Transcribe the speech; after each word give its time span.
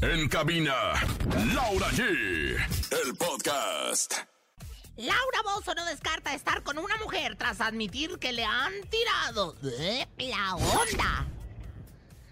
En 0.00 0.28
cabina, 0.28 0.92
Laura 1.54 1.88
G. 1.88 2.00
El 2.00 3.16
podcast. 3.16 4.14
Laura 4.96 5.42
Bozo 5.44 5.74
no 5.74 5.84
descarta 5.86 6.34
estar 6.34 6.62
con 6.62 6.78
una 6.78 6.96
mujer 6.98 7.36
tras 7.36 7.60
admitir 7.60 8.18
que 8.18 8.32
le 8.32 8.44
han 8.44 8.72
tirado 8.88 9.52
de 9.54 10.06
la 10.18 10.54
onda. 10.54 11.26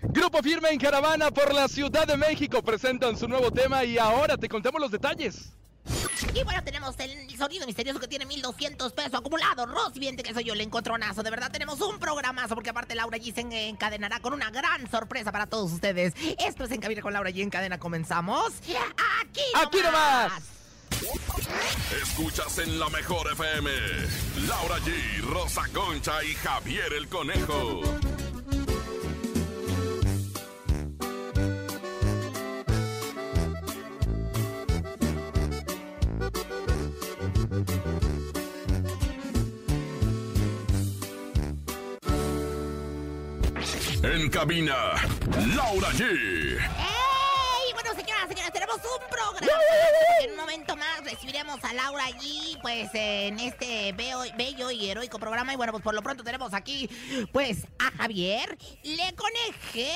Grupo 0.02 0.42
Firme 0.42 0.70
en 0.70 0.78
caravana 0.78 1.30
por 1.30 1.52
la 1.52 1.66
Ciudad 1.66 2.06
de 2.06 2.16
México 2.16 2.62
presentan 2.62 3.16
su 3.16 3.26
nuevo 3.26 3.50
tema 3.50 3.84
y 3.84 3.98
ahora 3.98 4.36
te 4.36 4.48
contamos 4.48 4.80
los 4.80 4.90
detalles. 4.90 5.52
Y 6.34 6.42
bueno, 6.42 6.64
tenemos 6.64 6.98
el 6.98 7.38
sonido 7.38 7.64
misterioso 7.64 8.00
que 8.00 8.08
tiene 8.08 8.26
1200 8.26 8.92
pesos 8.92 9.14
acumulados. 9.14 9.70
Rosy, 9.70 10.00
bien 10.00 10.16
que 10.16 10.34
soy 10.34 10.42
yo, 10.42 10.54
el 10.54 10.60
encontronazo. 10.60 11.22
De 11.22 11.30
verdad, 11.30 11.50
tenemos 11.52 11.80
un 11.80 12.00
programazo 12.00 12.56
porque 12.56 12.70
aparte 12.70 12.96
Laura 12.96 13.18
G 13.18 13.32
se 13.32 13.68
encadenará 13.68 14.18
con 14.18 14.32
una 14.32 14.50
gran 14.50 14.90
sorpresa 14.90 15.30
para 15.30 15.46
todos 15.46 15.70
ustedes. 15.70 16.12
Esto 16.38 16.64
es 16.64 16.72
En 16.72 16.80
Cabina 16.80 17.02
con 17.02 17.12
Laura 17.12 17.30
G 17.30 17.40
en 17.40 17.50
cadena. 17.50 17.78
Comenzamos. 17.78 18.52
Aquí 19.22 19.42
nomás. 19.52 19.66
Aquí 19.66 19.78
nomás. 19.82 20.42
Escuchas 22.02 22.58
en 22.58 22.80
la 22.80 22.88
mejor 22.88 23.30
FM. 23.32 23.70
Laura 24.48 24.78
G, 24.78 25.20
Rosa 25.22 25.62
Concha 25.72 26.24
y 26.24 26.34
Javier 26.34 26.92
el 26.94 27.08
Conejo. 27.08 27.82
En 44.24 44.30
cabina, 44.30 44.74
Laura 45.54 45.90
G. 45.90 46.00
¡Ey! 46.02 47.72
Bueno, 47.74 47.90
señoras, 47.94 48.26
señores, 48.26 48.52
tenemos 48.54 48.76
un 48.76 49.10
programa. 49.10 49.62
En 50.22 50.30
un 50.30 50.36
momento 50.38 50.76
más 50.76 51.04
recibiremos 51.04 51.62
a 51.62 51.74
Laura 51.74 52.06
allí, 52.06 52.56
pues 52.62 52.88
en 52.94 53.38
este 53.38 53.92
bello, 53.92 54.20
bello 54.34 54.70
y 54.70 54.88
heroico 54.88 55.18
programa. 55.18 55.52
Y 55.52 55.56
bueno, 55.56 55.72
pues 55.72 55.84
por 55.84 55.94
lo 55.94 56.00
pronto 56.00 56.24
tenemos 56.24 56.54
aquí, 56.54 56.88
pues, 57.32 57.66
a 57.78 57.90
Javier 57.98 58.56
Le 58.82 59.14
Conejé. 59.14 59.92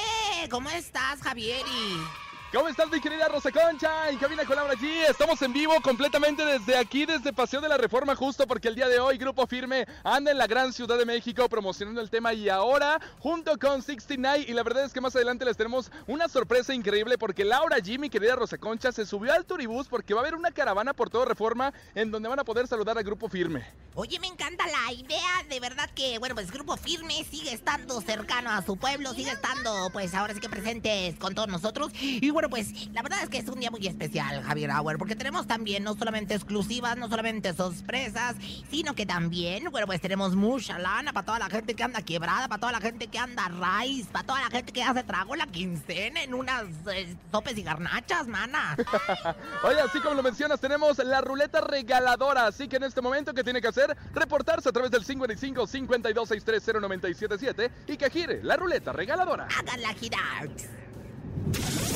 ¿Cómo 0.51 0.69
estás, 0.69 1.23
Javier? 1.23 1.65
Y... 1.67 2.28
¿Cómo 2.51 2.67
estás, 2.67 2.91
mi 2.91 2.99
querida 2.99 3.29
Rosa 3.29 3.53
Concha? 3.53 4.09
En 4.09 4.17
cabina 4.17 4.43
con 4.47 4.57
Laura 4.57 4.73
G. 4.73 5.11
Estamos 5.11 5.43
en 5.43 5.53
vivo 5.53 5.75
completamente 5.83 6.47
desde 6.47 6.79
aquí, 6.79 7.05
desde 7.05 7.31
Paseo 7.31 7.61
de 7.61 7.69
la 7.69 7.77
Reforma, 7.77 8.17
justo 8.17 8.47
porque 8.47 8.69
el 8.69 8.75
día 8.75 8.89
de 8.89 8.99
hoy 8.99 9.19
Grupo 9.19 9.47
Firme 9.47 9.87
anda 10.03 10.31
en 10.31 10.39
la 10.39 10.47
gran 10.47 10.73
Ciudad 10.73 10.97
de 10.97 11.05
México 11.05 11.47
promocionando 11.51 12.01
el 12.01 12.09
tema 12.09 12.33
y 12.33 12.49
ahora 12.49 13.03
junto 13.19 13.59
con 13.59 13.83
69 13.83 14.47
y 14.49 14.55
la 14.55 14.63
verdad 14.63 14.87
es 14.87 14.95
que 14.95 15.01
más 15.03 15.15
adelante 15.15 15.45
les 15.45 15.59
tenemos 15.59 15.91
una 16.07 16.27
sorpresa 16.27 16.73
increíble 16.73 17.19
porque 17.19 17.45
Laura 17.45 17.77
G, 17.81 17.99
mi 17.99 18.09
querida 18.09 18.35
Rosa 18.35 18.57
Concha, 18.57 18.93
se 18.93 19.05
subió 19.05 19.35
al 19.35 19.45
turibús 19.45 19.87
porque 19.87 20.15
va 20.15 20.21
a 20.21 20.23
haber 20.23 20.35
una 20.35 20.51
caravana 20.51 20.95
por 20.95 21.11
toda 21.11 21.27
Reforma 21.27 21.75
en 21.95 22.11
donde 22.11 22.31
van 22.31 22.39
a 22.39 22.45
poder 22.45 22.67
saludar 22.67 22.97
al 22.97 23.05
Grupo 23.05 23.29
Firme. 23.29 23.67
Oye, 23.95 24.19
me 24.21 24.29
encanta 24.29 24.65
la 24.67 24.93
idea, 24.95 25.45
de 25.51 25.61
verdad 25.61 25.91
que, 25.95 26.19
bueno, 26.19 26.35
pues 26.35 26.51
Grupo 26.51 26.79
Firme 26.79 27.25
sigue 27.31 27.53
estando 27.53 28.01
cercano 28.01 28.49
a 28.51 28.63
su 28.63 28.79
pueblo, 28.79 29.13
sigue 29.13 29.33
estando, 29.33 29.91
pues 29.93 30.15
ahora 30.15 30.33
sí 30.33 30.41
que 30.41 30.49
presentes 30.49 31.17
con 31.19 31.35
todos 31.35 31.49
nosotros. 31.49 31.93
Y 32.01 32.31
bueno, 32.39 32.51
pues 32.51 32.89
la 32.93 33.03
verdad 33.03 33.19
es 33.25 33.31
que 33.31 33.39
es 33.39 33.49
un 33.49 33.59
día 33.59 33.69
muy 33.69 33.85
especial, 33.85 34.45
Javier 34.45 34.71
Auer, 34.71 34.97
porque 34.97 35.17
tenemos 35.17 35.49
también 35.49 35.83
no 35.83 35.97
solamente 35.97 36.35
exclusivas, 36.35 36.97
no 36.97 37.09
solamente 37.09 37.53
sorpresas, 37.53 38.37
sino 38.71 38.95
que 38.95 39.07
también, 39.07 39.65
bueno, 39.73 39.89
pues 39.89 40.01
tenemos 40.01 40.37
mucha 40.37 40.79
lana 40.79 41.13
para 41.13 41.27
toda 41.27 41.39
la 41.41 41.51
gente 41.51 41.75
que 41.75 41.83
anda 41.83 42.01
quebrada, 42.01 42.47
para 42.47 42.61
toda 42.61 42.71
la 42.71 42.81
gente 42.81 43.09
que 43.09 43.19
anda 43.19 43.49
raíz, 43.49 44.07
para 44.07 44.25
toda 44.25 44.41
la 44.43 44.51
gente 44.51 44.71
que 44.71 44.85
hace 44.85 45.03
trago 45.03 45.35
la 45.35 45.49
quincena 45.49 46.23
en 46.23 46.33
unas 46.33 46.67
eh, 46.93 47.17
sopes 47.33 47.59
y 47.59 47.63
garnachas, 47.63 48.29
mana. 48.29 48.77
Oye, 49.65 49.81
así 49.81 49.99
como 49.99 50.15
lo 50.15 50.23
mencionas, 50.23 50.61
tenemos 50.61 50.99
la 50.99 51.21
ruleta 51.21 51.61
regaladora, 51.61 52.47
así 52.47 52.69
que 52.69 52.77
en 52.77 52.85
este 52.85 53.01
momento, 53.01 53.35
¿qué 53.35 53.43
tiene 53.43 53.61
que 53.61 53.67
hacer? 53.67 53.97
Reportarse 54.15 54.69
a 54.69 54.73
través 54.73 54.93
del 54.93 55.05
55 55.05 55.67
52 55.67 56.29
630 56.29 56.87
977 56.87 57.93
y 57.93 57.97
que 57.97 58.09
gire 58.11 58.45
la 58.45 58.55
ruleta 58.55 58.93
regaladora. 58.93 59.49
Háganla 59.59 59.93
girar. 59.95 60.49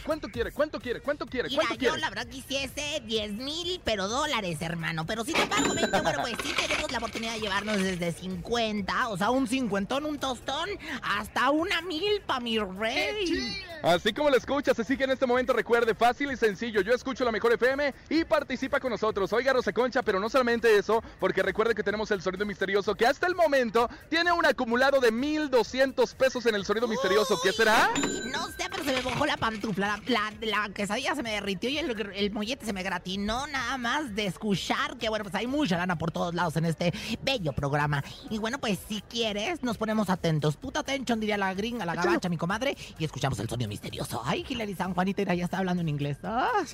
¿Cuánto 0.00 0.28
quiere? 0.28 0.52
¿Cuánto 0.52 0.80
quiere? 0.80 1.00
¿Cuánto 1.00 1.26
quiere? 1.26 1.48
Mira, 1.48 1.60
¿Cuánto 1.60 1.74
yo 1.74 1.78
quiere? 1.78 1.98
la 1.98 2.10
verdad 2.10 2.26
quisiese 2.26 3.02
10 3.04 3.32
mil, 3.32 3.80
pero 3.84 4.08
dólares, 4.08 4.58
hermano. 4.60 5.06
Pero 5.06 5.24
sin 5.24 5.36
embargo, 5.36 5.74
20, 5.74 6.00
bueno, 6.00 6.18
pues 6.22 6.34
sí 6.42 6.52
tenemos 6.56 6.90
la 6.90 6.98
oportunidad 6.98 7.34
de 7.34 7.40
llevarnos 7.40 7.82
desde 7.82 8.12
50, 8.12 9.08
o 9.08 9.16
sea, 9.16 9.30
un 9.30 9.46
cincuentón, 9.46 10.04
un 10.04 10.18
tostón, 10.18 10.68
hasta 11.02 11.50
una 11.50 11.80
milpa, 11.82 12.40
mi 12.40 12.58
rey. 12.58 13.62
Así 13.82 14.12
como 14.12 14.30
lo 14.30 14.36
escuchas, 14.36 14.78
así 14.78 14.96
que 14.96 15.04
en 15.04 15.10
este 15.10 15.26
momento 15.26 15.52
recuerde, 15.52 15.94
fácil 15.94 16.32
y 16.32 16.36
sencillo, 16.36 16.80
yo 16.80 16.94
escucho 16.94 17.24
la 17.24 17.32
mejor 17.32 17.52
FM 17.52 17.94
y 18.08 18.24
participa 18.24 18.80
con 18.80 18.90
nosotros. 18.90 19.32
Oiga, 19.32 19.52
Rosa 19.52 19.72
Concha, 19.72 20.02
pero 20.02 20.18
no 20.18 20.30
solamente 20.30 20.76
eso, 20.76 21.02
porque 21.20 21.42
recuerde 21.42 21.74
que 21.74 21.82
tenemos 21.82 22.10
el 22.10 22.22
sonido 22.22 22.46
misterioso 22.46 22.94
que 22.94 23.06
hasta 23.06 23.26
el 23.26 23.34
momento 23.34 23.90
tiene 24.08 24.32
un 24.32 24.46
acumulado 24.46 25.00
de 25.00 25.12
1,200 25.12 26.14
pesos 26.14 26.46
en 26.46 26.54
el 26.54 26.64
sonido 26.64 26.88
misterioso. 26.88 27.38
¿Qué 27.42 27.52
será? 27.52 27.90
No 28.32 28.46
sé, 28.48 28.68
pero 28.70 28.84
se 28.84 28.92
me 28.92 29.02
mojó 29.02 29.26
la 29.26 29.36
pantufla. 29.36 29.83
La, 29.84 30.00
la, 30.06 30.32
la 30.40 30.68
quesadilla 30.70 31.14
se 31.14 31.22
me 31.22 31.32
derritió 31.32 31.68
y 31.68 31.78
el, 31.78 31.90
el 32.14 32.30
mollete 32.30 32.64
se 32.64 32.72
me 32.72 32.82
gratinó 32.82 33.46
nada 33.46 33.76
más 33.76 34.14
de 34.14 34.26
escuchar 34.26 34.96
que, 34.98 35.08
bueno, 35.08 35.24
pues 35.24 35.34
hay 35.34 35.46
mucha 35.46 35.76
lana 35.76 35.96
por 35.98 36.10
todos 36.10 36.34
lados 36.34 36.56
en 36.56 36.64
este 36.64 36.92
bello 37.22 37.52
programa. 37.52 38.02
Y 38.30 38.38
bueno, 38.38 38.58
pues 38.58 38.78
si 38.88 39.00
quieres, 39.02 39.62
nos 39.62 39.78
ponemos 39.78 40.10
atentos. 40.10 40.56
Puta 40.56 40.80
atención, 40.80 41.20
diría 41.20 41.36
la 41.38 41.54
gringa, 41.54 41.84
la 41.84 41.94
gabacha, 41.94 42.28
mi 42.28 42.36
comadre, 42.36 42.76
y 42.98 43.04
escuchamos 43.04 43.38
el 43.40 43.48
sonido 43.48 43.68
misterioso. 43.68 44.22
Ay, 44.24 44.44
Hilary 44.48 44.74
San 44.74 44.94
Juanita 44.94 45.22
mira, 45.22 45.34
ya 45.34 45.44
está 45.44 45.58
hablando 45.58 45.80
en 45.80 45.88
inglés. 45.88 46.18
Ah. 46.22 46.64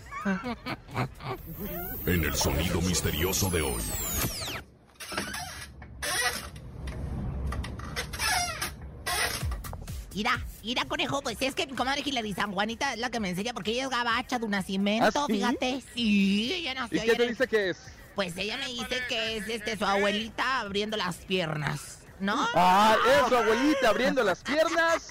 En 2.06 2.24
el 2.24 2.34
sonido 2.34 2.80
misterioso 2.80 3.50
de 3.50 3.62
hoy. 3.62 3.82
Mira, 10.14 10.44
mira, 10.64 10.84
conejo, 10.86 11.22
pues 11.22 11.36
es 11.40 11.54
que 11.54 11.66
mi 11.66 11.74
comadre 11.74 12.02
Hilary 12.04 12.32
San 12.34 12.52
Juanita 12.52 12.94
es 12.94 12.98
la 12.98 13.10
que 13.10 13.20
me 13.20 13.28
enseña 13.30 13.52
porque 13.54 13.70
ella 13.70 13.84
es 13.84 13.90
gabacha 13.90 14.38
de 14.40 14.44
un 14.44 14.50
nacimiento, 14.50 15.20
¿Ah, 15.20 15.24
sí? 15.28 15.34
fíjate. 15.34 15.82
Sí, 15.94 16.52
ella 16.52 16.72
¿Y 16.72 16.74
nació 16.74 16.88
qué 16.98 17.00
allá 17.02 17.16
te 17.16 17.22
en 17.22 17.28
el- 17.28 17.34
dice 17.36 17.46
que 17.48 17.70
es? 17.70 17.78
Pues 18.16 18.36
ella 18.36 18.56
me 18.56 18.66
dice 18.66 18.96
que 19.08 19.36
es 19.36 19.48
este 19.48 19.76
su 19.78 19.84
abuelita 19.84 20.60
abriendo 20.60 20.96
las 20.96 21.16
piernas. 21.16 21.99
¿No? 22.20 22.46
Ah, 22.54 22.96
es 23.22 23.28
su 23.28 23.36
abuelita 23.36 23.88
abriendo 23.88 24.22
las 24.22 24.42
piernas. 24.42 25.08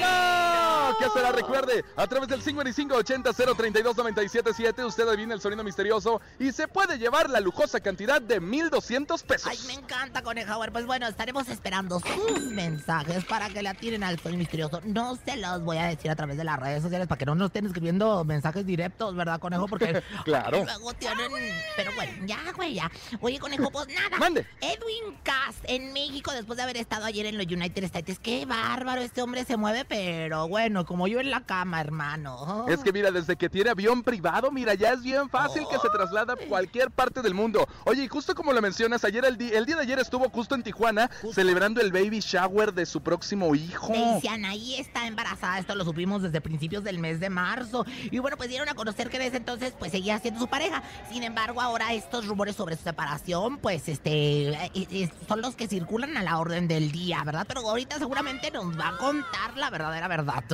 ¡No! 0.00 0.96
¿Qué 0.98 1.06
será? 1.12 1.32
Recuerde, 1.32 1.84
a 1.96 2.06
través 2.06 2.28
del 2.28 2.42
5580-032-977, 2.42 4.86
usted 4.86 5.06
adivina 5.08 5.34
el 5.34 5.40
sonido 5.40 5.62
misterioso 5.64 6.20
y 6.38 6.52
se 6.52 6.68
puede 6.68 6.98
llevar 6.98 7.28
la 7.28 7.40
lujosa 7.40 7.80
cantidad 7.80 8.22
de 8.22 8.40
1,200 8.40 9.22
pesos. 9.24 9.48
Ay, 9.50 9.58
me 9.66 9.74
encanta, 9.74 10.22
Conejauer. 10.22 10.72
Pues 10.72 10.86
bueno, 10.86 11.06
estaremos 11.06 11.48
esperando 11.48 12.00
sus 12.00 12.42
mensajes 12.44 13.24
para 13.26 13.50
que 13.50 13.62
la 13.62 13.74
tiren 13.74 14.02
al 14.04 14.18
sonido 14.18 14.38
misterioso. 14.38 14.80
No 14.84 15.18
se 15.24 15.36
los 15.36 15.62
voy 15.62 15.76
a 15.78 15.84
decir 15.86 16.10
a 16.10 16.16
través 16.16 16.36
de 16.38 16.44
las 16.44 16.58
redes 16.58 16.82
sociales 16.82 17.06
para 17.06 17.18
que 17.18 17.26
no 17.26 17.34
nos 17.34 17.46
estén 17.48 17.66
escribiendo 17.66 18.24
mensajes 18.24 18.64
directos, 18.64 19.14
¿verdad, 19.14 19.38
Conejo? 19.40 19.66
Porque 19.68 20.02
Claro. 20.24 20.64
luego 20.64 20.94
tienen... 20.94 21.30
Pero 21.76 21.92
bueno, 21.96 22.12
ya, 22.26 22.38
güey, 22.56 22.74
ya. 22.74 22.90
Oye, 23.20 23.38
Conejo, 23.38 23.70
pues 23.70 23.88
nada. 23.88 24.16
Mande. 24.18 24.46
Edwin 24.60 25.18
Cass 25.22 25.56
en 25.64 25.92
México 25.92 26.13
después 26.14 26.56
de 26.56 26.62
haber 26.62 26.76
estado 26.76 27.04
ayer 27.04 27.26
en 27.26 27.36
los 27.36 27.46
United 27.46 27.84
States. 27.84 28.18
Qué 28.18 28.46
bárbaro, 28.46 29.00
este 29.00 29.22
hombre 29.22 29.44
se 29.44 29.56
mueve, 29.56 29.84
pero 29.84 30.48
bueno, 30.48 30.84
como 30.84 31.06
yo 31.08 31.20
en 31.20 31.30
la 31.30 31.44
cama, 31.44 31.80
hermano. 31.80 32.66
Es 32.68 32.80
que 32.80 32.92
mira, 32.92 33.10
desde 33.10 33.36
que 33.36 33.48
tiene 33.48 33.70
avión 33.70 34.02
privado, 34.02 34.50
mira, 34.50 34.74
ya 34.74 34.92
es 34.92 35.02
bien 35.02 35.28
fácil 35.28 35.64
que 35.70 35.78
se 35.78 35.88
traslada 35.88 36.34
a 36.34 36.36
cualquier 36.36 36.90
parte 36.90 37.22
del 37.22 37.34
mundo. 37.34 37.66
Oye, 37.84 38.04
y 38.04 38.08
justo 38.08 38.34
como 38.34 38.52
lo 38.52 38.62
mencionas, 38.62 39.04
ayer 39.04 39.24
el, 39.24 39.40
el 39.40 39.66
día 39.66 39.76
de 39.76 39.82
ayer 39.82 39.98
estuvo 39.98 40.28
justo 40.28 40.54
en 40.54 40.62
Tijuana 40.62 41.10
celebrando 41.32 41.80
el 41.80 41.92
baby 41.92 42.20
shower 42.20 42.72
de 42.72 42.86
su 42.86 43.02
próximo 43.02 43.54
hijo. 43.54 43.92
Anaí 44.30 44.76
está 44.76 45.06
embarazada, 45.06 45.58
esto 45.58 45.74
lo 45.74 45.84
supimos 45.84 46.22
desde 46.22 46.40
principios 46.40 46.84
del 46.84 46.98
mes 46.98 47.20
de 47.20 47.30
marzo. 47.30 47.84
Y 48.10 48.18
bueno, 48.18 48.36
pues 48.36 48.48
dieron 48.48 48.68
a 48.68 48.74
conocer 48.74 49.10
que 49.10 49.18
desde 49.18 49.36
entonces 49.38 49.74
pues 49.78 49.92
seguía 49.92 50.18
siendo 50.18 50.40
su 50.40 50.48
pareja. 50.48 50.82
Sin 51.10 51.22
embargo, 51.22 51.60
ahora 51.60 51.92
estos 51.92 52.26
rumores 52.26 52.56
sobre 52.56 52.76
su 52.76 52.82
separación, 52.82 53.58
pues 53.58 53.88
este 53.88 54.48
eh, 54.48 54.70
eh, 54.74 55.10
son 55.28 55.40
los 55.40 55.54
que 55.54 55.68
circulan 55.68 56.03
a 56.16 56.22
la 56.22 56.38
orden 56.38 56.68
del 56.68 56.92
día, 56.92 57.22
¿verdad? 57.24 57.46
Pero 57.48 57.60
ahorita 57.68 57.98
seguramente 57.98 58.50
nos 58.50 58.78
va 58.78 58.88
a 58.88 58.96
contar 58.96 59.56
la 59.56 59.70
verdadera 59.70 60.08
verdad. 60.08 60.44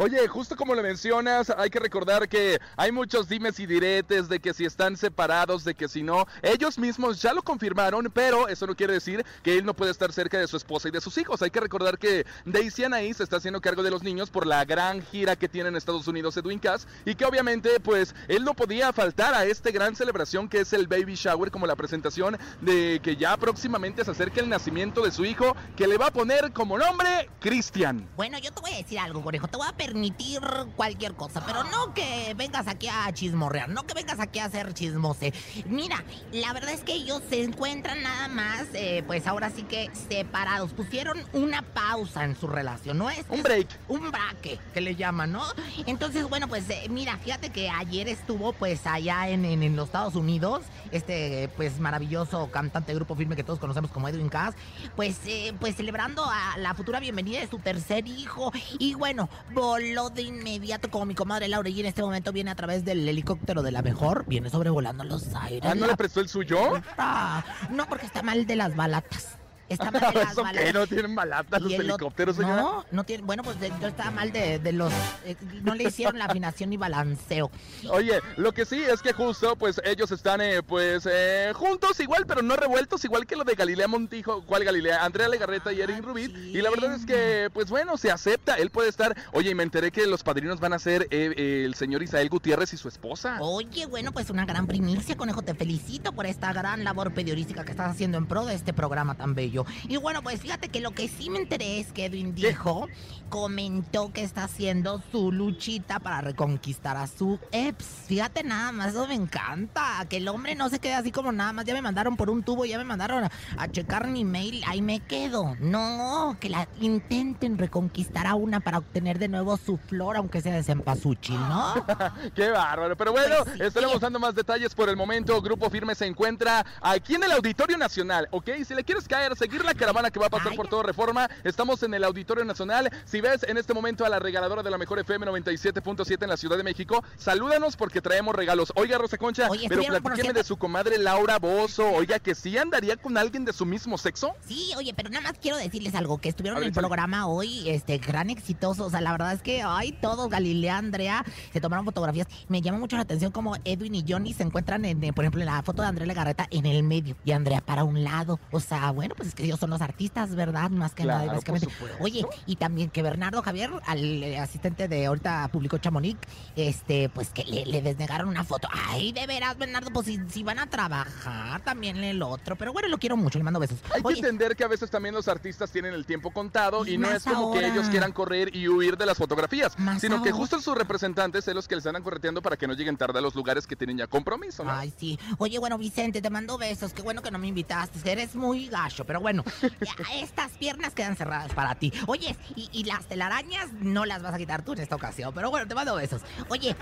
Oye, 0.00 0.28
justo 0.28 0.54
como 0.54 0.76
lo 0.76 0.82
mencionas, 0.84 1.50
hay 1.50 1.70
que 1.70 1.80
recordar 1.80 2.28
que 2.28 2.60
hay 2.76 2.92
muchos 2.92 3.28
dimes 3.28 3.58
y 3.58 3.66
diretes 3.66 4.28
de 4.28 4.38
que 4.38 4.54
si 4.54 4.64
están 4.64 4.96
separados, 4.96 5.64
de 5.64 5.74
que 5.74 5.88
si 5.88 6.04
no, 6.04 6.24
ellos 6.40 6.78
mismos 6.78 7.20
ya 7.20 7.34
lo 7.34 7.42
confirmaron, 7.42 8.08
pero 8.14 8.46
eso 8.46 8.64
no 8.68 8.76
quiere 8.76 8.92
decir 8.92 9.26
que 9.42 9.58
él 9.58 9.64
no 9.64 9.74
puede 9.74 9.90
estar 9.90 10.12
cerca 10.12 10.38
de 10.38 10.46
su 10.46 10.56
esposa 10.56 10.86
y 10.86 10.92
de 10.92 11.00
sus 11.00 11.18
hijos. 11.18 11.42
Hay 11.42 11.50
que 11.50 11.58
recordar 11.58 11.98
que 11.98 12.24
Daisy 12.44 12.84
Anaí 12.84 13.12
se 13.12 13.24
está 13.24 13.38
haciendo 13.38 13.60
cargo 13.60 13.82
de 13.82 13.90
los 13.90 14.04
niños 14.04 14.30
por 14.30 14.46
la 14.46 14.64
gran 14.64 15.02
gira 15.02 15.34
que 15.34 15.48
tiene 15.48 15.70
en 15.70 15.74
Estados 15.74 16.06
Unidos 16.06 16.36
Edwin 16.36 16.60
Cass 16.60 16.86
y 17.04 17.16
que 17.16 17.24
obviamente 17.24 17.80
pues 17.80 18.14
él 18.28 18.44
no 18.44 18.54
podía 18.54 18.92
faltar 18.92 19.34
a 19.34 19.46
esta 19.46 19.72
gran 19.72 19.96
celebración 19.96 20.48
que 20.48 20.60
es 20.60 20.72
el 20.72 20.86
baby 20.86 21.16
shower 21.16 21.50
como 21.50 21.66
la 21.66 21.74
presentación 21.74 22.38
de 22.60 23.00
que 23.02 23.16
ya 23.16 23.36
próximamente 23.36 24.04
se 24.04 24.12
acerca 24.12 24.40
el 24.42 24.48
nacimiento 24.48 25.02
de 25.02 25.10
su 25.10 25.24
hijo 25.24 25.56
que 25.76 25.88
le 25.88 25.98
va 25.98 26.06
a 26.06 26.12
poner 26.12 26.52
como 26.52 26.78
nombre 26.78 27.28
Cristian. 27.40 28.08
Bueno, 28.14 28.38
yo 28.38 28.52
te 28.52 28.60
voy 28.60 28.74
a 28.74 28.76
decir 28.76 29.00
algo, 29.00 29.22
conejo. 29.22 29.48
Te 29.48 29.56
voy 29.56 29.66
a 29.66 29.87
permitir 29.92 30.40
cualquier 30.76 31.14
cosa, 31.14 31.42
pero 31.46 31.64
no 31.64 31.94
que 31.94 32.34
vengas 32.36 32.68
aquí 32.68 32.88
a 32.88 33.10
chismorrear, 33.12 33.70
no 33.70 33.86
que 33.86 33.94
vengas 33.94 34.20
aquí 34.20 34.38
a 34.38 34.44
hacer 34.44 34.74
chismose. 34.74 35.32
Mira, 35.66 36.04
la 36.30 36.52
verdad 36.52 36.72
es 36.74 36.82
que 36.82 36.92
ellos 36.92 37.22
se 37.30 37.42
encuentran 37.42 38.02
nada 38.02 38.28
más, 38.28 38.66
eh, 38.74 39.02
pues 39.06 39.26
ahora 39.26 39.48
sí 39.48 39.62
que 39.62 39.90
separados. 40.10 40.72
Pusieron 40.74 41.18
una 41.32 41.62
pausa 41.62 42.24
en 42.24 42.36
su 42.38 42.46
relación, 42.48 42.98
¿no 42.98 43.08
es? 43.08 43.24
Un 43.30 43.42
break. 43.42 43.66
Un 43.88 44.10
braque, 44.10 44.58
que 44.74 44.82
le 44.82 44.94
llaman, 44.94 45.32
¿no? 45.32 45.42
Entonces, 45.86 46.28
bueno, 46.28 46.48
pues 46.48 46.68
eh, 46.68 46.86
mira, 46.90 47.16
fíjate 47.16 47.48
que 47.48 47.70
ayer 47.70 48.08
estuvo 48.08 48.52
pues 48.52 48.86
allá 48.86 49.28
en, 49.30 49.46
en- 49.46 49.62
en 49.62 49.74
los 49.74 49.86
Estados 49.86 50.16
Unidos, 50.16 50.64
este 50.92 51.48
pues 51.56 51.80
maravilloso 51.80 52.50
cantante 52.50 52.92
de 52.92 52.96
grupo 52.96 53.16
firme 53.16 53.36
que 53.36 53.42
todos 53.44 53.58
conocemos 53.58 53.90
como 53.90 54.06
Edwin 54.08 54.28
Cass, 54.28 54.54
pues, 54.96 55.16
eh, 55.26 55.54
pues 55.58 55.76
celebrando 55.76 56.24
a 56.26 56.58
la 56.58 56.74
futura 56.74 57.00
bienvenida 57.00 57.40
de 57.40 57.48
su 57.48 57.58
tercer 57.58 58.06
hijo. 58.06 58.52
Y 58.78 58.92
bueno, 58.94 59.30
voló 59.78 60.10
de 60.10 60.22
inmediato 60.22 60.90
como 60.90 61.06
mi 61.06 61.14
comadre 61.14 61.46
Laura 61.46 61.68
y 61.68 61.78
en 61.78 61.86
este 61.86 62.02
momento 62.02 62.32
viene 62.32 62.50
a 62.50 62.56
través 62.56 62.84
del 62.84 63.08
helicóptero 63.08 63.62
de 63.62 63.70
la 63.70 63.80
mejor, 63.80 64.24
viene 64.26 64.50
sobrevolando 64.50 65.04
los 65.04 65.34
aires. 65.36 65.62
Ah, 65.64 65.74
¿no 65.76 65.82
La 65.82 65.92
le 65.92 65.96
prestó 65.96 66.20
el 66.20 66.28
suyo? 66.28 66.82
Ah, 66.96 67.44
no, 67.70 67.88
porque 67.88 68.06
está 68.06 68.22
mal 68.22 68.44
de 68.46 68.56
las 68.56 68.74
balatas. 68.74 69.37
Está 69.68 69.90
mal 69.90 70.12
de 70.12 70.20
las 70.20 70.32
¿Eso 70.32 70.42
qué? 70.52 70.72
¿No 70.72 70.86
tienen 70.86 71.14
balatas 71.14 71.60
los 71.60 71.72
helicópteros, 71.72 72.36
señora? 72.36 72.62
No, 72.62 72.84
no 72.90 73.04
tiene. 73.04 73.22
Bueno, 73.24 73.42
pues 73.42 73.58
de- 73.60 73.72
yo 73.80 73.88
estaba 73.88 74.10
mal 74.10 74.32
de, 74.32 74.58
de 74.58 74.72
los. 74.72 74.92
eh, 75.24 75.36
no 75.62 75.74
le 75.74 75.84
hicieron 75.84 76.18
la 76.18 76.24
afinación 76.26 76.72
y 76.72 76.76
balanceo. 76.76 77.50
Oye, 77.90 78.20
lo 78.36 78.52
que 78.52 78.64
sí 78.64 78.82
es 78.82 79.02
que 79.02 79.12
justo, 79.12 79.56
pues 79.56 79.80
ellos 79.84 80.10
están, 80.10 80.40
eh, 80.40 80.62
pues, 80.62 81.06
eh, 81.10 81.52
juntos 81.54 82.00
igual, 82.00 82.24
pero 82.26 82.42
no 82.42 82.56
revueltos, 82.56 83.04
igual 83.04 83.26
que 83.26 83.36
lo 83.36 83.44
de 83.44 83.54
Galilea 83.54 83.88
Montijo, 83.88 84.42
¿cuál 84.44 84.64
Galilea? 84.64 85.04
Andrea 85.04 85.28
Legarreta 85.28 85.72
y 85.72 85.80
Erin 85.80 86.02
Rubit. 86.02 86.34
Y 86.36 86.60
la 86.62 86.70
verdad 86.70 86.94
es 86.94 87.04
que, 87.04 87.50
pues 87.52 87.68
bueno, 87.70 87.96
se 87.96 88.10
acepta, 88.10 88.54
él 88.56 88.70
puede 88.70 88.88
estar. 88.88 89.16
Oye, 89.32 89.50
y 89.50 89.54
me 89.54 89.62
enteré 89.62 89.90
que 89.90 90.06
los 90.06 90.22
padrinos 90.22 90.60
van 90.60 90.72
a 90.72 90.78
ser 90.78 91.02
eh, 91.10 91.32
eh, 91.36 91.62
el 91.66 91.74
señor 91.74 92.02
Isael 92.02 92.28
Gutiérrez 92.28 92.72
y 92.72 92.76
su 92.76 92.88
esposa. 92.88 93.38
Oye, 93.40 93.86
bueno, 93.86 94.12
pues 94.12 94.30
una 94.30 94.44
gran 94.46 94.66
primicia, 94.66 95.16
conejo. 95.16 95.42
Te 95.42 95.54
felicito 95.54 96.12
por 96.12 96.26
esta 96.26 96.52
gran 96.52 96.84
labor 96.84 97.12
periodística 97.12 97.64
que 97.64 97.70
estás 97.72 97.90
haciendo 97.90 98.18
en 98.18 98.26
pro 98.26 98.44
de 98.44 98.54
este 98.54 98.72
programa 98.72 99.14
tan 99.14 99.34
bello. 99.34 99.57
Y 99.88 99.96
bueno, 99.96 100.22
pues 100.22 100.40
fíjate 100.40 100.68
que 100.68 100.80
lo 100.80 100.90
que 100.92 101.08
sí 101.08 101.30
me 101.30 101.38
enteré 101.38 101.80
es 101.80 101.92
que 101.92 102.06
Edwin 102.06 102.34
dijo, 102.34 102.88
comentó 103.28 104.12
que 104.12 104.22
está 104.22 104.44
haciendo 104.44 105.02
su 105.12 105.30
luchita 105.32 106.00
para 106.00 106.20
reconquistar 106.20 106.96
a 106.96 107.06
su 107.06 107.38
ex. 107.52 107.84
Fíjate 108.06 108.42
nada 108.42 108.72
más, 108.72 108.88
eso 108.88 109.06
me 109.06 109.14
encanta. 109.14 110.04
Que 110.08 110.16
el 110.18 110.28
hombre 110.28 110.54
no 110.54 110.68
se 110.68 110.78
quede 110.78 110.94
así 110.94 111.12
como 111.12 111.30
nada 111.32 111.52
más. 111.52 111.64
Ya 111.64 111.74
me 111.74 111.82
mandaron 111.82 112.16
por 112.16 112.30
un 112.30 112.42
tubo, 112.42 112.64
ya 112.64 112.78
me 112.78 112.84
mandaron 112.84 113.24
a, 113.24 113.30
a 113.56 113.68
checar 113.68 114.08
mi 114.08 114.24
mail, 114.24 114.62
ahí 114.66 114.82
me 114.82 115.00
quedo. 115.00 115.56
No, 115.60 116.36
que 116.40 116.48
la 116.48 116.68
intenten 116.80 117.58
reconquistar 117.58 118.26
a 118.26 118.34
una 118.34 118.60
para 118.60 118.78
obtener 118.78 119.18
de 119.18 119.28
nuevo 119.28 119.56
su 119.56 119.76
flor, 119.76 120.16
aunque 120.16 120.40
sea 120.40 120.54
de 120.54 120.62
cempasúchil, 120.62 121.38
¿no? 121.38 121.74
Qué 122.34 122.50
bárbaro. 122.50 122.96
Pero 122.96 123.12
bueno, 123.12 123.34
Pues 123.44 123.56
sí. 123.58 123.62
estaremos 123.64 124.00
dando 124.00 124.18
más 124.18 124.34
detalles 124.34 124.74
por 124.74 124.88
el 124.88 124.96
momento. 124.96 125.40
Grupo 125.42 125.68
Firme 125.70 125.94
se 125.94 126.06
encuentra 126.06 126.64
aquí 126.80 127.14
en 127.14 127.24
el 127.24 127.32
Auditorio 127.32 127.76
Nacional, 127.76 128.28
¿ok? 128.30 128.50
Si 128.66 128.74
le 128.74 128.84
quieres 128.84 129.06
caer, 129.06 129.36
seguir 129.48 129.64
la 129.64 129.72
caravana 129.72 130.10
que 130.10 130.20
va 130.20 130.26
a 130.26 130.30
pasar 130.30 130.54
por 130.54 130.68
toda 130.68 130.82
reforma, 130.82 131.26
estamos 131.42 131.82
en 131.82 131.94
el 131.94 132.04
Auditorio 132.04 132.44
Nacional. 132.44 132.90
Si 133.06 133.22
ves 133.22 133.44
en 133.44 133.56
este 133.56 133.72
momento 133.72 134.04
a 134.04 134.10
la 134.10 134.18
regaladora 134.18 134.62
de 134.62 134.70
la 134.70 134.76
mejor 134.76 134.98
FM 134.98 135.24
97.7 135.26 136.22
en 136.22 136.28
la 136.28 136.36
Ciudad 136.36 136.58
de 136.58 136.62
México, 136.62 137.02
salúdanos 137.16 137.74
porque 137.74 138.02
traemos 138.02 138.34
regalos. 138.34 138.74
Oiga, 138.76 138.98
Rosa 138.98 139.16
Concha, 139.16 139.48
Oye, 139.48 139.66
pero 139.66 139.82
platíqueme 139.84 140.34
de 140.34 140.44
su 140.44 140.58
comadre 140.58 140.98
Laura 140.98 141.38
Bozo. 141.38 141.88
Oiga, 141.88 142.18
que 142.18 142.34
sí 142.34 142.58
andaría 142.58 142.98
con 142.98 143.16
alguien 143.16 143.46
de 143.46 143.54
su 143.54 143.64
mismo 143.64 143.96
sexo. 143.96 144.34
Sí, 144.46 144.72
oye, 144.76 144.92
pero 144.92 145.08
nada 145.08 145.22
más 145.22 145.38
quiero 145.40 145.56
decirles 145.56 145.94
algo, 145.94 146.18
que 146.18 146.28
estuvieron 146.28 146.56
ver, 146.56 146.64
en 146.64 146.68
el 146.68 146.74
programa 146.74 147.26
hoy, 147.26 147.70
este, 147.70 147.96
gran 147.96 148.28
exitoso, 148.28 148.84
o 148.84 148.90
sea, 148.90 149.00
la 149.00 149.12
verdad 149.12 149.32
es 149.32 149.40
que, 149.40 149.62
ay, 149.64 149.92
todos, 149.92 150.28
Galilea, 150.28 150.76
Andrea, 150.76 151.24
se 151.54 151.60
tomaron 151.62 151.86
fotografías, 151.86 152.26
me 152.48 152.60
llama 152.60 152.78
mucho 152.78 152.96
la 152.96 153.02
atención 153.02 153.32
como 153.32 153.56
Edwin 153.64 153.94
y 153.94 154.04
Johnny 154.06 154.34
se 154.34 154.42
encuentran, 154.42 154.84
en, 154.84 155.02
eh, 155.02 155.14
por 155.14 155.24
ejemplo, 155.24 155.40
en 155.40 155.46
la 155.46 155.62
foto 155.62 155.80
de 155.80 155.88
Andrea 155.88 156.06
Legarreta 156.06 156.46
en 156.50 156.66
el 156.66 156.82
medio, 156.82 157.16
y 157.24 157.32
Andrea 157.32 157.62
para 157.62 157.84
un 157.84 158.04
lado, 158.04 158.38
o 158.50 158.60
sea, 158.60 158.90
bueno, 158.90 159.14
pues 159.16 159.28
es 159.28 159.34
que 159.38 159.44
ellos 159.44 159.60
son 159.60 159.70
los 159.70 159.80
artistas, 159.80 160.34
¿verdad? 160.34 160.68
Más 160.70 160.92
que 160.94 161.04
nada, 161.04 161.20
Claro, 161.22 161.32
básicamente. 161.34 161.70
supuesto. 161.70 161.96
Oye, 162.02 162.26
y 162.46 162.56
también 162.56 162.90
que 162.90 163.02
Bernardo 163.02 163.40
Javier, 163.40 163.70
al 163.86 164.22
eh, 164.24 164.38
asistente 164.38 164.88
de 164.88 165.06
ahorita 165.06 165.48
publicó 165.52 165.78
Chamonix, 165.78 166.18
este, 166.56 167.08
pues 167.08 167.30
que 167.30 167.44
le, 167.44 167.64
le 167.66 167.80
desnegaron 167.82 168.28
una 168.28 168.42
foto, 168.42 168.68
ay, 168.72 169.12
de 169.12 169.26
veras, 169.28 169.56
Bernardo, 169.56 169.90
pues 169.92 170.06
si, 170.06 170.18
si 170.28 170.42
van 170.42 170.58
a 170.58 170.66
trabajar, 170.68 171.60
también 171.62 171.98
el 171.98 172.20
otro, 172.22 172.56
pero 172.56 172.72
bueno, 172.72 172.88
lo 172.88 172.98
quiero 172.98 173.16
mucho, 173.16 173.38
le 173.38 173.44
mando 173.44 173.60
besos. 173.60 173.78
Hay 173.94 174.02
que 174.02 174.18
entender 174.18 174.56
que 174.56 174.64
a 174.64 174.68
veces 174.68 174.90
también 174.90 175.14
los 175.14 175.28
artistas 175.28 175.70
tienen 175.70 175.94
el 175.94 176.04
tiempo 176.04 176.30
contado 176.32 176.84
Y 176.84 176.94
y 176.94 176.98
no 176.98 177.08
es 177.10 177.22
como 177.22 177.52
que 177.52 177.64
ellos 177.64 177.88
quieran 177.88 178.10
correr 178.12 178.54
y 178.56 178.66
huir 178.68 178.96
de 178.96 179.06
las 179.06 179.16
fotografías, 179.16 179.78
Más 179.78 180.00
sino 180.00 180.20
que 180.22 180.32
justo 180.32 180.60
sus 180.60 180.76
representantes 180.76 181.44
son 181.44 181.54
los 181.54 181.68
que 181.68 181.76
les 181.76 181.86
andan 181.86 182.02
correteando 182.02 182.42
para 182.42 182.56
que 182.56 182.66
no 182.66 182.74
lleguen 182.74 182.96
tarde 182.96 183.18
a 183.20 183.22
los 183.22 183.34
lugares 183.36 183.66
que 183.68 183.76
tienen 183.76 183.98
ya 183.98 184.06
compromiso, 184.08 184.64
¿no? 184.64 184.72
Ay, 184.72 184.92
sí. 184.98 185.18
Oye, 185.38 185.58
bueno, 185.60 185.78
Vicente, 185.78 186.20
te 186.20 186.30
mando 186.30 186.58
besos. 186.58 186.92
Qué 186.92 187.02
bueno 187.02 187.22
que 187.22 187.30
no 187.30 187.38
me 187.38 187.46
invitaste. 187.46 188.10
Eres 188.10 188.34
muy 188.34 188.66
gacho, 188.68 189.04
pero 189.04 189.20
bueno, 189.20 189.27
ya, 189.32 190.14
estas 190.14 190.52
piernas 190.52 190.94
quedan 190.94 191.16
cerradas 191.16 191.52
para 191.54 191.74
ti. 191.74 191.92
Oye, 192.06 192.36
y, 192.56 192.68
y 192.72 192.84
las 192.84 193.06
telarañas 193.06 193.72
no 193.74 194.04
las 194.04 194.22
vas 194.22 194.34
a 194.34 194.38
quitar 194.38 194.62
tú 194.62 194.72
en 194.72 194.80
esta 194.80 194.96
ocasión, 194.96 195.32
pero 195.34 195.50
bueno, 195.50 195.66
te 195.66 195.74
mando 195.74 195.94
besos. 195.94 196.22
Oye, 196.48 196.74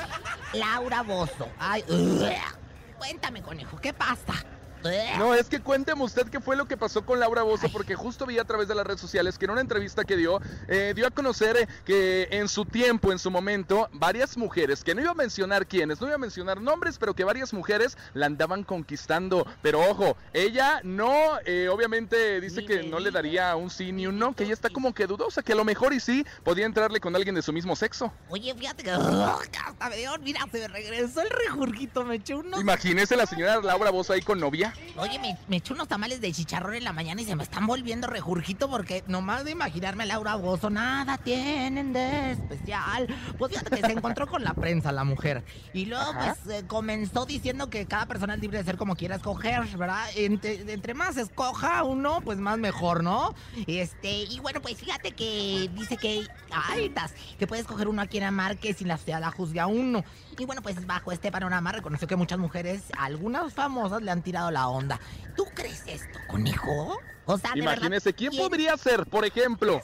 Laura 0.54 1.02
Bozo. 1.02 1.48
Ay, 1.58 1.84
cuéntame, 2.98 3.43
conejo, 3.43 3.76
¿qué 3.78 3.93
pasa? 3.93 4.34
No, 5.19 5.34
es 5.34 5.49
que 5.49 5.61
cuénteme 5.61 6.02
usted 6.02 6.28
qué 6.28 6.40
fue 6.40 6.56
lo 6.56 6.67
que 6.67 6.76
pasó 6.76 7.05
con 7.05 7.19
Laura 7.19 7.43
Bozo, 7.43 7.69
porque 7.73 7.94
justo 7.94 8.26
vi 8.26 8.38
a 8.38 8.44
través 8.44 8.69
de 8.69 8.75
las 8.75 8.87
redes 8.87 9.00
sociales 9.00 9.38
que 9.38 9.46
en 9.46 9.52
una 9.52 9.61
entrevista 9.61 10.05
que 10.05 10.17
dio, 10.17 10.40
eh, 10.69 10.93
dio 10.94 11.06
a 11.06 11.11
conocer 11.11 11.56
eh, 11.56 11.69
que 11.84 12.28
en 12.31 12.49
su 12.49 12.64
tiempo, 12.64 13.12
en 13.12 13.19
su 13.19 13.31
momento, 13.31 13.88
varias 13.93 14.37
mujeres, 14.37 14.84
que 14.84 14.94
no 14.94 15.00
iba 15.00 15.11
a 15.11 15.14
mencionar 15.14 15.67
quiénes, 15.67 16.00
no 16.00 16.06
iba 16.06 16.17
a 16.17 16.19
mencionar 16.19 16.61
nombres, 16.61 16.99
pero 16.99 17.14
que 17.14 17.25
varias 17.25 17.52
mujeres 17.52 17.96
la 18.14 18.26
andaban 18.26 18.64
conquistando. 18.64 19.46
Pero 19.62 19.81
ojo, 19.81 20.17
ella 20.32 20.81
no, 20.82 21.12
eh, 21.44 21.69
obviamente 21.69 22.40
dice 22.40 22.65
que 22.65 22.84
no 22.84 23.01
le 23.01 23.10
daría 23.10 23.56
un 23.56 23.70
sí 23.70 23.93
ni 23.93 24.06
un 24.06 24.19
no, 24.19 24.34
que 24.34 24.44
ella 24.44 24.55
está 24.55 24.70
como 24.70 24.94
que 24.94 25.06
dudosa, 25.06 25.43
que 25.43 25.53
a 25.53 25.56
lo 25.56 25.65
mejor 25.65 25.93
y 25.93 26.01
sí 26.01 26.24
podía 26.44 26.67
entrarle 26.67 27.01
con 27.01 27.15
alguien 27.17 27.34
de 27.34 27.43
su 27.43 27.53
mismo 27.53 27.77
sexo. 27.77 28.12
Oye, 28.29 28.55
fíjate 28.55 28.82
que 28.82 28.91
hasta 28.91 29.89
me 29.89 29.96
dio, 29.96 30.17
mira, 30.19 30.46
se 30.51 30.60
me 30.60 30.69
regresó 30.69 31.22
el 31.22 31.31
rejurgito, 31.31 32.05
me 32.05 32.17
eché 32.17 32.34
unos 32.34 32.60
Imagínese 32.60 33.17
la 33.17 33.27
señora 33.27 33.60
Laura 33.60 33.91
Bozo 33.91 34.12
ahí 34.12 34.22
con 34.22 34.39
novia. 34.39 34.66
Oye, 34.96 35.19
me, 35.19 35.37
me 35.49 35.56
eché 35.56 35.73
unos 35.73 35.89
tamales 35.89 36.20
de 36.20 36.32
chicharrón 36.32 36.75
en 36.75 36.85
la 36.85 36.93
mañana 36.93 37.20
y 37.20 37.25
se 37.25 37.37
me 37.37 37.43
están 37.43 37.67
volviendo 37.67 38.06
rejurgito 38.06 38.69
porque 38.69 39.05
nomás 39.06 39.44
de 39.44 39.51
imaginarme 39.51 40.05
a 40.05 40.06
Laura 40.06 40.37
Bozo, 40.37 40.70
nada 40.70 41.19
tienen 41.19 41.93
de 41.93 42.32
especial. 42.32 43.06
Pues 43.39 43.53
fíjate 43.53 43.77
que 43.77 43.87
se 43.87 43.93
encontró 43.93 44.27
con 44.27 44.43
la 44.44 44.55
prensa 44.55 44.93
la 44.93 45.05
mujer. 45.05 45.44
Y 45.73 45.87
luego 45.87 46.11
Ajá. 46.11 46.37
pues 46.44 46.58
eh, 46.58 46.67
comenzó 46.67 47.27
diciendo 47.27 47.70
que 47.70 47.87
cada 47.87 48.06
persona 48.06 48.35
es 48.35 48.41
libre 48.41 48.58
de 48.58 48.65
ser 48.65 48.77
como 48.77 48.96
quiera 48.96 49.17
escoger, 49.17 49.65
¿verdad? 49.77 50.05
Entre, 50.17 50.73
entre 50.73 50.94
más 50.94 51.17
escoja 51.17 51.82
uno, 51.85 52.20
pues 52.25 52.39
más 52.39 52.58
mejor, 52.58 53.03
¿no? 53.03 53.35
Este, 53.67 54.25
y 54.25 54.41
bueno, 54.41 54.61
pues 54.61 54.77
fíjate 54.77 55.13
que 55.13 55.70
dice 55.75 55.96
que, 55.96 56.27
ay, 56.51 56.89
tas, 56.91 57.13
que 57.39 57.46
puede 57.46 57.63
escoger 57.63 57.89
uno 57.89 58.03
a 58.03 58.06
quien 58.06 58.25
amar 58.25 58.58
que 58.58 58.75
sin 58.75 58.89
la 58.89 58.96
sociedad 58.96 59.20
la 59.20 59.31
juzgue 59.31 59.61
a 59.61 59.67
uno. 59.67 60.05
Y 60.38 60.44
bueno, 60.44 60.62
pues 60.62 60.86
bajo 60.86 61.12
este 61.12 61.31
panorama 61.32 61.72
reconoció 61.72 62.06
que 62.06 62.16
muchas 62.16 62.38
mujeres, 62.38 62.82
algunas 62.98 63.52
famosas, 63.55 64.02
le 64.02 64.10
han 64.10 64.22
tirado 64.22 64.50
la 64.50 64.69
onda. 64.69 65.00
¿Tú 65.36 65.44
crees 65.55 65.82
esto, 65.86 66.19
conejo? 66.28 66.98
O 67.24 67.38
sea, 67.38 67.50
Imagínese, 67.56 68.12
¿quién 68.12 68.36
podría 68.36 68.76
ser, 68.76 69.05
por 69.06 69.24
ejemplo, 69.24 69.81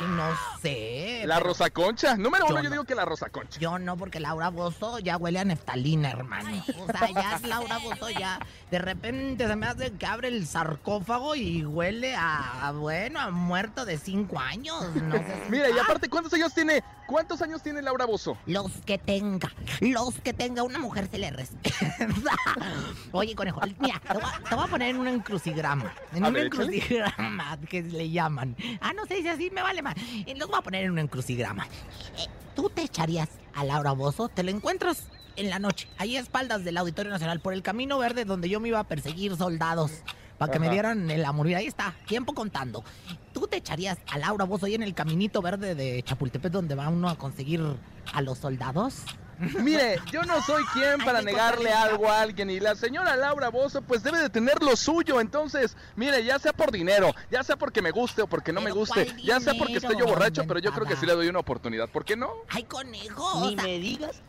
No 0.00 0.30
sé. 0.60 1.22
la 1.26 1.38
Rosa 1.38 1.70
Concha? 1.70 2.16
Número 2.16 2.46
uno, 2.46 2.60
yo 2.60 2.70
digo 2.70 2.84
que 2.84 2.94
la 2.96 3.04
Rosa 3.04 3.28
Concha. 3.28 3.60
Yo 3.60 3.78
no, 3.78 3.96
porque 3.96 4.18
Laura 4.18 4.48
Bozo 4.48 4.98
ya 4.98 5.16
huele 5.16 5.38
a 5.38 5.44
neftalina, 5.44 6.10
hermano. 6.10 6.64
O 6.80 6.86
sea, 6.86 7.08
ya 7.14 7.36
es 7.36 7.42
Laura 7.46 7.78
Bozo, 7.78 8.10
ya 8.10 8.40
de 8.72 8.78
repente 8.80 9.46
se 9.46 9.54
me 9.54 9.66
hace 9.66 9.92
que 9.92 10.06
abre 10.06 10.26
el 10.28 10.44
sarcófago 10.46 11.36
y 11.36 11.64
huele 11.64 12.16
a, 12.16 12.66
a, 12.66 12.72
bueno, 12.72 13.20
a 13.20 13.30
muerto 13.30 13.84
de 13.84 13.96
cinco 13.98 14.40
años. 14.40 14.82
No 14.96 15.14
sé 15.16 15.42
si- 15.44 15.50
Mira, 15.50 15.70
y 15.70 15.78
aparte, 15.78 16.08
¿cuántos 16.08 16.32
años 16.32 16.52
tiene? 16.52 16.82
¿Cuántos 17.12 17.42
años 17.42 17.62
tiene 17.62 17.82
Laura 17.82 18.06
Bozo? 18.06 18.38
Los 18.46 18.72
que 18.86 18.96
tenga, 18.96 19.52
los 19.82 20.14
que 20.20 20.32
tenga, 20.32 20.62
una 20.62 20.78
mujer 20.78 21.08
se 21.10 21.18
le 21.18 21.30
respeta. 21.30 21.98
Oye, 23.12 23.34
conejo, 23.34 23.60
mira, 23.78 24.00
te 24.00 24.14
voy, 24.14 24.22
a, 24.24 24.48
te 24.48 24.54
voy 24.54 24.64
a 24.64 24.66
poner 24.66 24.88
en 24.88 24.96
un 24.96 25.06
encrucigrama. 25.08 25.92
En 26.14 26.24
A 26.24 26.28
un 26.28 26.32
ver, 26.32 26.46
échale. 26.46 26.64
encrucigrama 26.74 27.58
que 27.68 27.82
le 27.82 28.08
llaman. 28.08 28.56
Ah, 28.80 28.94
no 28.94 29.04
sé 29.04 29.20
si 29.20 29.28
así 29.28 29.50
me 29.50 29.60
vale 29.60 29.82
más. 29.82 29.94
Los 30.36 30.48
voy 30.48 30.58
a 30.58 30.62
poner 30.62 30.84
en 30.84 30.92
un 30.92 31.00
encrucigrama. 31.00 31.66
Eh, 32.16 32.28
¿tú 32.56 32.70
te 32.70 32.80
echarías 32.80 33.28
a 33.54 33.62
Laura 33.62 33.92
Bozo? 33.92 34.30
Te 34.30 34.42
lo 34.42 34.50
encuentras 34.50 35.02
en 35.36 35.50
la 35.50 35.58
noche, 35.58 35.88
ahí 35.98 36.16
a 36.16 36.20
espaldas 36.20 36.64
del 36.64 36.78
Auditorio 36.78 37.12
Nacional, 37.12 37.40
por 37.40 37.52
el 37.52 37.62
camino 37.62 37.98
verde 37.98 38.24
donde 38.24 38.48
yo 38.48 38.58
me 38.58 38.68
iba 38.68 38.78
a 38.78 38.84
perseguir 38.84 39.36
soldados. 39.36 39.92
Para 40.42 40.52
que 40.52 40.58
me 40.58 40.70
dieran 40.70 41.08
el 41.08 41.24
amor. 41.24 41.48
Y 41.48 41.54
ahí 41.54 41.66
está, 41.66 41.94
tiempo 42.04 42.34
contando. 42.34 42.82
¿Tú 43.32 43.46
te 43.46 43.58
echarías 43.58 43.98
a 44.10 44.18
Laura 44.18 44.44
Bozo 44.44 44.66
ahí 44.66 44.74
en 44.74 44.82
el 44.82 44.92
caminito 44.92 45.40
verde 45.40 45.76
de 45.76 46.02
Chapultepec 46.02 46.50
donde 46.50 46.74
va 46.74 46.88
uno 46.88 47.08
a 47.08 47.16
conseguir 47.16 47.62
a 48.12 48.22
los 48.22 48.38
soldados? 48.38 49.02
Mire, 49.38 50.00
yo 50.10 50.22
no 50.22 50.42
soy 50.42 50.64
quien 50.72 50.98
para 51.04 51.22
negarle 51.22 51.72
algo 51.72 52.08
a 52.08 52.22
alguien 52.22 52.50
y 52.50 52.58
la 52.58 52.74
señora 52.74 53.14
Laura 53.14 53.50
Bozo 53.50 53.82
pues 53.82 54.02
debe 54.02 54.18
de 54.18 54.30
tener 54.30 54.62
lo 54.62 54.76
suyo, 54.76 55.20
entonces, 55.20 55.76
mire, 55.96 56.24
ya 56.24 56.38
sea 56.38 56.52
por 56.52 56.70
dinero, 56.70 57.12
ya 57.30 57.42
sea 57.42 57.56
porque 57.56 57.82
me 57.82 57.90
guste 57.90 58.22
o 58.22 58.26
porque 58.28 58.52
no 58.52 58.60
me 58.60 58.70
guste, 58.70 59.06
¿cuál 59.06 59.22
ya 59.22 59.40
sea 59.40 59.54
porque 59.58 59.78
esté 59.78 59.96
yo 59.98 60.06
borracho, 60.06 60.44
pero 60.46 60.60
yo 60.60 60.72
creo 60.72 60.86
que 60.86 60.96
sí 60.96 61.06
le 61.06 61.14
doy 61.14 61.28
una 61.28 61.40
oportunidad, 61.40 61.88
¿por 61.88 62.04
qué 62.04 62.14
no? 62.14 62.30
¡Ay, 62.48 62.64
conejo! 62.64 63.24
o 63.24 63.40
Ni 63.46 63.54
sea, 63.54 63.64
me 63.64 63.78
digas. 63.78 64.22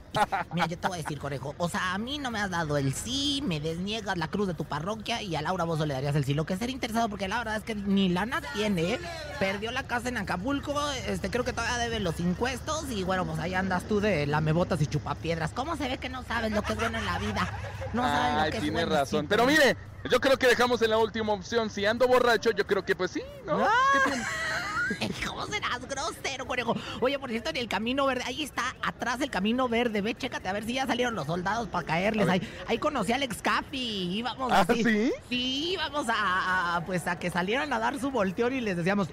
Mira, 0.53 0.67
yo 0.67 0.77
te 0.77 0.87
voy 0.87 0.99
a 0.99 1.01
decir, 1.01 1.19
conejo. 1.19 1.55
O 1.57 1.69
sea, 1.69 1.93
a 1.93 1.97
mí 1.97 2.19
no 2.19 2.31
me 2.31 2.39
has 2.39 2.49
dado 2.49 2.77
el 2.77 2.93
sí, 2.93 3.43
me 3.45 3.59
desniegas 3.59 4.17
la 4.17 4.27
cruz 4.27 4.47
de 4.47 4.53
tu 4.53 4.65
parroquia 4.65 5.21
y 5.21 5.35
a 5.35 5.41
Laura 5.41 5.63
Bozo 5.63 5.85
le 5.85 5.93
darías 5.93 6.15
el 6.15 6.25
sí. 6.25 6.33
Lo 6.33 6.45
que 6.45 6.53
es 6.53 6.59
ser 6.59 6.69
interesado, 6.69 7.09
porque 7.09 7.27
la 7.27 7.37
verdad 7.39 7.57
es 7.57 7.63
que 7.63 7.75
ni 7.75 8.09
lana 8.09 8.41
tiene. 8.53 8.99
Perdió 9.39 9.71
la 9.71 9.83
casa 9.83 10.09
en 10.09 10.17
Acapulco, 10.17 10.79
este, 11.07 11.29
creo 11.29 11.43
que 11.43 11.53
todavía 11.53 11.77
debe 11.77 11.99
los 11.99 12.19
impuestos 12.19 12.89
y 12.89 13.03
bueno, 13.03 13.25
pues 13.25 13.39
ahí 13.39 13.53
andas 13.53 13.83
tú 13.83 13.99
de 13.99 14.25
lamebotas 14.27 14.81
y 14.81 14.87
chupapiedras. 14.87 15.51
¿Cómo 15.53 15.75
se 15.75 15.87
ve 15.87 15.97
que 15.97 16.09
no 16.09 16.23
sabes 16.23 16.51
lo 16.51 16.61
que 16.61 16.73
es 16.73 16.79
bueno 16.79 16.97
en 16.97 17.05
la 17.05 17.19
vida? 17.19 17.49
No 17.93 18.03
sabes 18.03 18.33
Ay, 18.35 18.45
lo 18.45 18.59
que 18.59 18.65
es 18.67 18.73
bueno. 18.73 18.91
razón, 18.91 19.21
sí, 19.21 19.27
pero 19.29 19.45
mire, 19.45 19.77
yo 20.09 20.19
creo 20.19 20.37
que 20.37 20.47
dejamos 20.47 20.81
en 20.81 20.89
la 20.89 20.97
última 20.97 21.33
opción, 21.33 21.69
si 21.69 21.85
ando 21.85 22.07
borracho, 22.07 22.51
yo 22.51 22.65
creo 22.65 22.83
que 22.85 22.95
pues 22.95 23.11
sí, 23.11 23.21
¿no? 23.45 23.65
Ah. 23.65 23.69
¿Cómo 25.27 25.45
serás 25.47 25.87
grosero, 25.87 26.45
conejo? 26.45 26.75
Oye, 27.01 27.17
por 27.19 27.29
cierto, 27.29 27.49
en 27.49 27.57
el 27.57 27.67
camino 27.67 28.05
verde, 28.05 28.23
ahí 28.25 28.43
está, 28.43 28.75
atrás 28.81 29.21
el 29.21 29.29
camino 29.29 29.67
verde. 29.69 30.01
Ve, 30.01 30.15
chécate 30.15 30.47
a 30.49 30.53
ver 30.53 30.65
si 30.65 30.73
ya 30.73 30.85
salieron 30.87 31.15
los 31.15 31.25
soldados 31.27 31.67
para 31.67 31.85
caerles. 31.85 32.27
Ahí, 32.29 32.41
ahí 32.67 32.77
conocí 32.77 33.11
a 33.11 33.15
Alex 33.15 33.41
Capi. 33.41 34.17
Íbamos 34.17 34.51
¿Ah, 34.51 34.65
así. 34.67 34.83
sí? 34.83 35.13
Sí, 35.29 35.71
íbamos 35.73 36.07
a, 36.09 36.77
a, 36.77 36.85
pues 36.85 37.07
a 37.07 37.17
que 37.17 37.29
salieran 37.29 37.71
a 37.73 37.79
dar 37.79 37.99
su 37.99 38.11
volteón 38.11 38.53
y 38.53 38.61
les 38.61 38.77
decíamos. 38.77 39.09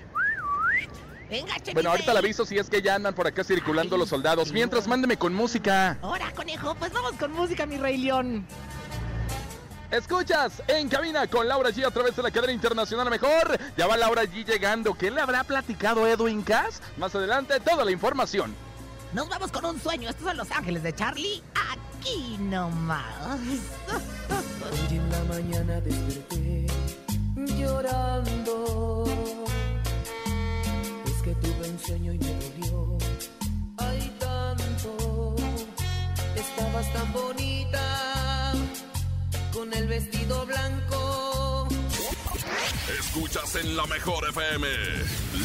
Venga. 1.29 1.55
Bueno, 1.73 1.91
ahorita 1.91 2.13
le 2.13 2.19
aviso 2.19 2.45
si 2.45 2.59
es 2.59 2.69
que 2.69 2.83
ya 2.83 2.97
andan 2.97 3.15
por 3.15 3.27
acá 3.29 3.45
circulando 3.45 3.95
Ay, 3.95 4.01
los 4.01 4.09
soldados. 4.09 4.51
Mientras, 4.53 4.89
mándeme 4.89 5.17
con 5.17 5.33
música. 5.33 5.97
Ahora, 6.03 6.33
conejo, 6.33 6.75
pues 6.75 6.93
vamos 6.93 7.13
con 7.13 7.33
música, 7.33 7.67
mi 7.67 7.77
rey 7.77 7.99
león. 7.99 8.45
Escuchas 9.91 10.63
en 10.69 10.89
cabina 10.89 11.27
con 11.27 11.49
Laura 11.49 11.71
G 11.71 11.85
a 11.85 11.91
través 11.91 12.15
de 12.15 12.23
la 12.23 12.31
cadena 12.31 12.53
internacional 12.53 13.11
mejor. 13.11 13.59
Ya 13.77 13.89
va 13.89 13.97
Laura 13.97 14.23
G 14.23 14.45
llegando. 14.45 14.95
¿Qué 14.95 15.11
le 15.11 15.21
habrá 15.21 15.43
platicado 15.43 16.07
Edwin 16.07 16.43
Cass? 16.43 16.81
Más 16.97 17.13
adelante, 17.15 17.59
toda 17.59 17.85
la 17.85 17.91
información. 17.91 18.55
Nos 19.13 19.29
vamos 19.29 19.51
con 19.51 19.65
un 19.65 19.81
sueño. 19.81 20.09
Estos 20.09 20.27
son 20.27 20.37
Los 20.37 20.51
Ángeles 20.53 20.85
de 20.85 20.95
Charlie. 20.95 21.43
Aquí 21.73 22.37
nomás. 22.39 23.41
Hoy 24.71 24.97
en 24.97 25.11
la 25.11 25.25
mañana 25.25 25.81
desperté 25.81 26.50
en 43.71 43.77
la 43.77 43.87
mejor 43.87 44.29
FM. 44.29 44.67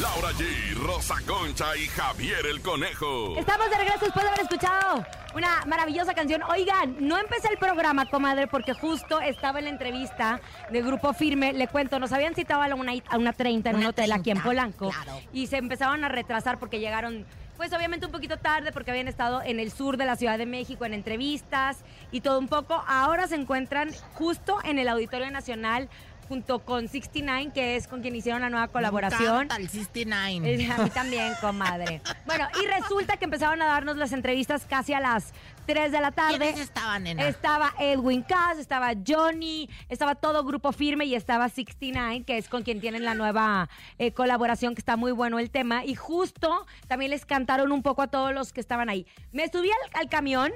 Laura 0.00 0.30
G, 0.32 0.74
Rosa 0.84 1.14
Concha 1.26 1.76
y 1.76 1.86
Javier 1.86 2.44
el 2.46 2.60
Conejo. 2.60 3.36
Estamos 3.38 3.70
de 3.70 3.76
regreso 3.78 4.00
después 4.04 4.24
de 4.24 4.28
haber 4.30 4.40
escuchado 4.42 5.06
una 5.34 5.64
maravillosa 5.66 6.12
canción. 6.12 6.42
Oigan, 6.50 6.96
no 6.98 7.18
empecé 7.18 7.48
el 7.48 7.58
programa, 7.58 8.06
comadre, 8.06 8.48
porque 8.48 8.72
justo 8.74 9.20
estaba 9.20 9.60
en 9.60 9.66
la 9.66 9.70
entrevista 9.70 10.40
de 10.70 10.82
Grupo 10.82 11.12
Firme. 11.14 11.52
Le 11.52 11.68
cuento, 11.68 12.00
nos 12.00 12.12
habían 12.12 12.34
citado 12.34 12.62
a 12.62 12.68
la 12.68 12.74
una, 12.74 12.92
a 13.08 13.16
una 13.16 13.32
30 13.32 13.70
en 13.70 13.76
un 13.76 13.80
Una 13.82 13.90
hotel 13.90 14.10
aquí 14.10 14.30
en 14.30 14.38
30, 14.38 14.42
Polanco. 14.44 14.90
claro. 14.90 15.20
Y 15.32 15.46
se 15.46 15.58
empezaban 15.58 16.02
a 16.04 16.08
retrasar 16.08 16.58
porque 16.58 16.80
llegaron, 16.80 17.24
pues 17.56 17.72
obviamente 17.72 18.06
un 18.06 18.12
poquito 18.12 18.38
tarde, 18.38 18.72
porque 18.72 18.90
habían 18.90 19.08
estado 19.08 19.40
en 19.42 19.60
el 19.60 19.70
sur 19.70 19.96
de 19.96 20.04
la 20.04 20.16
Ciudad 20.16 20.36
de 20.36 20.46
México 20.46 20.84
en 20.84 20.94
entrevistas 20.94 21.78
y 22.10 22.22
todo 22.22 22.38
un 22.40 22.48
poco. 22.48 22.82
Ahora 22.88 23.28
se 23.28 23.36
encuentran 23.36 23.92
justo 24.14 24.58
en 24.64 24.78
el 24.78 24.88
Auditorio 24.88 25.30
Nacional 25.30 25.88
junto 26.28 26.60
con 26.64 26.88
69, 26.88 27.52
que 27.54 27.76
es 27.76 27.86
con 27.88 28.02
quien 28.02 28.14
hicieron 28.16 28.42
la 28.42 28.50
nueva 28.50 28.68
colaboración. 28.68 29.48
Me 29.48 29.56
el 29.56 29.68
69. 29.68 30.54
Eh, 30.54 30.70
A 30.70 30.78
mí 30.82 30.90
también, 30.90 31.32
comadre. 31.40 32.00
Bueno, 32.26 32.46
y 32.62 32.66
resulta 32.66 33.16
que 33.16 33.24
empezaron 33.24 33.60
a 33.62 33.66
darnos 33.66 33.96
las 33.96 34.12
entrevistas 34.12 34.66
casi 34.68 34.92
a 34.92 35.00
las 35.00 35.32
3 35.66 35.92
de 35.92 36.00
la 36.00 36.12
tarde. 36.12 36.38
¿Quiénes 36.38 36.60
estaban, 36.60 37.04
nena? 37.04 37.26
Estaba 37.26 37.72
Edwin 37.78 38.22
Cass, 38.22 38.58
estaba 38.58 38.92
Johnny, 39.06 39.68
estaba 39.88 40.14
todo 40.14 40.44
grupo 40.44 40.72
firme 40.72 41.04
y 41.04 41.14
estaba 41.14 41.48
69, 41.48 42.24
que 42.24 42.38
es 42.38 42.48
con 42.48 42.62
quien 42.62 42.80
tienen 42.80 43.04
la 43.04 43.14
nueva 43.14 43.68
eh, 43.98 44.12
colaboración, 44.12 44.74
que 44.74 44.80
está 44.80 44.96
muy 44.96 45.12
bueno 45.12 45.38
el 45.38 45.50
tema. 45.50 45.84
Y 45.84 45.94
justo 45.94 46.66
también 46.88 47.10
les 47.10 47.24
cantaron 47.26 47.72
un 47.72 47.82
poco 47.82 48.02
a 48.02 48.06
todos 48.08 48.32
los 48.32 48.52
que 48.52 48.60
estaban 48.60 48.88
ahí. 48.88 49.06
Me 49.32 49.48
subí 49.48 49.70
al, 49.70 50.00
al 50.02 50.08
camión, 50.08 50.52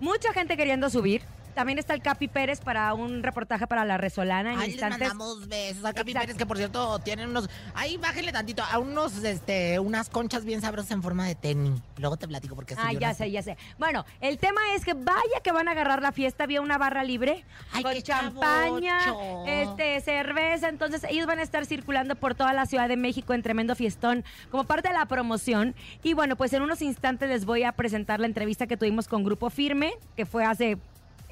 mucha 0.00 0.32
gente 0.32 0.56
queriendo 0.56 0.90
subir. 0.90 1.22
También 1.54 1.78
está 1.78 1.94
el 1.94 2.02
Capi 2.02 2.28
Pérez 2.28 2.60
para 2.60 2.94
un 2.94 3.22
reportaje 3.22 3.66
para 3.66 3.84
La 3.84 3.98
Resolana 3.98 4.52
en 4.54 4.58
Ahí 4.58 4.66
les 4.68 4.74
instantes. 4.76 5.00
mandamos 5.08 5.48
besos 5.48 5.84
a 5.84 5.92
Capi 5.92 6.10
Exacto. 6.12 6.20
Pérez, 6.26 6.36
que 6.38 6.46
por 6.46 6.56
cierto 6.56 6.98
tienen 7.00 7.28
unos. 7.28 7.48
Ahí 7.74 7.96
bájenle 7.98 8.32
tantito, 8.32 8.62
a 8.62 8.78
unos, 8.78 9.22
este, 9.24 9.78
unas 9.78 10.08
conchas 10.08 10.44
bien 10.44 10.60
sabrosas 10.60 10.90
en 10.92 11.02
forma 11.02 11.26
de 11.26 11.34
tenis. 11.34 11.80
Luego 11.98 12.16
te 12.16 12.26
platico 12.26 12.54
porque 12.54 12.74
Ah, 12.78 12.92
ya 12.92 13.12
sé, 13.14 13.30
ya 13.30 13.42
sé. 13.42 13.56
Bueno, 13.78 14.04
el 14.20 14.38
tema 14.38 14.60
es 14.74 14.84
que 14.84 14.94
vaya 14.94 15.40
que 15.42 15.52
van 15.52 15.68
a 15.68 15.72
agarrar 15.72 16.00
la 16.02 16.12
fiesta. 16.12 16.44
Había 16.44 16.60
una 16.60 16.78
barra 16.78 17.04
libre 17.04 17.44
Ay, 17.72 17.82
con 17.82 17.92
qué 17.92 18.02
champaña, 18.02 18.98
chavocho. 19.04 19.44
este, 19.46 20.00
cerveza. 20.00 20.68
Entonces, 20.68 21.04
ellos 21.08 21.26
van 21.26 21.38
a 21.38 21.42
estar 21.42 21.66
circulando 21.66 22.16
por 22.16 22.34
toda 22.34 22.52
la 22.52 22.66
Ciudad 22.66 22.88
de 22.88 22.96
México 22.96 23.34
en 23.34 23.42
tremendo 23.42 23.74
fiestón 23.76 24.24
como 24.50 24.64
parte 24.64 24.88
de 24.88 24.94
la 24.94 25.06
promoción. 25.06 25.74
Y 26.02 26.14
bueno, 26.14 26.36
pues 26.36 26.52
en 26.54 26.62
unos 26.62 26.80
instantes 26.82 27.28
les 27.28 27.44
voy 27.44 27.62
a 27.64 27.72
presentar 27.72 28.20
la 28.20 28.26
entrevista 28.26 28.66
que 28.66 28.76
tuvimos 28.76 29.06
con 29.06 29.22
Grupo 29.22 29.50
Firme, 29.50 29.92
que 30.16 30.26
fue 30.26 30.44
hace 30.44 30.78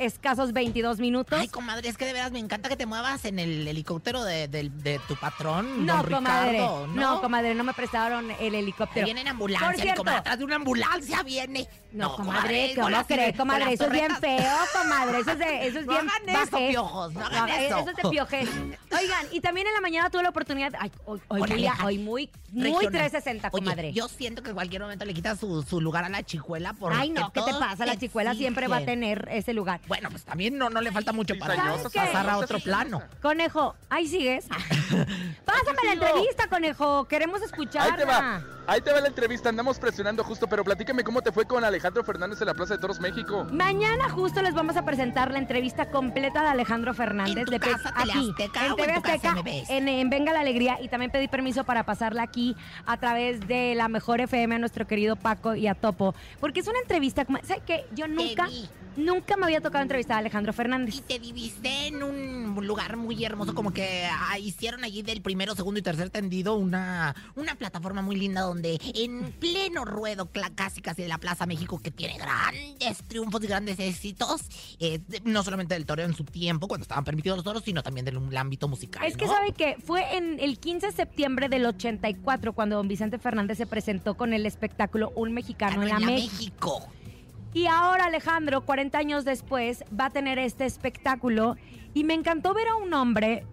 escasos 0.00 0.52
22 0.52 0.98
minutos. 0.98 1.38
Ay, 1.38 1.48
comadre, 1.48 1.88
es 1.88 1.96
que 1.96 2.04
de 2.06 2.12
veras 2.12 2.32
me 2.32 2.38
encanta 2.38 2.68
que 2.68 2.76
te 2.76 2.86
muevas 2.86 3.24
en 3.24 3.38
el 3.38 3.66
helicóptero 3.68 4.24
de, 4.24 5.00
tu 5.06 5.14
patrón, 5.16 5.86
no, 5.86 5.98
don 6.02 6.12
comadre. 6.14 6.52
Ricardo, 6.52 6.86
¿no? 6.88 6.94
¿no? 7.14 7.20
comadre, 7.20 7.54
no 7.54 7.64
me 7.64 7.72
prestaron 7.74 8.30
el 8.40 8.54
helicóptero. 8.54 9.04
viene 9.04 9.20
en 9.20 9.28
ambulancia, 9.28 9.68
Por 9.70 9.80
cierto, 9.80 9.98
comadre, 10.00 10.18
atrás 10.20 10.38
de 10.38 10.44
una 10.44 10.56
ambulancia 10.56 11.22
viene. 11.22 11.68
No, 11.92 12.14
comadre, 12.16 12.68
con 12.74 12.84
¿cómo 12.84 12.90
las- 12.90 13.06
crees, 13.06 13.36
comadre? 13.36 13.72
Eso 13.74 13.84
es 13.84 13.90
bien 13.92 14.16
feo, 14.16 14.54
comadre. 14.72 15.18
Eso 15.20 15.30
es, 15.32 15.38
de, 15.38 15.66
eso 15.66 15.78
es 15.80 15.86
No 15.86 15.92
bien 15.92 16.08
hagan 16.08 16.42
eso, 16.42 16.56
piojos, 16.56 17.12
no 17.12 17.26
hagan 17.26 17.48
eso. 17.48 17.78
Eso 17.78 17.90
es 17.90 17.96
de 17.96 18.08
piojés. 18.10 18.48
Oigan, 18.98 19.26
y 19.32 19.40
también 19.40 19.66
en 19.66 19.74
la 19.74 19.80
mañana 19.80 20.08
tuve 20.10 20.22
la 20.22 20.28
oportunidad. 20.30 20.72
Ay, 20.78 20.90
hoy, 21.04 21.20
hoy, 21.28 21.40
Julia, 21.40 21.74
ja- 21.74 21.84
hoy 21.86 21.98
muy, 21.98 22.30
muy 22.52 22.64
regional. 22.64 22.90
360, 22.92 23.48
Oye, 23.52 23.64
comadre. 23.64 23.92
yo 23.92 24.08
siento 24.08 24.42
que 24.42 24.50
en 24.50 24.54
cualquier 24.54 24.82
momento 24.82 25.04
le 25.04 25.14
quitas 25.14 25.38
su, 25.40 25.62
su 25.62 25.80
lugar 25.80 26.04
a 26.04 26.08
la 26.08 26.22
chicuela 26.22 26.72
porque 26.72 26.96
Ay, 26.98 27.10
no, 27.10 27.32
¿qué 27.32 27.42
te 27.42 27.52
pasa? 27.52 27.84
La 27.86 27.96
chicuela 27.96 28.34
siempre 28.34 28.68
va 28.68 28.78
a 28.78 28.84
tener 28.84 29.28
ese 29.32 29.52
lugar. 29.52 29.80
Bueno, 29.90 30.08
pues 30.08 30.22
también 30.22 30.56
no, 30.56 30.70
no 30.70 30.80
le 30.80 30.92
falta 30.92 31.12
mucho 31.12 31.36
para 31.36 31.54
Cizañosa, 31.54 31.76
¿Sabes 31.78 31.92
qué? 31.92 31.98
pasar 31.98 32.30
a 32.30 32.38
otro 32.38 32.60
plano. 32.60 33.02
Conejo, 33.20 33.74
ahí 33.88 34.06
sigues. 34.06 34.46
Pásame 35.44 35.78
la 35.84 35.92
entrevista, 35.94 36.46
conejo. 36.48 37.08
Queremos 37.08 37.42
escucharla. 37.42 37.92
Ahí 37.92 37.98
te 37.98 38.04
va. 38.04 38.40
Ahí 38.70 38.80
te 38.82 38.92
va 38.92 39.00
la 39.00 39.08
entrevista. 39.08 39.48
Andamos 39.48 39.80
presionando 39.80 40.22
justo, 40.22 40.46
pero 40.46 40.62
platícame 40.62 41.02
cómo 41.02 41.22
te 41.22 41.32
fue 41.32 41.44
con 41.44 41.64
Alejandro 41.64 42.04
Fernández 42.04 42.40
en 42.40 42.46
la 42.46 42.54
Plaza 42.54 42.74
de 42.74 42.80
Toros 42.80 43.00
México. 43.00 43.44
Mañana 43.50 44.08
justo 44.10 44.40
les 44.42 44.54
vamos 44.54 44.76
a 44.76 44.84
presentar 44.84 45.32
la 45.32 45.40
entrevista 45.40 45.90
completa 45.90 46.40
de 46.42 46.48
Alejandro 46.50 46.94
Fernández. 46.94 47.36
¿En 47.38 47.44
tu 47.46 47.50
pe- 47.50 47.58
casa, 47.58 47.92
aquí, 47.96 48.10
Teleazteca, 48.36 48.66
en 48.68 48.76
TV 48.76 48.88
en 48.90 48.94
tu 48.94 49.02
casa 49.02 49.30
Azteca, 49.32 49.50
en, 49.74 49.88
en 49.88 50.08
Venga 50.08 50.32
la 50.32 50.38
Alegría. 50.42 50.78
Y 50.80 50.86
también 50.86 51.10
pedí 51.10 51.26
permiso 51.26 51.64
para 51.64 51.82
pasarla 51.84 52.22
aquí 52.22 52.54
a 52.86 52.96
través 52.96 53.40
de 53.48 53.74
la 53.74 53.88
Mejor 53.88 54.20
FM 54.20 54.54
a 54.54 54.58
nuestro 54.60 54.86
querido 54.86 55.16
Paco 55.16 55.56
y 55.56 55.66
a 55.66 55.74
Topo. 55.74 56.14
Porque 56.38 56.60
es 56.60 56.68
una 56.68 56.78
entrevista, 56.78 57.24
como- 57.24 57.38
¿sabes 57.42 57.64
qué? 57.66 57.86
Yo 57.96 58.06
nunca, 58.06 58.48
nunca 58.96 59.36
me 59.36 59.46
había 59.46 59.60
tocado 59.60 59.82
entrevistar 59.82 60.14
a 60.14 60.18
Alejandro 60.20 60.52
Y 60.52 60.54
Fernández. 60.54 61.02
te 61.08 61.18
viviste 61.18 61.88
en 61.88 62.04
un 62.04 62.64
lugar 62.64 62.96
muy 62.96 63.24
hermoso, 63.24 63.52
como 63.52 63.72
que 63.72 64.06
ah, 64.12 64.38
hicieron 64.38 64.84
allí 64.84 65.02
del 65.02 65.22
primero, 65.22 65.56
segundo 65.56 65.80
y 65.80 65.82
tercer 65.82 66.10
tendido 66.10 66.54
una, 66.54 67.16
una 67.34 67.56
plataforma 67.56 68.00
muy 68.00 68.14
linda 68.14 68.42
donde 68.42 68.59
en 68.64 69.32
pleno 69.32 69.84
ruedo, 69.84 70.30
casi 70.54 70.80
casi 70.80 71.02
de 71.02 71.08
la 71.08 71.18
Plaza 71.18 71.46
México, 71.46 71.80
que 71.82 71.90
tiene 71.90 72.18
grandes 72.18 72.98
triunfos 73.08 73.42
y 73.44 73.46
grandes 73.46 73.78
éxitos, 73.78 74.42
eh, 74.78 75.00
no 75.24 75.42
solamente 75.42 75.74
del 75.74 75.86
toreo 75.86 76.06
en 76.06 76.14
su 76.14 76.24
tiempo, 76.24 76.68
cuando 76.68 76.82
estaban 76.82 77.04
permitidos 77.04 77.38
los 77.38 77.44
toros, 77.44 77.62
sino 77.64 77.82
también 77.82 78.04
del 78.04 78.36
ámbito 78.36 78.68
musical. 78.68 79.04
Es 79.06 79.16
que 79.16 79.26
¿no? 79.26 79.32
sabe 79.32 79.52
que 79.52 79.76
fue 79.84 80.16
en 80.16 80.38
el 80.40 80.58
15 80.58 80.86
de 80.86 80.92
septiembre 80.92 81.48
del 81.48 81.66
84 81.66 82.52
cuando 82.52 82.76
don 82.76 82.88
Vicente 82.88 83.18
Fernández 83.18 83.58
se 83.58 83.66
presentó 83.66 84.16
con 84.16 84.32
el 84.32 84.46
espectáculo 84.46 85.12
Un 85.14 85.32
Mexicano 85.32 85.82
en 85.82 85.88
la, 85.88 85.94
en 85.96 86.00
la 86.00 86.06
México. 86.06 86.80
México. 86.80 87.00
Y 87.52 87.66
ahora 87.66 88.06
Alejandro, 88.06 88.64
40 88.64 88.96
años 88.96 89.24
después, 89.24 89.84
va 89.98 90.06
a 90.06 90.10
tener 90.10 90.38
este 90.38 90.66
espectáculo 90.66 91.56
y 91.94 92.04
me 92.04 92.14
encantó 92.14 92.54
ver 92.54 92.68
a 92.68 92.76
un 92.76 92.92
hombre 92.94 93.44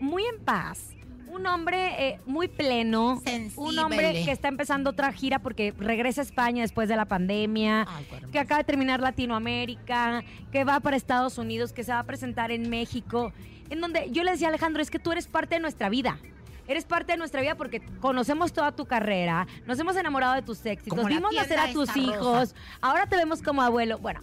muy 0.00 0.24
en 0.24 0.38
paz. 0.44 0.94
Un 1.30 1.46
hombre 1.46 2.08
eh, 2.08 2.20
muy 2.26 2.48
pleno, 2.48 3.22
un 3.56 3.78
hombre 3.78 4.24
que 4.24 4.32
está 4.32 4.48
empezando 4.48 4.90
otra 4.90 5.12
gira 5.12 5.38
porque 5.38 5.72
regresa 5.78 6.22
a 6.22 6.24
España 6.24 6.62
después 6.62 6.88
de 6.88 6.96
la 6.96 7.04
pandemia, 7.04 7.86
Ay, 7.88 8.06
que 8.32 8.38
acaba 8.40 8.58
de 8.58 8.64
terminar 8.64 9.00
Latinoamérica, 9.00 10.24
que 10.50 10.64
va 10.64 10.80
para 10.80 10.96
Estados 10.96 11.38
Unidos, 11.38 11.72
que 11.72 11.84
se 11.84 11.92
va 11.92 12.00
a 12.00 12.04
presentar 12.04 12.50
en 12.50 12.68
México, 12.68 13.32
en 13.70 13.80
donde 13.80 14.10
yo 14.10 14.24
le 14.24 14.32
decía 14.32 14.48
a 14.48 14.50
Alejandro, 14.50 14.82
es 14.82 14.90
que 14.90 14.98
tú 14.98 15.12
eres 15.12 15.28
parte 15.28 15.54
de 15.54 15.60
nuestra 15.60 15.88
vida. 15.88 16.18
Eres 16.66 16.84
parte 16.84 17.12
de 17.12 17.18
nuestra 17.18 17.40
vida 17.40 17.56
porque 17.56 17.80
conocemos 18.00 18.52
toda 18.52 18.70
tu 18.70 18.86
carrera, 18.86 19.46
nos 19.66 19.78
hemos 19.80 19.96
enamorado 19.96 20.34
de 20.34 20.42
tus 20.42 20.64
éxitos, 20.64 21.04
vimos 21.06 21.34
nacer 21.34 21.58
a 21.58 21.72
tus 21.72 21.96
hijos, 21.96 22.54
ahora 22.80 23.06
te 23.06 23.16
vemos 23.16 23.42
como 23.42 23.60
abuelo. 23.60 23.98
Bueno, 23.98 24.22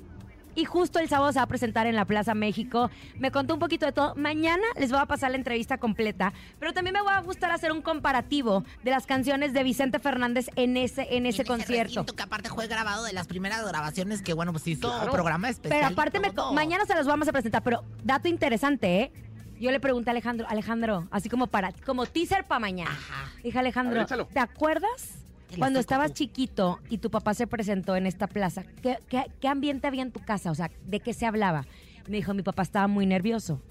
y 0.58 0.66
justo 0.66 0.98
el 0.98 1.08
sábado 1.08 1.32
se 1.32 1.38
va 1.38 1.44
a 1.44 1.48
presentar 1.48 1.86
en 1.86 1.96
la 1.96 2.04
Plaza 2.06 2.34
México. 2.34 2.90
Me 3.20 3.30
contó 3.32 3.54
un 3.54 3.60
poquito 3.60 3.86
de 3.86 3.92
todo. 3.92 4.16
Mañana 4.16 4.64
les 4.76 4.90
voy 4.92 5.00
a 5.00 5.06
pasar 5.06 5.30
la 5.30 5.38
entrevista 5.38 5.78
completa, 5.78 6.34
pero 6.60 6.74
también 6.74 6.96
me 6.96 7.02
va 7.04 7.18
a 7.18 7.22
gustar 7.22 7.52
hacer 7.52 7.72
un 7.72 7.84
comparativo 7.84 8.64
de 8.84 8.90
las 8.90 9.06
canciones 9.06 9.54
de 9.54 9.62
Vicente 9.62 10.00
Fernández 10.00 10.50
en 10.56 10.76
ese, 10.76 11.16
en 11.16 11.28
ese 11.28 11.46
concierto. 11.46 12.02
recinto 12.02 12.16
que 12.16 12.24
aparte 12.24 12.50
fue 12.50 12.66
grabado 12.68 13.04
de 13.04 13.14
las 13.14 13.28
primeras 13.28 13.66
grabaciones 13.68 14.24
que, 14.24 14.34
bueno, 14.34 14.52
pues 14.52 14.68
hizo 14.68 14.90
Claro. 14.90 15.12
programa 15.12 15.48
especial. 15.50 15.80
Pero 15.80 15.94
aparte, 15.94 16.20
me, 16.20 16.32
mañana 16.54 16.86
se 16.88 16.96
los 16.96 17.06
vamos 17.06 17.28
a 17.28 17.32
presentar. 17.32 17.62
Pero 17.62 17.84
dato 18.04 18.28
interesante, 18.28 19.02
¿eh? 19.04 19.12
Yo 19.60 19.70
le 19.70 19.80
pregunté 19.80 20.10
a 20.10 20.12
Alejandro, 20.12 20.48
Alejandro, 20.50 21.08
así 21.12 21.30
como 21.30 21.46
para, 21.48 21.72
como 21.86 22.08
teaser 22.08 22.46
para 22.46 22.60
mañana. 22.60 22.90
Ajá. 22.92 23.32
Dije, 23.44 23.60
Alejandro, 23.60 24.06
ver. 24.08 24.26
¿te 24.26 24.40
acuerdas 24.40 25.27
cuando 25.58 25.80
estabas 25.80 26.14
chiquito 26.14 26.80
y 26.90 26.98
tu 26.98 27.10
papá 27.10 27.34
se 27.34 27.48
presentó 27.48 27.96
en 27.96 28.06
esta 28.08 28.28
plaza? 28.28 28.64
¿Qué, 28.82 29.00
qué, 29.10 29.26
qué 29.40 29.48
ambiente 29.48 29.88
había 29.88 30.02
en 30.02 30.12
tu 30.12 30.20
casa? 30.20 30.52
O 30.52 30.56
sea, 30.56 30.70
¿de 30.86 31.00
qué 31.00 31.14
se 31.14 31.26
hablaba? 31.26 31.66
Me 32.08 32.18
dijo, 32.18 32.34
mi 32.34 32.44
papá 32.44 32.62
estaba 32.64 32.88
muy 32.88 33.06
nervioso 33.06 33.62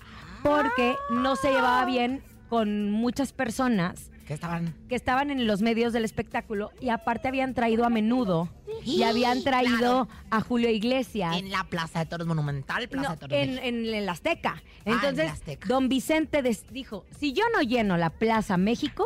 porque 0.42 0.94
no 1.10 1.36
se 1.36 1.48
llevaba 1.48 1.84
bien 1.84 2.22
con 2.48 2.90
muchas 2.90 3.32
personas 3.32 4.10
Que 4.26 4.34
estaban. 4.34 4.74
que 4.88 4.94
estaban 4.94 5.30
en 5.30 5.46
los 5.46 5.62
medios 5.62 5.92
del 5.92 6.04
espectáculo 6.04 6.70
y 6.80 6.90
aparte 6.90 7.28
habían 7.28 7.54
traído 7.54 7.84
a 7.84 7.88
menudo 7.88 8.48
y 8.84 9.02
habían 9.02 9.42
traído 9.42 10.08
a 10.30 10.40
Julio 10.40 10.68
Iglesias 10.70 11.36
En 11.36 11.50
la 11.50 11.64
Plaza 11.64 12.00
de 12.00 12.06
Toros 12.06 12.26
Monumental, 12.26 12.88
Plaza 12.88 13.08
no, 13.08 13.14
de 13.14 13.20
Toros. 13.20 13.36
en, 13.38 13.48
México. 13.54 13.66
en 13.66 13.94
el 13.94 14.08
Azteca. 14.08 14.62
en 14.84 14.92
Entonces, 14.94 15.24
el 15.24 15.30
Azteca. 15.30 15.66
don 15.68 15.88
Vicente 15.88 16.42
dijo, 16.70 17.04
si 17.18 17.32
yo 17.32 17.42
no 17.54 17.62
lleno 17.62 17.96
la 17.96 18.10
Plaza 18.10 18.56
México, 18.56 19.04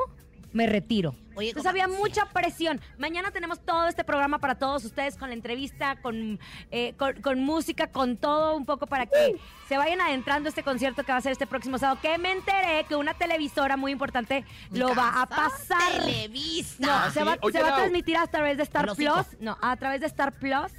me 0.53 0.67
retiro. 0.67 1.15
Oye, 1.37 1.49
Entonces 1.49 1.71
había 1.71 1.89
mucha 1.89 2.27
presión. 2.27 2.81
Mañana 2.99 3.31
tenemos 3.31 3.61
todo 3.65 3.87
este 3.87 4.05
programa 4.05 4.39
para 4.41 4.57
todos 4.57 4.85
ustedes 4.85 5.17
con 5.17 5.29
la 5.31 5.35
entrevista, 5.35 5.97
con, 6.03 6.39
eh, 6.71 6.93
con, 6.99 7.21
con 7.23 7.41
música, 7.43 7.87
con 7.87 8.17
todo 8.17 8.57
un 8.57 8.67
poco 8.67 8.87
para 8.87 9.07
que 9.07 9.37
se 9.69 9.79
vayan 9.79 10.01
adentrando 10.01 10.49
a 10.49 10.51
este 10.51 10.63
concierto 10.63 11.03
que 11.05 11.13
va 11.13 11.19
a 11.19 11.21
ser 11.23 11.33
este 11.33 11.47
próximo 11.47 11.79
sábado. 11.79 11.99
Que 12.03 12.19
me 12.19 12.33
enteré 12.33 12.85
que 12.89 12.97
una 12.97 13.15
televisora 13.15 13.77
muy 13.77 13.93
importante 13.93 14.45
lo 14.73 14.95
va 14.95 15.23
a 15.23 15.27
pasar. 15.27 16.03
Televisa. 16.03 16.75
No, 16.81 16.91
Ah, 16.93 17.11
se, 17.11 17.21
sí. 17.21 17.27
va, 17.27 17.39
Oye, 17.41 17.57
se 17.57 17.63
va 17.63 17.71
a 17.71 17.77
transmitir 17.77 18.17
a 18.19 18.27
través 18.27 18.57
de 18.59 18.65
Star 18.65 18.95
Plus. 18.95 19.27
No, 19.41 19.57
a 19.63 19.77
través 19.77 20.01
de 20.01 20.07
Star 20.09 20.33
Plus. 20.33 20.73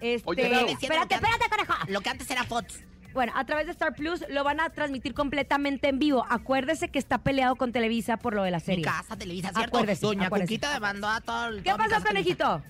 Este, 0.00 0.22
Oye, 0.30 0.42
espérate, 0.70 1.14
espérate, 1.14 1.48
conejo. 1.48 1.74
Lo 1.88 2.00
que 2.02 2.10
antes 2.10 2.30
era 2.30 2.44
Fox. 2.44 2.84
Bueno, 3.14 3.32
a 3.36 3.44
través 3.46 3.66
de 3.66 3.72
Star 3.72 3.94
Plus 3.94 4.24
lo 4.28 4.42
van 4.42 4.60
a 4.60 4.70
transmitir 4.70 5.14
completamente 5.14 5.88
en 5.88 6.00
vivo. 6.00 6.26
Acuérdese 6.28 6.88
que 6.88 6.98
está 6.98 7.18
peleado 7.18 7.54
con 7.54 7.70
Televisa 7.72 8.16
por 8.16 8.34
lo 8.34 8.42
de 8.42 8.50
la 8.50 8.58
Mi 8.58 8.64
serie. 8.64 8.84
casa, 8.84 9.16
Televisa, 9.16 9.50
¿cierto? 9.52 9.76
Acuérdese, 9.76 10.04
Doña 10.04 10.26
acuérdese. 10.26 10.48
Cuquita 10.54 10.74
demandó 10.74 11.08
a 11.08 11.20
todo 11.20 11.46
el. 11.46 11.62
¿Qué 11.62 11.72
mi 11.72 11.78
pasó, 11.78 12.02
Televisa. 12.02 12.62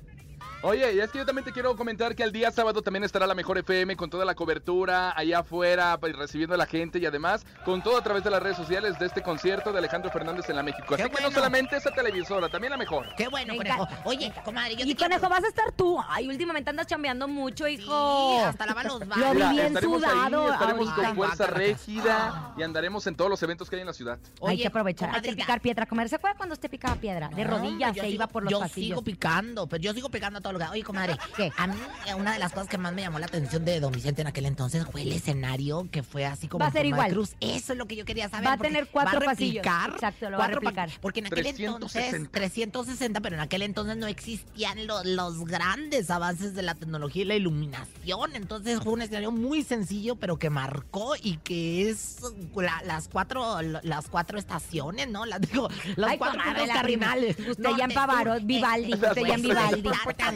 Oye, 0.67 0.95
y 0.95 0.99
es 1.01 1.11
que 1.11 1.19
yo 1.19 1.27
también 1.27 1.45
te 1.45 1.53
quiero 1.53 1.77
comentar 1.77 2.15
que 2.17 2.23
el 2.23 2.33
día 2.33 2.51
sábado 2.51 2.81
también 2.81 3.05
estará 3.05 3.27
la 3.27 3.35
Mejor 3.35 3.59
FM 3.59 3.97
con 3.97 4.09
toda 4.09 4.25
la 4.25 4.35
cobertura 4.35 5.13
allá 5.15 5.41
afuera, 5.41 5.99
pues, 6.01 6.17
recibiendo 6.17 6.55
a 6.55 6.57
la 6.59 6.65
gente 6.65 6.99
y 6.99 7.05
además 7.05 7.45
con 7.67 7.83
todo 7.83 7.99
a 7.99 8.03
través 8.03 8.25
de 8.25 8.31
las 8.31 8.43
redes 8.43 8.57
sociales 8.57 8.99
de 8.99 9.05
este 9.05 9.21
concierto 9.23 9.73
de 9.73 9.79
Alejandro 9.79 10.11
Fernández 10.11 10.49
en 10.49 10.57
la 10.57 10.63
México. 10.63 10.97
Qué 10.97 11.03
Así 11.03 11.11
que 11.13 11.23
no 11.23 11.31
solamente 11.33 11.77
esa 11.77 11.91
televisora, 11.91 12.49
también 12.49 12.71
la 12.71 12.79
mejor. 12.79 13.05
Qué 13.15 13.29
bueno, 13.29 13.53
Me 13.53 13.59
conejo. 13.59 13.87
Oye, 14.05 14.33
comadre, 14.43 14.77
yo 14.77 14.87
Y 14.87 14.89
te 14.89 14.97
quiero- 14.97 15.17
conejo, 15.17 15.29
vas 15.29 15.45
a 15.45 15.49
estar 15.49 15.71
tú. 15.73 15.99
Ay, 16.09 16.29
últimamente 16.29 16.71
andas 16.71 16.87
chambeando 16.87 17.29
mucho, 17.29 17.69
hijo. 17.69 18.37
Sí, 18.39 18.45
hasta 18.47 18.65
lavar 18.65 18.87
los 18.87 19.01
Lo 19.01 19.07
baños. 19.07 19.29
vi 19.33 19.35
Mira, 19.35 19.51
bien 19.53 19.67
estaremos 19.67 20.01
sudado 20.01 20.45
ahí, 20.47 20.53
estaremos 20.55 20.89
ahorita. 20.89 21.07
con 21.09 21.17
fuerza 21.17 21.47
rígida 21.49 22.55
y 22.57 22.63
andaremos 22.63 23.07
en 23.07 23.17
todos 23.17 23.31
los 23.31 23.43
eventos 23.43 23.69
que 23.69 23.77
hay 23.77 23.81
en 23.83 23.87
la 23.89 23.93
ciudad. 23.93 24.19
Hay 24.47 24.57
que 24.57 24.67
aprovechar. 24.69 25.15
Hay 25.15 25.21
que 25.21 25.33
picar 25.35 25.61
piedra, 25.61 25.85
comer. 25.85 26.09
¿Se 26.09 26.17
acuerda 26.17 26.39
cuando 26.39 26.55
usted 26.55 26.71
picaba 26.71 26.95
piedra? 26.97 27.29
De 27.29 27.45
No, 27.45 27.51
rodillas 27.59 27.89
hombre, 27.91 27.95
yo 27.97 28.03
se 28.03 28.09
sigo- 28.09 28.15
iba 28.15 28.27
por 28.29 28.45
los 28.45 28.51
yo 28.51 28.61
pasillos. 28.61 28.89
sigo 28.89 29.03
picando, 29.03 29.67
pero 29.67 29.83
yo 29.83 29.93
sigo 29.93 30.09
picando 30.09 30.39
a 30.39 30.41
todo 30.41 30.54
lo 30.55 30.59
que... 30.59 30.65
Oye, 30.71 30.83
comadre, 30.83 31.17
¿Qué? 31.37 31.53
a 31.57 31.67
mí 31.67 31.75
eh, 32.07 32.15
una 32.15 32.33
de 32.33 32.39
las 32.39 32.53
cosas 32.53 32.69
que 32.69 32.79
más 32.79 32.93
me 32.95 33.03
llamó 33.03 33.19
la 33.19 33.27
atención 33.27 33.65
de 33.65 33.79
Don 33.81 33.93
Vicente 33.93 34.23
en 34.23 34.29
aquel 34.29 34.47
entonces 34.47 34.85
fue 34.91 35.03
el 35.03 35.13
escenario 35.13 35.89
que 35.91 36.03
fue 36.03 36.25
así 36.27 36.49
como 36.49 36.61
Va 36.63 36.69
a 36.69 36.73
ser 36.73 36.87
igual. 36.87 37.11
cruz. 37.11 37.35
Eso 37.41 37.73
es 37.73 37.79
lo 37.79 37.87
que 37.87 37.97
yo 37.97 38.05
quería 38.05 38.29
saber. 38.29 38.49
Va 38.49 38.53
a 38.55 38.59
tener 38.59 38.89
cuatro 38.89 39.21
va 39.21 39.27
a 39.27 39.35
pasillos. 39.35 39.57
replicar 39.65 39.91
Exacto, 39.95 40.31
lo 40.31 40.39
va 40.39 40.45
a 40.47 40.49
replicar. 40.49 40.91
Porque 41.01 41.21
en 41.21 41.27
aquel 41.27 41.45
360. 41.45 42.17
entonces, 42.17 42.31
360, 42.33 43.21
pero 43.21 43.37
en 43.37 43.41
aquel 43.43 43.63
entonces 43.63 43.97
no 43.97 44.07
existían 44.07 44.87
lo- 44.87 45.05
los 45.05 45.45
grandes 45.45 46.11
avances 46.11 46.55
de 46.55 46.63
la 46.63 46.75
tecnología 46.75 47.23
y 47.23 47.27
la 47.27 47.35
iluminación. 47.35 48.35
Entonces 48.37 48.81
fue 48.83 48.93
un 48.93 49.03
escenario 49.03 49.31
muy 49.33 49.63
sencillo, 49.63 50.17
pero 50.17 50.39
que 50.39 50.51
marcó 50.51 51.15
y 51.23 51.37
que 51.39 51.89
es 51.91 52.19
la- 52.55 52.83
las 52.85 53.09
cuatro 53.09 53.61
las 53.63 54.09
cuatro 54.09 54.39
estaciones, 54.39 55.09
¿no? 55.09 55.25
Las 55.27 55.41
digo, 55.41 55.69
los 55.97 56.11
Ay, 56.11 56.19
cuatro 56.19 56.41
puntos 56.43 56.69
cardinales. 56.69 57.37
Usted 57.39 57.59
Norte, 57.63 57.79
ya 57.79 57.85
en 57.85 57.93
Pavarotti, 57.93 58.39
sur, 58.41 58.47
Vivaldi, 58.47 58.93
usted 58.95 59.23
ya 59.27 59.35
en 59.35 59.43
Vivaldi. 59.43 59.83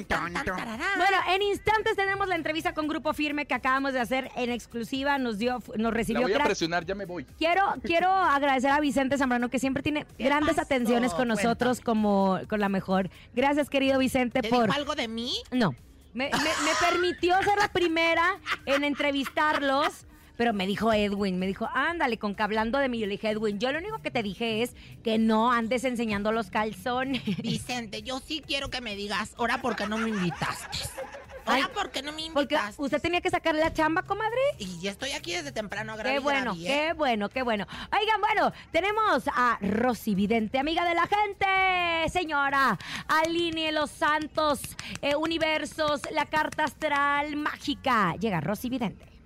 Bueno, 0.09 1.17
en 1.29 1.43
instantes 1.43 1.97
tenemos 1.97 2.27
la 2.29 2.35
entrevista 2.37 2.73
con 2.75 2.89
Grupo 2.89 3.13
Firme 3.13 3.47
que 3.47 3.55
acabamos 3.55 3.93
de 3.93 4.01
hacer 4.01 4.31
en 4.37 4.51
exclusiva. 4.51 5.19
Nos 5.19 5.39
dio, 5.39 5.61
nos 5.77 5.79
La 5.79 5.91
recibió 5.91 6.23
voy 6.23 6.33
a 6.33 6.37
crack. 6.37 6.47
presionar, 6.49 6.85
ya 6.85 6.95
me 6.95 7.05
voy. 7.05 7.25
Quiero, 7.39 7.63
quiero 7.83 8.11
agradecer 8.11 8.71
a 8.71 8.81
Vicente 8.81 9.19
Zambrano 9.19 9.49
que 9.49 9.59
siempre 9.59 9.83
tiene 9.83 10.07
¿Qué 10.17 10.25
grandes 10.25 10.57
pasó? 10.57 10.63
atenciones 10.67 11.15
con 11.15 11.29
nosotros 11.29 11.81
como 11.81 12.39
con 12.49 12.61
la 12.61 12.69
mejor. 12.69 13.11
Gracias, 13.35 13.69
querido 13.71 13.99
Vicente, 13.99 14.41
¿Te 14.41 14.49
por. 14.49 14.65
dijo 14.67 14.77
algo 14.77 14.95
de 14.95 15.09
mí? 15.09 15.35
No. 15.51 15.75
Me, 16.15 16.31
me- 16.31 16.31
me 16.31 16.73
permitió 16.81 17.41
ser 17.43 17.59
la 17.59 17.69
primera 17.69 18.39
en 18.67 18.83
entrevistarlos. 18.85 20.07
Pero 20.39 20.53
me 20.53 20.69
dijo 20.69 20.93
Edwin, 20.93 21.37
me 21.41 21.49
dijo, 21.49 21.69
ándale, 21.75 22.17
con 22.17 22.37
que 22.37 22.45
hablando 22.45 22.79
de 22.79 22.89
mí. 22.89 23.01
Yo 23.01 23.07
le 23.07 23.13
dije, 23.13 23.31
Edwin, 23.31 23.59
yo 23.59 23.73
lo 23.73 23.79
único 23.81 24.01
que 24.01 24.13
te 24.13 24.23
dije 24.23 24.63
es 24.63 24.73
que 25.03 25.19
no 25.19 25.51
andes 25.51 25.83
enseñando 25.83 26.31
los 26.31 26.49
calzones. 26.49 27.25
Vicente, 27.43 28.03
yo 28.05 28.21
sí 28.21 28.41
quiero 28.47 28.71
que 28.71 28.81
me 28.81 28.95
digas, 28.95 29.35
ahora 29.37 29.61
por 29.61 29.75
qué 29.75 29.89
no 29.89 29.99
me 29.99 30.11
invitaste. 30.11 30.79
Ahora 31.45 31.65
Ay, 31.65 31.71
por 31.75 31.91
qué 31.91 32.03
no 32.03 32.13
me 32.13 32.31
Porque 32.33 32.55
invitaste. 32.55 32.81
usted 32.81 33.03
tenía 33.03 33.21
que 33.21 33.31
sacarle 33.31 33.61
la 33.61 33.73
chamba, 33.73 34.03
comadre. 34.03 34.39
Y 34.59 34.81
ya 34.81 34.93
estoy 34.93 35.11
aquí 35.11 35.33
desde 35.33 35.51
temprano 35.51 35.95
a 35.95 36.03
Qué 36.03 36.21
bueno, 36.21 36.55
qué 36.55 36.93
bueno, 36.93 37.29
qué 37.31 37.43
bueno. 37.43 37.67
Oigan, 37.99 38.21
bueno, 38.21 38.53
tenemos 38.71 39.25
a 39.35 39.59
Rosy 39.61 40.15
Vidente, 40.15 40.61
amiga 40.61 40.85
de 40.85 40.95
la 40.95 41.09
gente, 41.09 42.11
señora. 42.13 42.79
Alinee 43.09 43.73
los 43.73 43.91
santos, 43.91 44.61
eh, 45.03 45.17
universos, 45.17 46.03
la 46.13 46.27
carta 46.27 46.63
astral 46.63 47.35
mágica. 47.35 48.15
Llega 48.21 48.41
Rosy 48.41 48.69
Vidente. 48.69 49.18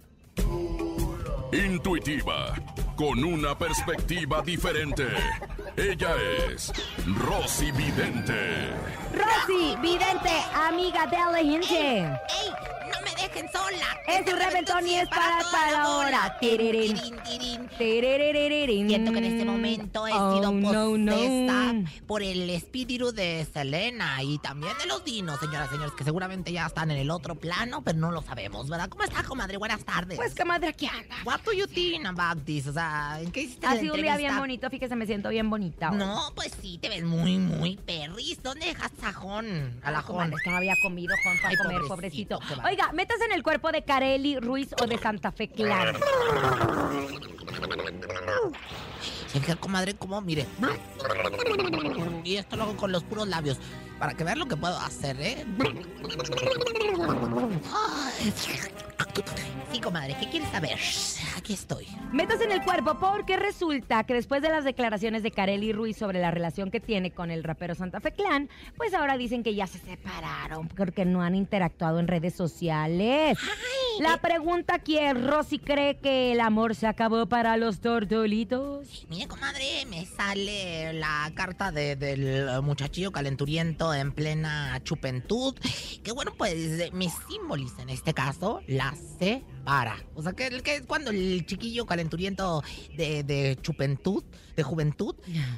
Intuitiva, 1.52 2.54
con 2.96 3.22
una 3.22 3.56
perspectiva 3.56 4.40
diferente. 4.40 5.06
Ella 5.76 6.14
es 6.50 6.72
Rosy 7.26 7.70
Vidente. 7.72 8.70
Rosy 9.12 9.76
Vidente, 9.82 10.30
amiga 10.54 11.06
de 11.06 11.16
la 11.18 11.38
gente. 11.38 11.98
¡Ey! 11.98 12.08
¡No 12.08 12.52
me 12.52 12.61
dejen 13.34 13.50
sola! 13.52 13.86
Es 14.06 14.32
un 14.32 14.38
reventón 14.38 14.86
y 14.86 14.94
es 14.94 15.08
para, 15.08 15.38
para 15.50 15.82
ahora. 15.82 16.36
Siento 18.88 19.12
que 19.12 19.18
en 19.18 19.24
este 19.24 19.44
momento 19.44 20.06
he 20.06 20.12
Oh, 20.12 20.36
sido 20.36 20.52
no, 20.52 21.84
por 22.06 22.22
el 22.22 22.48
espíritu 22.50 23.12
de 23.12 23.46
Selena 23.52 24.22
y 24.22 24.38
también 24.38 24.72
de 24.78 24.86
los 24.86 25.04
dinos, 25.04 25.40
señoras 25.40 25.68
y 25.68 25.74
señores, 25.74 25.92
que 25.96 26.04
seguramente 26.04 26.52
ya 26.52 26.66
están 26.66 26.90
en 26.90 26.98
el 26.98 27.10
otro 27.10 27.34
plano, 27.34 27.82
pero 27.82 27.98
no 27.98 28.10
lo 28.10 28.22
sabemos, 28.22 28.68
¿verdad? 28.68 28.88
¿Cómo 28.88 29.04
está, 29.04 29.22
comadre? 29.22 29.56
Buenas 29.56 29.84
tardes. 29.84 30.16
Pues, 30.16 30.34
comadre, 30.34 30.68
aquí 30.68 30.86
anda. 30.86 31.16
What 31.24 31.40
do 31.44 31.52
you 31.52 31.66
think 31.66 32.04
about 32.06 32.44
this? 32.44 32.66
O 32.66 32.72
sea, 32.72 33.18
¿en 33.20 33.30
qué 33.32 33.42
hiciste 33.42 33.66
Ha 33.66 33.76
sido 33.78 33.94
un 33.94 34.02
día 34.02 34.16
bien 34.16 34.36
bonito, 34.38 34.68
fíjese, 34.70 34.94
me 34.96 35.06
siento 35.06 35.28
bien 35.30 35.48
bonita. 35.48 35.90
hoy. 35.90 35.96
No, 35.98 36.32
pues 36.34 36.52
sí, 36.60 36.78
te 36.78 36.88
ves 36.88 37.04
muy, 37.04 37.38
muy 37.38 37.76
perris. 37.76 38.42
¿Dónde 38.42 38.66
dejaste 38.66 39.00
sajón? 39.00 39.80
Ah, 39.82 39.88
A 39.88 39.90
la 39.92 40.02
comadre, 40.02 40.34
es 40.36 40.42
que 40.42 40.50
no 40.50 40.56
había 40.56 40.74
comido, 40.82 41.14
Juan, 41.22 41.36
para 41.38 41.48
Ay, 41.50 41.56
comer, 41.56 41.80
pobrecito. 41.88 42.38
Oiga, 42.64 42.92
métase 42.92 43.21
en 43.24 43.32
el 43.32 43.42
cuerpo 43.42 43.72
de 43.72 43.84
Carely 43.84 44.38
Ruiz 44.38 44.70
o 44.80 44.86
de 44.86 44.98
Santa 44.98 45.32
Fe 45.32 45.48
Clara. 45.48 45.94
Fíjate, 49.28 49.56
comadre, 49.56 49.94
cómo, 49.94 50.20
mire. 50.20 50.46
Y 52.24 52.36
esto 52.36 52.56
lo 52.56 52.64
hago 52.64 52.76
con 52.76 52.92
los 52.92 53.02
puros 53.02 53.26
labios. 53.26 53.58
Para 53.98 54.14
que 54.14 54.24
vean 54.24 54.38
lo 54.38 54.46
que 54.46 54.56
puedo 54.56 54.76
hacer, 54.78 55.16
¿eh? 55.20 55.46
Sí, 59.72 59.80
comadre, 59.80 60.16
¿qué 60.20 60.28
quieres 60.28 60.48
saber? 60.50 60.78
aquí 61.36 61.54
estoy. 61.54 61.86
Metas 62.12 62.40
en 62.40 62.52
el 62.52 62.62
cuerpo 62.62 62.98
porque 63.00 63.36
resulta 63.36 64.04
que 64.04 64.14
después 64.14 64.42
de 64.42 64.48
las 64.50 64.64
declaraciones 64.64 65.22
de 65.22 65.30
Kareli 65.32 65.72
Ruiz 65.72 65.96
sobre 65.96 66.20
la 66.20 66.30
relación 66.30 66.70
que 66.70 66.78
tiene 66.78 67.10
con 67.10 67.30
el 67.30 67.42
rapero 67.42 67.74
Santa 67.74 68.00
Fe 68.00 68.12
Clan, 68.12 68.48
pues 68.76 68.94
ahora 68.94 69.16
dicen 69.16 69.42
que 69.42 69.54
ya 69.54 69.66
se 69.66 69.78
separaron 69.78 70.68
porque 70.68 71.04
no 71.04 71.22
han 71.22 71.34
interactuado 71.34 71.98
en 72.00 72.06
redes 72.06 72.34
sociales. 72.34 73.38
la 74.00 74.18
pregunta 74.18 74.74
aquí 74.76 74.98
es, 74.98 75.20
¿Rosy 75.20 75.58
cree 75.58 75.98
que 75.98 76.32
el 76.32 76.40
amor 76.40 76.74
se 76.76 76.86
acabó 76.86 77.26
para 77.26 77.56
los 77.56 77.80
tortolitos? 77.80 79.06
Mire, 79.08 79.26
comadre, 79.26 79.84
me 79.88 80.04
sale 80.06 80.92
la 80.92 81.30
carta 81.34 81.72
de- 81.72 81.96
del 81.96 82.62
muchachillo 82.62 83.10
calenturiento 83.10 83.92
en 83.94 84.12
plena 84.12 84.78
chupentud. 84.84 85.54
Que 86.04 86.12
bueno, 86.12 86.32
pues 86.36 86.92
mi 86.92 87.08
símbolis 87.08 87.78
en 87.78 87.88
este 87.88 88.12
caso 88.14 88.60
la 88.66 88.91
separa. 88.96 89.96
O 90.14 90.22
sea, 90.22 90.32
que, 90.32 90.62
que 90.62 90.76
es 90.76 90.82
cuando 90.82 91.10
el 91.10 91.44
chiquillo 91.46 91.86
calenturiento 91.86 92.62
de, 92.96 93.22
de 93.22 93.58
chupentud, 93.62 94.24
de 94.56 94.62
juventud, 94.62 95.14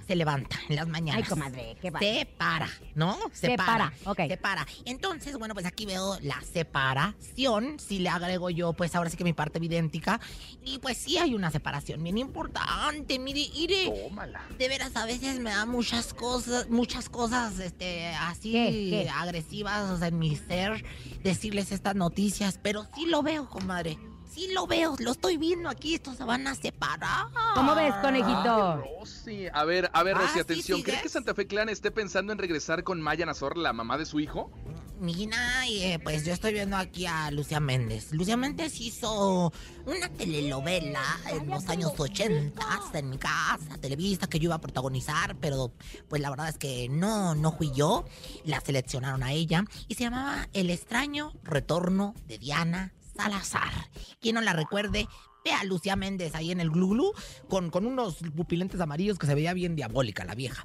se 0.07 0.15
levanta 0.15 0.57
en 0.69 0.77
las 0.77 0.87
mañanas. 0.87 1.25
Ay, 1.25 1.29
comadre, 1.29 1.77
qué 1.81 1.91
va. 1.91 1.99
Se 1.99 2.29
para, 2.39 2.69
¿no? 2.95 3.19
Se, 3.33 3.49
Se 3.49 3.57
para. 3.57 3.91
para, 3.91 4.11
ok. 4.11 4.29
Se 4.29 4.37
para. 4.37 4.67
Entonces, 4.85 5.37
bueno, 5.37 5.55
pues 5.55 5.67
aquí 5.67 5.85
veo 5.87 6.17
la 6.23 6.41
separación. 6.43 7.79
Si 7.81 7.99
le 7.99 8.09
agrego 8.09 8.51
yo, 8.51 8.73
pues 8.73 8.95
ahora 8.95 9.11
sí 9.11 9.17
que 9.17 9.25
mi 9.25 9.33
parte 9.33 9.59
evidéntica. 9.59 10.21
Y 10.65 10.79
pues 10.79 10.99
sí 10.99 11.19
hay 11.19 11.35
una 11.35 11.51
separación 11.51 12.03
bien 12.05 12.19
importante. 12.19 13.19
Mire, 13.19 13.41
iré. 13.55 13.91
Tómala. 14.09 14.43
De 14.59 14.69
veras, 14.69 14.95
a 14.97 15.07
veces 15.07 15.41
me 15.41 15.51
da 15.51 15.67
muchas 15.67 16.15
cosas, 16.15 16.69
muchas 16.71 17.09
cosas, 17.09 17.59
este, 17.59 18.07
así 18.07 18.53
¿Qué? 18.53 18.71
¿Qué? 18.91 19.11
agresivas 19.13 19.91
o 19.91 19.99
sea, 19.99 20.09
en 20.09 20.19
mi 20.19 20.37
ser, 20.37 20.85
decirles 21.23 21.73
estas 21.73 21.97
noticias, 21.97 22.61
pero 22.63 22.87
sí 22.95 23.07
lo 23.07 23.23
veo, 23.25 23.49
comadre. 23.49 23.99
Sí 24.31 24.49
lo 24.53 24.67
veo, 24.67 24.97
lo 24.99 25.13
estoy 25.13 25.37
viendo 25.37 25.69
aquí, 25.69 25.95
estos 25.95 26.17
se 26.17 26.25
van 26.25 26.47
a 26.49 26.57
separar. 26.57 27.27
¿Cómo 27.55 27.75
ves, 27.77 27.95
conejito? 28.03 28.77
Rosy. 28.99 29.47
A 29.53 29.65
ver, 29.65 29.89
a 29.93 30.03
ver, 30.03 30.17
Ah, 30.17 30.23
Rosy, 30.23 30.41
atención. 30.41 30.83
¿Cree 30.83 30.97
¿sigues? 30.97 31.03
que 31.05 31.09
Santa 31.09 31.35
Fe 31.35 31.47
Clan 31.47 31.69
esté 31.69 31.93
pensando 31.93 32.33
en 32.33 32.39
regresar 32.39 32.83
con 32.83 33.01
Maya 33.01 33.27
Nazor, 33.27 33.57
la 33.57 33.73
mamá 33.73 33.97
de 33.97 34.07
su 34.07 34.19
hijo? 34.19 34.51
Mira, 34.99 35.37
eh, 35.69 36.01
pues 36.03 36.25
yo 36.25 36.33
estoy 36.33 36.53
viendo 36.53 36.77
aquí 36.77 37.07
a 37.07 37.31
Lucia 37.31 37.61
Méndez. 37.61 38.13
Lucia 38.13 38.37
Méndez 38.37 38.81
hizo 38.81 39.53
una 39.87 40.09
telenovela 40.09 41.03
en 41.31 41.49
los 41.49 41.69
años 41.69 41.93
80 41.97 42.63
en 42.95 43.11
mi 43.11 43.19
casa, 43.19 43.79
Televisa, 43.81 44.27
que 44.27 44.39
yo 44.41 44.47
iba 44.47 44.55
a 44.57 44.61
protagonizar, 44.61 45.37
pero 45.37 45.73
pues 46.09 46.21
la 46.23 46.31
verdad 46.31 46.49
es 46.49 46.59
que 46.59 46.89
no, 46.89 47.37
no 47.37 47.53
fui 47.53 47.71
yo. 47.73 48.05
La 48.45 48.61
seleccionaron 48.61 49.23
a 49.23 49.33
ella 49.33 49.65
y 49.87 49.95
se 49.95 50.05
llamaba 50.05 50.49
El 50.53 50.71
extraño 50.71 51.33
retorno 51.45 52.15
de 52.27 52.39
Diana 52.39 52.93
Salazar. 53.17 53.73
Quien 54.21 54.35
no 54.35 54.41
la 54.41 54.53
recuerde, 54.53 55.09
ve 55.45 55.53
a 55.53 55.65
Lucia 55.65 55.95
Méndez 55.95 56.35
ahí 56.35 56.51
en 56.51 56.61
el 56.61 56.71
Gluglu 56.71 57.13
con, 57.49 57.71
con 57.71 57.87
unos 57.87 58.17
pupilentes 58.35 58.81
amarillos 58.81 59.19
que 59.19 59.27
se 59.27 59.35
veía 59.35 59.53
bien 59.53 59.77
diabólica 59.77 60.25
la 60.25 60.35
vieja. 60.35 60.65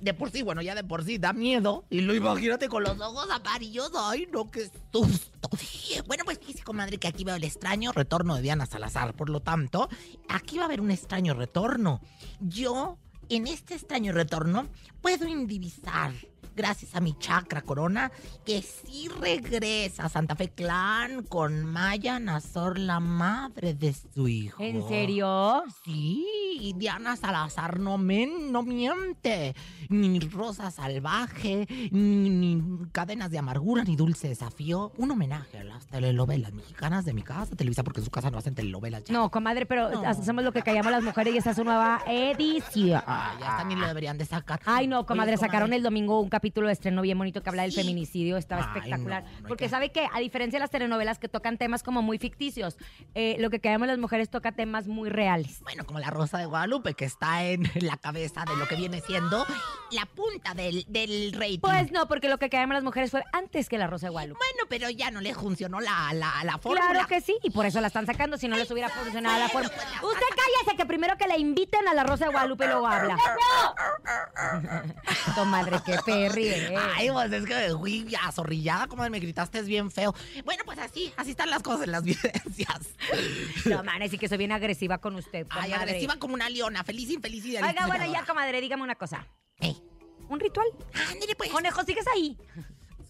De 0.00 0.14
por 0.14 0.30
sí, 0.30 0.42
bueno, 0.42 0.60
ya 0.60 0.74
de 0.74 0.84
por 0.84 1.04
sí 1.04 1.18
da 1.18 1.32
miedo. 1.32 1.84
Y 1.90 2.02
lo 2.02 2.14
imagínate 2.14 2.68
con 2.68 2.82
los 2.82 3.00
ojos 3.00 3.28
amarillos. 3.30 3.90
Ay, 3.96 4.28
no, 4.30 4.50
qué 4.50 4.70
susto. 4.92 5.50
Bueno, 6.06 6.24
pues 6.24 6.38
fíjese, 6.38 6.62
comadre, 6.62 6.98
que 6.98 7.08
aquí 7.08 7.24
veo 7.24 7.36
el 7.36 7.44
extraño 7.44 7.92
retorno 7.92 8.36
de 8.36 8.42
Diana 8.42 8.66
Salazar. 8.66 9.14
Por 9.14 9.30
lo 9.30 9.40
tanto, 9.40 9.88
aquí 10.28 10.58
va 10.58 10.64
a 10.64 10.66
haber 10.66 10.80
un 10.80 10.90
extraño 10.90 11.34
retorno. 11.34 12.00
Yo, 12.40 12.98
en 13.30 13.46
este 13.46 13.74
extraño 13.74 14.12
retorno, 14.12 14.68
puedo 15.00 15.26
indivisar. 15.26 16.12
Gracias 16.58 16.96
a 16.96 17.00
mi 17.00 17.16
chakra 17.16 17.62
corona, 17.62 18.10
que 18.44 18.62
sí 18.62 19.06
regresa 19.20 20.08
Santa 20.08 20.34
Fe 20.34 20.48
Clan 20.48 21.22
con 21.22 21.64
Maya 21.64 22.18
Nazor, 22.18 22.80
la 22.80 22.98
madre 22.98 23.74
de 23.74 23.92
su 23.94 24.26
hijo. 24.26 24.60
¿En 24.60 24.82
serio? 24.88 25.62
Sí, 25.84 26.26
y 26.60 26.72
Diana 26.72 27.14
Salazar 27.14 27.78
no, 27.78 27.96
men, 27.96 28.50
no 28.50 28.64
miente. 28.64 29.54
Ni 29.88 30.18
Rosa 30.18 30.72
Salvaje, 30.72 31.68
ni, 31.92 32.28
ni 32.28 32.60
Cadenas 32.90 33.30
de 33.30 33.38
Amargura, 33.38 33.84
ni 33.84 33.94
Dulce 33.94 34.26
Desafío. 34.26 34.90
Un 34.96 35.12
homenaje 35.12 35.58
a 35.58 35.64
las 35.64 35.86
telenovelas 35.86 36.52
mexicanas 36.54 37.04
de 37.04 37.12
mi 37.14 37.22
casa, 37.22 37.54
Televisa, 37.54 37.84
porque 37.84 38.00
en 38.00 38.04
su 38.04 38.10
casa 38.10 38.32
no 38.32 38.38
hacen 38.38 38.56
telenovelas 38.56 39.04
ya. 39.04 39.12
No, 39.14 39.30
comadre, 39.30 39.64
pero 39.64 39.90
No. 39.90 40.04
hacemos 40.08 40.42
lo 40.42 40.50
que 40.50 40.62
callamos 40.62 40.90
las 40.90 41.04
mujeres 41.04 41.32
y 41.34 41.38
esta 41.38 41.50
es 41.50 41.56
su 41.56 41.62
nueva 41.62 42.02
edición. 42.08 43.00
Ah, 43.06 43.36
ya 43.38 43.58
también 43.58 43.78
lo 43.80 43.86
deberían 43.86 44.18
de 44.18 44.24
sacar. 44.24 44.60
Ay, 44.66 44.88
no, 44.88 45.06
comadre, 45.06 45.34
Oye, 45.34 45.40
sacaron 45.40 45.72
el 45.72 45.84
domingo 45.84 46.18
un 46.20 46.28
capítulo 46.28 46.47
de 46.52 46.72
estreno 46.72 47.02
bien 47.02 47.16
bonito 47.18 47.42
que 47.42 47.48
habla 47.50 47.62
del 47.62 47.72
feminicidio, 47.72 48.36
estaba 48.36 48.62
Ay, 48.62 48.78
espectacular. 48.78 49.22
no, 49.24 49.40
no 49.42 49.48
porque 49.48 49.64
que- 49.64 49.70
sabe 49.70 49.90
que, 49.92 50.06
a 50.12 50.18
diferencia 50.20 50.58
de 50.58 50.60
las 50.62 50.70
telenovelas 50.70 51.18
que 51.18 51.28
tocan 51.28 51.58
temas 51.58 51.82
como 51.82 52.02
muy 52.02 52.18
ficticios, 52.18 52.76
eh, 53.14 53.36
lo 53.38 53.50
que 53.50 53.60
callamos 53.60 53.88
las 53.88 53.98
mujeres 53.98 54.28
toca 54.30 54.52
temas 54.52 54.86
muy 54.88 55.08
reales. 55.08 55.60
Bueno, 55.62 55.84
como 55.84 55.98
la 56.00 56.10
Rosa 56.10 56.38
de 56.38 56.46
Guadalupe, 56.46 56.94
que 56.94 57.04
está 57.04 57.44
en 57.44 57.62
la 57.80 57.96
cabeza 57.96 58.44
de 58.44 58.56
lo 58.56 58.66
que 58.66 58.76
viene 58.76 59.00
siendo 59.00 59.44
la 59.92 60.06
punta 60.06 60.54
del, 60.54 60.84
del 60.88 61.32
rating. 61.32 61.60
Pues 61.60 61.92
no, 61.92 62.08
porque 62.08 62.28
lo 62.28 62.38
que 62.38 62.48
callamos 62.50 62.74
las 62.74 62.84
mujeres 62.84 63.10
fue 63.10 63.22
antes 63.32 63.68
que 63.68 63.78
la 63.78 63.86
Rosa 63.86 64.06
de 64.06 64.10
Guadalupe. 64.10 64.38
Bueno, 64.38 64.66
pero 64.68 64.90
ya 64.90 65.10
no 65.10 65.20
le 65.20 65.34
funcionó 65.34 65.80
la, 65.80 66.12
la, 66.14 66.42
la 66.44 66.58
fórmula. 66.58 66.88
Claro 66.90 67.06
que 67.08 67.20
sí, 67.20 67.36
y 67.42 67.50
por 67.50 67.66
eso 67.66 67.80
la 67.80 67.86
están 67.88 68.06
sacando, 68.06 68.36
si 68.38 68.48
no 68.48 68.56
les 68.56 68.70
hubiera 68.70 68.88
funcionado 68.88 69.38
la 69.38 69.48
Bueno, 69.48 69.68
forma. 69.68 69.82
pues 69.82 70.02
la 70.02 70.08
Usted 70.08 70.26
cállese 70.36 70.76
que 70.76 70.86
primero 70.86 71.16
que 71.16 71.26
le 71.28 71.38
inviten 71.38 71.86
a 71.88 71.94
la 71.94 72.04
Rosa 72.04 72.26
de 72.26 72.30
Guadalupe 72.32 72.64
y 72.64 72.68
luego 72.68 72.86
habla. 72.86 73.16
Comadre, 75.34 75.78
qué 75.84 75.96
perri, 76.04 76.37
eh. 76.46 76.74
Ay, 76.94 77.10
pues 77.10 77.32
es 77.32 77.44
que 77.44 77.70
fui 77.78 78.14
azorrillada, 78.22 78.86
como 78.86 79.08
me 79.08 79.18
gritaste, 79.18 79.58
es 79.58 79.66
bien 79.66 79.90
feo. 79.90 80.14
Bueno, 80.44 80.62
pues 80.64 80.78
así, 80.78 81.12
así 81.16 81.30
están 81.30 81.50
las 81.50 81.62
cosas 81.62 81.84
en 81.84 81.92
las 81.92 82.04
vivencias. 82.04 82.90
No, 83.66 83.82
man, 83.82 84.08
sí 84.08 84.18
que 84.18 84.28
soy 84.28 84.38
bien 84.38 84.52
agresiva 84.52 84.98
con 84.98 85.16
usted, 85.16 85.46
Ay, 85.50 85.72
agresiva 85.72 86.16
como 86.16 86.34
una 86.34 86.48
leona, 86.48 86.84
feliz, 86.84 87.10
infeliz 87.10 87.44
y 87.44 87.56
Oiga, 87.56 87.86
bueno, 87.86 88.10
ya, 88.12 88.24
comadre, 88.24 88.60
dígame 88.60 88.82
una 88.82 88.94
cosa. 88.94 89.26
¿Un 90.28 90.40
ritual? 90.40 90.66
Ándale, 91.10 91.34
pues. 91.36 91.50
Conejo, 91.50 91.82
¿sigues 91.84 92.04
ahí? 92.14 92.36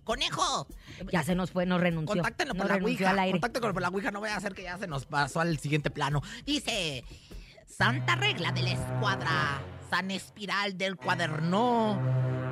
Conejo. 0.05 0.67
Ya 1.13 1.23
se 1.23 1.35
nos 1.35 1.51
fue, 1.51 1.67
nos 1.67 1.81
renunció. 1.81 2.15
Contáctenlo 2.15 2.55
nos 2.55 2.67
por 2.67 2.77
la 2.77 2.83
ouija. 2.85 3.11
al 3.11 3.19
aire. 3.19 3.33
Contáctenlo 3.33 3.73
por 3.73 3.83
la 3.83 3.89
ouija, 3.89 4.11
no 4.11 4.21
voy 4.21 4.31
a 4.31 4.37
hacer 4.37 4.55
que 4.55 4.63
ya 4.63 4.79
se 4.79 4.87
nos 4.87 5.05
pasó 5.05 5.41
al 5.41 5.59
siguiente 5.59 5.91
plano. 5.91 6.23
Dice, 6.47 7.05
Santa 7.67 8.17
regla 8.17 8.53
de 8.53 8.63
la 8.63 8.71
escuadra, 8.71 9.61
San 9.91 10.11
espiral 10.11 10.77
del 10.77 10.97
cuaderno, 10.97 11.99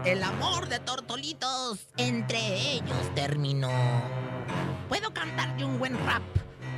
el 0.07 0.23
amor 0.23 0.69
de 0.69 0.79
tortolitos 0.79 1.87
entre 1.99 2.39
ellos 2.73 3.15
terminó. 3.15 3.71
Puedo 4.89 5.13
cantarle 5.13 5.67
un 5.67 5.79
buen 5.79 5.99
rap, 6.07 6.23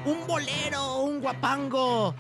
un 0.05 0.27
bolero, 0.27 1.03
un 1.03 1.21
guapango. 1.21 2.13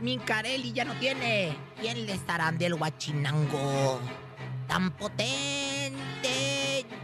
Mi 0.00 0.18
Carelli 0.18 0.72
ya 0.72 0.84
no 0.84 0.92
tiene. 0.98 1.56
¿Quién 1.80 2.04
le 2.04 2.12
estará 2.12 2.52
del 2.52 2.74
guachinango? 2.74 3.98
Tan 4.66 4.90
potente. 4.90 5.94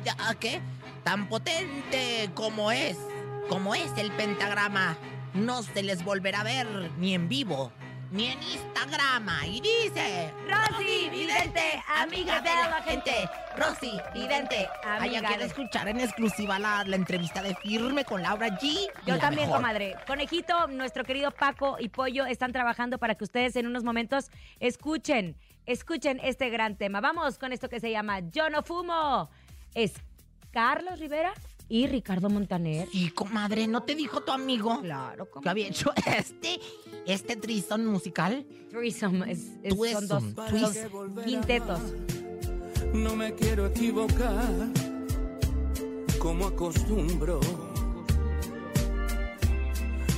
¿ya 0.04 0.16
¿Qué? 0.38 0.60
Tan 1.04 1.26
potente 1.30 2.30
como 2.34 2.70
es. 2.70 2.98
Como 3.48 3.74
es 3.74 3.90
el 3.96 4.12
pentagrama. 4.12 4.98
No 5.32 5.62
se 5.62 5.82
les 5.82 6.04
volverá 6.04 6.40
a 6.40 6.44
ver 6.44 6.90
ni 6.98 7.14
en 7.14 7.30
vivo. 7.30 7.72
Ni 8.12 8.26
en 8.26 8.42
Instagrama. 8.42 9.46
Y 9.46 9.60
dice. 9.62 10.30
Rosy 10.46 11.08
Vidente, 11.08 11.82
amiga 11.88 12.42
de 12.42 12.50
la 12.50 12.82
gente. 12.82 13.28
Rosy 13.56 13.98
Vidente, 14.12 14.68
amiga 14.84 15.18
Amiga, 15.20 15.28
quiero 15.28 15.44
escuchar 15.44 15.88
en 15.88 15.98
exclusiva 16.00 16.58
la, 16.58 16.84
la 16.84 16.96
entrevista 16.96 17.42
de 17.42 17.54
Firme 17.54 18.04
con 18.04 18.22
Laura 18.22 18.48
G. 18.48 18.86
Yo 19.06 19.14
la 19.14 19.18
también, 19.18 19.46
mejor. 19.46 19.62
comadre. 19.62 19.96
Conejito, 20.06 20.66
nuestro 20.68 21.04
querido 21.04 21.30
Paco 21.30 21.76
y 21.80 21.88
Pollo 21.88 22.26
están 22.26 22.52
trabajando 22.52 22.98
para 22.98 23.14
que 23.14 23.24
ustedes 23.24 23.56
en 23.56 23.66
unos 23.66 23.82
momentos 23.82 24.30
escuchen, 24.60 25.34
escuchen 25.64 26.20
este 26.22 26.50
gran 26.50 26.76
tema. 26.76 27.00
Vamos 27.00 27.38
con 27.38 27.52
esto 27.52 27.70
que 27.70 27.80
se 27.80 27.90
llama 27.90 28.20
Yo 28.20 28.50
no 28.50 28.62
fumo. 28.62 29.30
Es 29.74 29.94
Carlos 30.52 30.98
Rivera 30.98 31.32
y 31.72 31.86
Ricardo 31.86 32.28
Montaner. 32.28 32.86
Y 32.92 33.08
comadre, 33.12 33.66
¿no 33.66 33.82
te 33.82 33.94
dijo 33.94 34.20
tu 34.20 34.30
amigo 34.30 34.78
Claro, 34.82 35.26
que 35.42 35.48
había 35.48 35.68
hecho 35.68 35.90
este, 36.18 36.60
este 37.06 37.34
trison 37.36 37.86
musical? 37.86 38.44
Threesome, 38.68 39.32
es, 39.32 39.52
es- 39.62 39.74
son 39.92 40.06
dos, 40.06 40.34
dos 40.34 40.76
quintetos. 41.24 41.80
No 42.92 43.16
me 43.16 43.34
quiero 43.34 43.66
equivocar 43.68 44.44
como 46.18 46.48
acostumbro. 46.48 47.40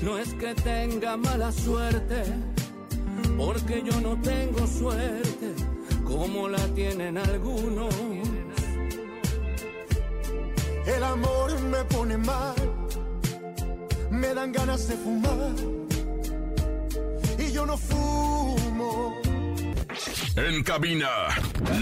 No 0.03 0.19
es 0.19 0.35
que 0.35 0.55
tenga 0.57 1.17
mala 1.17 1.53
suerte, 1.53 2.25
porque 3.37 3.81
yo 3.87 4.01
no 4.01 4.21
tengo 4.21 4.67
suerte 4.67 5.55
como 6.05 6.49
la 6.49 6.67
tienen 6.75 7.17
algunos. 7.17 7.95
El 10.87 11.03
amor 11.03 11.61
me 11.61 11.85
pone 11.85 12.19
mal, 12.19 12.55
me 14.11 14.35
dan 14.35 14.53
ganas 14.53 14.87
de 14.89 14.97
fumar 14.97 15.55
y 17.39 17.53
yo 17.53 17.65
no 17.65 17.77
fumo. 17.77 19.24
En 20.37 20.63
cabina, 20.65 21.09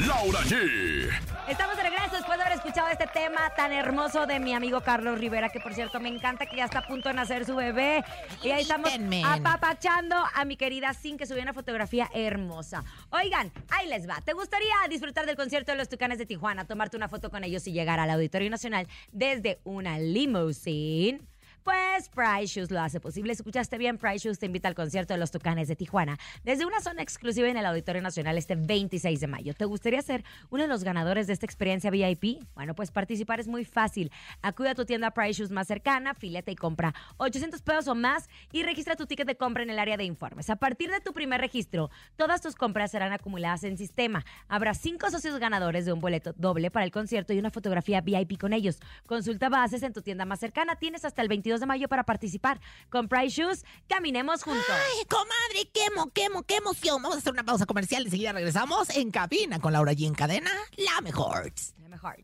Laura 0.07 0.41
G. 0.41 1.09
Estamos 1.49 1.77
de 1.77 1.83
regreso 1.83 2.17
después 2.17 2.37
de 2.37 2.45
haber 2.45 2.59
escuchado 2.59 2.89
este 2.89 3.07
tema 3.07 3.51
tan 3.57 3.73
hermoso 3.73 4.27
de 4.27 4.39
mi 4.39 4.53
amigo 4.53 4.83
Carlos 4.83 5.19
Rivera, 5.19 5.49
que 5.49 5.61
por 5.61 5.73
cierto 5.73 5.99
me 5.99 6.09
encanta 6.09 6.47
que 6.47 6.57
ya 6.57 6.67
está 6.67 6.81
a 6.81 6.87
punto 6.87 7.09
de 7.09 7.15
nacer 7.15 7.47
su 7.47 7.57
bebé. 7.57 8.05
Y 8.43 8.51
ahí 8.51 8.63
estamos 8.63 8.91
apapachando 9.25 10.17
a 10.35 10.45
mi 10.45 10.57
querida 10.57 10.93
Sin, 10.93 11.17
que 11.17 11.27
subió 11.27 11.43
una 11.43 11.55
fotografía 11.55 12.11
hermosa. 12.13 12.85
Oigan, 13.11 13.51
ahí 13.71 13.89
les 13.89 14.09
va. 14.09 14.21
¿Te 14.21 14.35
gustaría 14.35 14.75
disfrutar 14.91 15.25
del 15.25 15.37
concierto 15.37 15.73
de 15.73 15.79
los 15.79 15.89
Tucanes 15.89 16.19
de 16.19 16.27
Tijuana, 16.27 16.67
tomarte 16.67 16.97
una 16.97 17.09
foto 17.09 17.31
con 17.31 17.45
ellos 17.45 17.67
y 17.67 17.73
llegar 17.73 17.99
al 17.99 18.11
Auditorio 18.11 18.51
Nacional 18.51 18.89
desde 19.11 19.59
una 19.65 19.99
limousine? 19.99 21.32
Pues 21.65 22.09
Price 22.09 22.47
Shoes 22.47 22.73
lo 22.73 22.81
hace 22.81 22.99
posible. 22.99 23.33
¿Escuchaste 23.33 23.79
bien? 23.79 23.97
Price 23.97 24.27
Shoes 24.27 24.41
te 24.41 24.47
invita 24.47 24.67
al 24.67 24.75
concierto 24.75 25.15
de 25.15 25.21
los 25.21 25.31
Tucanes 25.31 25.69
de 25.69 25.77
Tijuana 25.77 26.19
desde 26.43 26.67
una 26.67 26.81
zona 26.81 27.03
exclusiva 27.03 27.49
en 27.49 27.57
el 27.57 27.65
Auditorio 27.65 28.03
Nacional 28.03 28.37
este 28.37 28.57
26 28.57 29.21
de 29.21 29.27
mayo. 29.29 29.55
¿Te 29.55 29.65
gustaría 29.65 30.03
ser 30.03 30.25
uno 30.51 30.65
de 30.65 30.69
los 30.69 30.83
ganadores 30.83 31.29
de 31.29 31.35
esta 31.35 31.47
experiencia 31.47 31.91
VIP? 31.91 32.43
Bueno, 32.57 32.75
pues 32.75 32.91
participar 32.91 33.39
es 33.39 33.47
muy 33.47 33.65
fácil. 33.65 34.11
Acude 34.43 34.71
a 34.71 34.75
tu 34.75 34.85
tienda 34.85 35.13
Price 35.13 35.35
Shoes 35.35 35.53
más 35.53 35.69
cercana, 35.69 36.15
filete 36.15 36.51
y 36.51 36.57
compra 36.57 36.95
800 37.19 37.63
pesos 37.63 37.87
o 37.87 37.95
más 37.95 38.29
y 38.51 38.65
registra 38.65 38.97
tu 38.97 39.07
ticket 39.07 39.29
de 39.29 39.37
compra 39.37 39.63
en 39.63 39.71
el 39.71 39.79
área 39.79 39.97
de 39.97 40.05
informes. 40.05 40.51
A 40.51 40.57
partir 40.57 40.91
de 40.91 41.01
tu 41.01 41.13
primer 41.13 41.41
registro, 41.41 41.91
todas 42.17 42.41
tus 42.41 42.57
compras 42.57 42.91
serán 42.91 43.13
acumuladas 43.13 43.63
en 43.63 43.79
sistema. 43.79 44.25
Habrá 44.49 44.75
cinco 44.75 45.11
socios 45.13 45.39
ganadores 45.39 45.85
de 45.85 45.93
un 45.93 46.01
boleto 46.01 46.33
doble 46.37 46.73
para 46.73 46.85
el 46.85 46.91
concierto 46.91 47.33
y 47.33 47.39
una 47.39 47.51
fotografía 47.51 48.01
VIP 48.01 48.37
con 48.41 48.53
ellos. 48.53 48.81
Consulta 49.07 49.49
bases 49.49 49.85
en 49.85 49.93
tu 49.93 50.03
tienda 50.03 50.25
más 50.25 50.41
cercana. 50.41 50.75
Tienes 50.75 51.05
hasta 51.05 51.23
el 51.23 51.29
22 51.29 51.52
de 51.61 51.67
mayo 51.67 51.89
para 51.89 52.05
participar. 52.05 52.61
Con 52.91 53.09
Price 53.09 53.41
Shoes, 53.41 53.65
caminemos 53.89 54.43
juntos. 54.43 54.65
Ay, 54.71 55.05
comadre, 55.07 55.69
qué, 55.73 55.87
emo- 55.87 56.11
qué, 56.13 56.27
emo- 56.27 56.45
qué 56.47 56.57
emoción. 56.57 57.03
Vamos 57.03 57.17
a 57.17 57.19
hacer 57.21 57.33
una 57.33 57.45
pausa 57.45 57.67
comercial. 57.67 58.05
Enseguida 58.05 58.33
regresamos 58.33 58.91
en 58.91 59.11
cabina 59.11 59.59
con 59.61 59.73
Laura 59.73 59.93
G 59.93 60.07
en 60.07 60.15
cadena. 60.15 60.51
La 60.77 61.01
mejor. 61.01 61.53
La 61.83 61.89
mejor. 61.89 62.17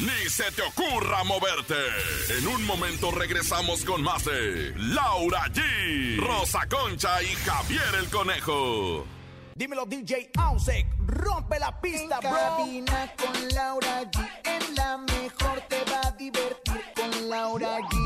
Ni 0.00 0.28
se 0.30 0.50
te 0.52 0.62
ocurra 0.62 1.24
moverte. 1.24 1.74
En 2.38 2.46
un 2.46 2.64
momento 2.64 3.10
regresamos 3.10 3.84
con 3.84 4.02
más 4.02 4.24
de 4.24 4.72
Laura 4.76 5.46
G, 5.52 6.18
Rosa 6.20 6.60
Concha 6.68 7.20
y 7.22 7.26
Javier 7.34 7.82
el 7.98 8.08
Conejo. 8.08 9.04
Dímelo 9.56 9.86
DJ 9.86 10.30
Ausek, 10.38 10.86
rompe 11.04 11.58
la 11.58 11.80
pista, 11.80 12.20
En 12.22 12.30
bro. 12.30 12.38
cabina 12.38 13.12
con 13.16 13.48
Laura 13.48 14.02
G. 14.04 14.28
En 14.44 14.74
la 14.76 14.98
mejor 14.98 15.60
te 15.68 15.82
va 15.90 16.00
a 16.06 16.10
divertir 16.12 16.80
con 16.94 17.28
Laura 17.28 17.78
G, 17.80 17.97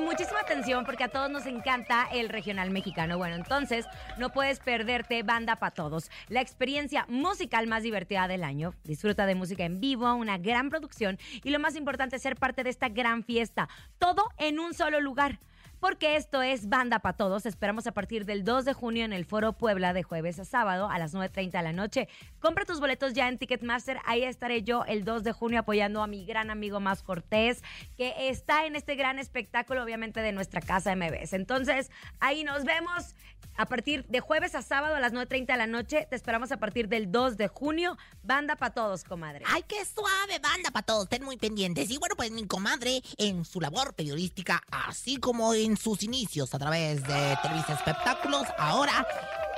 muchísima 0.00 0.40
atención 0.40 0.84
porque 0.84 1.04
a 1.04 1.08
todos 1.08 1.30
nos 1.30 1.46
encanta 1.46 2.08
el 2.12 2.28
regional 2.28 2.70
mexicano. 2.70 3.18
Bueno, 3.18 3.36
entonces 3.36 3.86
no 4.18 4.30
puedes 4.30 4.58
perderte 4.60 5.22
Banda 5.22 5.56
para 5.56 5.74
Todos, 5.74 6.10
la 6.28 6.40
experiencia 6.40 7.06
musical 7.08 7.66
más 7.66 7.82
divertida 7.82 8.26
del 8.28 8.44
año. 8.44 8.74
Disfruta 8.84 9.26
de 9.26 9.34
música 9.34 9.64
en 9.64 9.80
vivo, 9.80 10.12
una 10.14 10.38
gran 10.38 10.70
producción 10.70 11.18
y 11.44 11.50
lo 11.50 11.58
más 11.58 11.76
importante, 11.76 12.18
ser 12.18 12.36
parte 12.36 12.64
de 12.64 12.70
esta 12.70 12.88
gran 12.88 13.22
fiesta. 13.22 13.68
Todo 13.98 14.24
en 14.38 14.58
un 14.58 14.74
solo 14.74 15.00
lugar. 15.00 15.38
Porque 15.80 16.16
esto 16.16 16.42
es 16.42 16.68
Banda 16.68 16.98
para 16.98 17.16
Todos. 17.16 17.46
Esperamos 17.46 17.86
a 17.86 17.92
partir 17.92 18.26
del 18.26 18.44
2 18.44 18.66
de 18.66 18.74
junio 18.74 19.04
en 19.06 19.14
el 19.14 19.24
Foro 19.24 19.54
Puebla 19.54 19.94
de 19.94 20.02
jueves 20.02 20.38
a 20.38 20.44
sábado 20.44 20.90
a 20.90 20.98
las 20.98 21.14
9.30 21.14 21.52
de 21.52 21.62
la 21.62 21.72
noche. 21.72 22.08
Compra 22.38 22.66
tus 22.66 22.80
boletos 22.80 23.14
ya 23.14 23.28
en 23.28 23.38
Ticketmaster. 23.38 23.98
Ahí 24.04 24.22
estaré 24.22 24.62
yo 24.62 24.84
el 24.84 25.04
2 25.04 25.24
de 25.24 25.32
junio 25.32 25.60
apoyando 25.60 26.02
a 26.02 26.06
mi 26.06 26.26
gran 26.26 26.50
amigo 26.50 26.80
Más 26.80 27.02
Cortés, 27.02 27.62
que 27.96 28.28
está 28.28 28.66
en 28.66 28.76
este 28.76 28.94
gran 28.94 29.18
espectáculo, 29.18 29.82
obviamente, 29.82 30.20
de 30.20 30.32
nuestra 30.32 30.60
casa 30.60 30.94
MBS. 30.94 31.32
Entonces, 31.32 31.90
ahí 32.20 32.44
nos 32.44 32.64
vemos 32.64 33.14
a 33.60 33.66
partir 33.66 34.06
de 34.08 34.20
jueves 34.20 34.54
a 34.54 34.62
sábado 34.62 34.96
a 34.96 35.00
las 35.00 35.12
9.30 35.12 35.46
de 35.46 35.56
la 35.58 35.66
noche. 35.66 36.06
Te 36.08 36.16
esperamos 36.16 36.50
a 36.50 36.56
partir 36.56 36.88
del 36.88 37.12
2 37.12 37.36
de 37.36 37.48
junio. 37.48 37.98
Banda 38.22 38.56
para 38.56 38.72
Todos, 38.72 39.04
comadre. 39.04 39.44
Ay, 39.46 39.64
qué 39.68 39.84
suave 39.84 40.38
banda 40.38 40.70
para 40.70 40.86
todos, 40.86 41.02
estén 41.04 41.24
muy 41.24 41.36
pendientes. 41.36 41.90
Y 41.90 41.98
bueno, 41.98 42.14
pues 42.16 42.30
mi 42.30 42.46
comadre, 42.46 43.02
en 43.18 43.44
su 43.44 43.60
labor 43.60 43.92
periodística, 43.92 44.62
así 44.70 45.18
como 45.18 45.52
en 45.52 45.76
sus 45.76 46.02
inicios 46.02 46.54
a 46.54 46.58
través 46.58 47.02
de 47.02 47.36
Televisa 47.42 47.74
Espectáculos, 47.74 48.46
ahora 48.56 49.06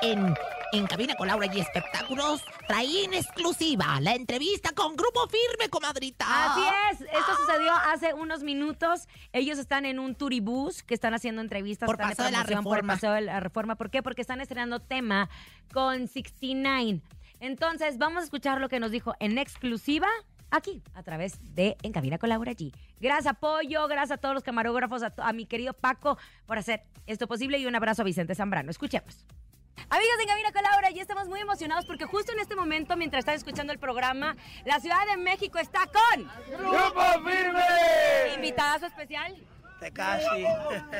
en, 0.02 0.34
en 0.72 0.86
Cabina 0.86 1.14
con 1.14 1.28
Laura 1.28 1.46
y 1.52 1.60
Espectáculos, 1.60 2.44
trae 2.66 3.04
en 3.04 3.14
exclusiva 3.14 4.00
la 4.00 4.14
entrevista 4.14 4.72
con 4.74 4.96
Grupo 4.96 5.28
Firme, 5.28 5.68
comadrita. 5.70 6.26
Así 6.28 6.62
es, 6.90 7.00
esto 7.02 7.36
sucedió 7.36 7.72
hace 7.72 8.12
unos 8.12 8.42
minutos. 8.42 9.08
Ellos 9.32 9.58
están 9.58 9.86
en 9.86 9.98
un 9.98 10.14
turibús 10.14 10.82
que 10.82 10.94
están 10.94 11.14
haciendo 11.14 11.40
entrevistas 11.40 11.86
Por 11.86 11.94
están 11.94 12.10
Paseo 12.10 12.24
de 12.26 12.32
la 12.32 12.38
promoción 12.38 12.64
por 12.64 12.72
Reforma. 12.74 12.94
Paseo 12.94 13.12
de 13.12 13.20
la 13.22 13.40
Reforma. 13.40 13.76
¿Por 13.76 13.90
qué? 13.90 14.02
Porque 14.02 14.20
están 14.20 14.40
estrenando 14.40 14.80
tema 14.80 15.30
con 15.72 16.08
69. 16.08 17.00
Entonces, 17.40 17.98
vamos 17.98 18.22
a 18.22 18.24
escuchar 18.24 18.60
lo 18.60 18.68
que 18.68 18.80
nos 18.80 18.90
dijo 18.90 19.14
en 19.20 19.38
exclusiva 19.38 20.08
aquí, 20.50 20.82
a 20.94 21.02
través 21.02 21.38
de 21.54 21.76
En 21.82 21.92
Cabina 21.92 22.18
con 22.18 22.28
Laura 22.28 22.52
G. 22.52 22.72
Gracias, 23.00 23.34
Pollo, 23.40 23.88
gracias 23.88 24.18
a 24.18 24.20
todos 24.20 24.34
los 24.34 24.44
camarógrafos, 24.44 25.02
a, 25.02 25.12
a 25.16 25.32
mi 25.32 25.46
querido 25.46 25.72
Paco 25.72 26.18
por 26.46 26.58
hacer 26.58 26.84
esto 27.06 27.26
posible 27.26 27.58
y 27.58 27.66
un 27.66 27.74
abrazo 27.74 28.02
a 28.02 28.04
Vicente 28.04 28.34
Zambrano. 28.34 28.70
Escuchemos. 28.70 29.24
Amigos 29.88 30.16
de 30.18 30.26
Cabina 30.26 30.52
con 30.52 30.62
Laura, 30.62 30.90
ya 30.90 31.02
estamos 31.02 31.28
muy 31.28 31.40
emocionados 31.40 31.84
porque 31.84 32.04
justo 32.06 32.32
en 32.32 32.38
este 32.40 32.54
momento, 32.56 32.96
mientras 32.96 33.20
están 33.20 33.34
escuchando 33.34 33.72
el 33.72 33.78
programa, 33.78 34.36
la 34.64 34.80
Ciudad 34.80 35.06
de 35.06 35.16
México 35.18 35.58
está 35.58 35.80
con... 35.86 36.30
¡Grupo 36.58 37.02
firme! 37.28 37.60
Invitadazo 38.36 38.86
especial. 38.86 39.36
Tekashi. 39.80 40.44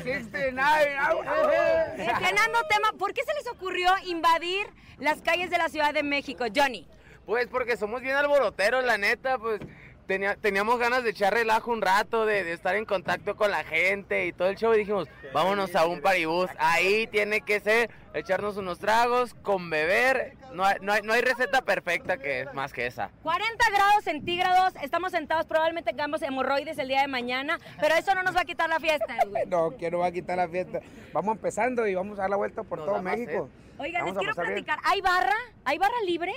Estrenando 1.98 2.58
tema, 2.68 2.92
¿por 2.98 3.14
qué 3.14 3.22
se 3.24 3.32
les 3.34 3.46
ocurrió 3.50 3.90
invadir 4.06 4.66
las 4.98 5.22
calles 5.22 5.50
de 5.50 5.58
la 5.58 5.68
Ciudad 5.68 5.94
de 5.94 6.02
México, 6.02 6.44
Johnny? 6.54 6.86
Pues 7.24 7.46
porque 7.46 7.76
somos 7.76 8.00
bien 8.02 8.16
alboroteros, 8.16 8.84
la 8.84 8.98
neta, 8.98 9.38
pues 9.38 9.60
tenía- 10.06 10.36
teníamos 10.36 10.78
ganas 10.78 11.02
de 11.04 11.10
echar 11.10 11.32
relajo 11.32 11.70
un 11.70 11.80
rato, 11.80 12.26
de, 12.26 12.44
de 12.44 12.52
estar 12.52 12.74
en 12.76 12.84
contacto 12.84 13.36
con 13.36 13.50
la 13.50 13.64
gente 13.64 14.26
y 14.26 14.32
todo 14.32 14.48
el 14.48 14.56
show 14.56 14.74
y 14.74 14.78
dijimos, 14.78 15.08
vámonos 15.32 15.74
a 15.76 15.86
un 15.86 16.00
paribús, 16.02 16.50
ahí 16.58 17.06
tiene 17.06 17.40
que 17.42 17.60
ser 17.60 17.90
echarnos 18.14 18.56
unos 18.56 18.78
tragos, 18.78 19.34
con 19.34 19.70
beber, 19.70 20.36
no 20.52 20.64
hay, 20.64 20.76
no 20.80 20.92
hay, 20.92 21.02
no 21.02 21.12
hay 21.12 21.22
receta 21.22 21.62
perfecta 21.62 22.16
que 22.18 22.42
es 22.42 22.54
más 22.54 22.72
que 22.72 22.86
esa. 22.86 23.10
40 23.22 23.70
grados 23.70 24.04
centígrados, 24.04 24.74
estamos 24.82 25.12
sentados, 25.12 25.46
probablemente 25.46 25.90
tengamos 25.90 26.22
hemorroides 26.22 26.78
el 26.78 26.88
día 26.88 27.00
de 27.02 27.08
mañana, 27.08 27.58
pero 27.80 27.94
eso 27.94 28.14
no 28.14 28.22
nos 28.22 28.36
va 28.36 28.40
a 28.42 28.44
quitar 28.44 28.68
la 28.68 28.80
fiesta, 28.80 29.16
güey. 29.28 29.42
No, 29.52 29.76
que 29.76 29.90
no 29.90 29.98
va 29.98 30.06
a 30.06 30.12
quitar 30.12 30.36
la 30.36 30.48
fiesta. 30.48 30.80
Vamos 31.12 31.36
empezando 31.36 31.86
y 31.86 31.94
vamos 31.94 32.18
a 32.18 32.22
dar 32.22 32.30
la 32.30 32.36
vuelta 32.36 32.62
por 32.62 32.78
Nos 32.78 32.86
todo 32.86 33.02
México. 33.02 33.48
Oigan, 33.78 34.04
les 34.04 34.14
Vamos 34.14 34.18
quiero 34.18 34.34
bien. 34.34 34.64
platicar, 34.64 34.78
¿hay 34.84 35.00
barra? 35.00 35.34
¿Hay 35.64 35.78
barra 35.78 36.00
libre? 36.06 36.32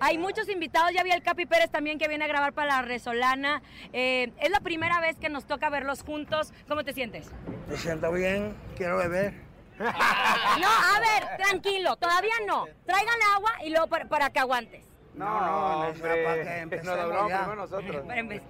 Hay 0.00 0.18
muchos 0.18 0.48
invitados, 0.48 0.92
ya 0.92 1.04
vi 1.04 1.12
al 1.12 1.22
Capi 1.22 1.46
Pérez 1.46 1.70
también 1.70 1.98
que 1.98 2.08
viene 2.08 2.24
a 2.24 2.28
grabar 2.28 2.52
para 2.52 2.76
la 2.76 2.82
Resolana. 2.82 3.62
Eh, 3.92 4.32
es 4.40 4.50
la 4.50 4.58
primera 4.60 5.00
vez 5.00 5.18
que 5.18 5.28
nos 5.28 5.44
toca 5.44 5.70
verlos 5.70 6.02
juntos. 6.02 6.52
¿Cómo 6.66 6.82
te 6.82 6.92
sientes? 6.92 7.30
Me 7.68 7.76
siento 7.76 8.10
bien, 8.12 8.54
quiero 8.76 8.96
beber. 8.96 9.34
No, 9.82 10.68
a 10.68 11.00
ver, 11.00 11.36
tranquilo, 11.36 11.96
todavía 11.96 12.34
no. 12.46 12.66
Traigan 12.86 13.14
agua 13.34 13.52
y 13.64 13.70
luego 13.70 13.86
para, 13.88 14.04
para 14.06 14.30
que 14.30 14.38
aguantes. 14.38 14.84
No, 15.14 15.40
no, 15.40 15.88
hombre, 15.88 16.24
para 16.24 16.42
que 16.42 16.58
empecemos 16.60 16.98
primero 16.98 17.54
nosotros. 17.54 17.96
Esperen, 17.96 18.26
pues. 18.26 18.42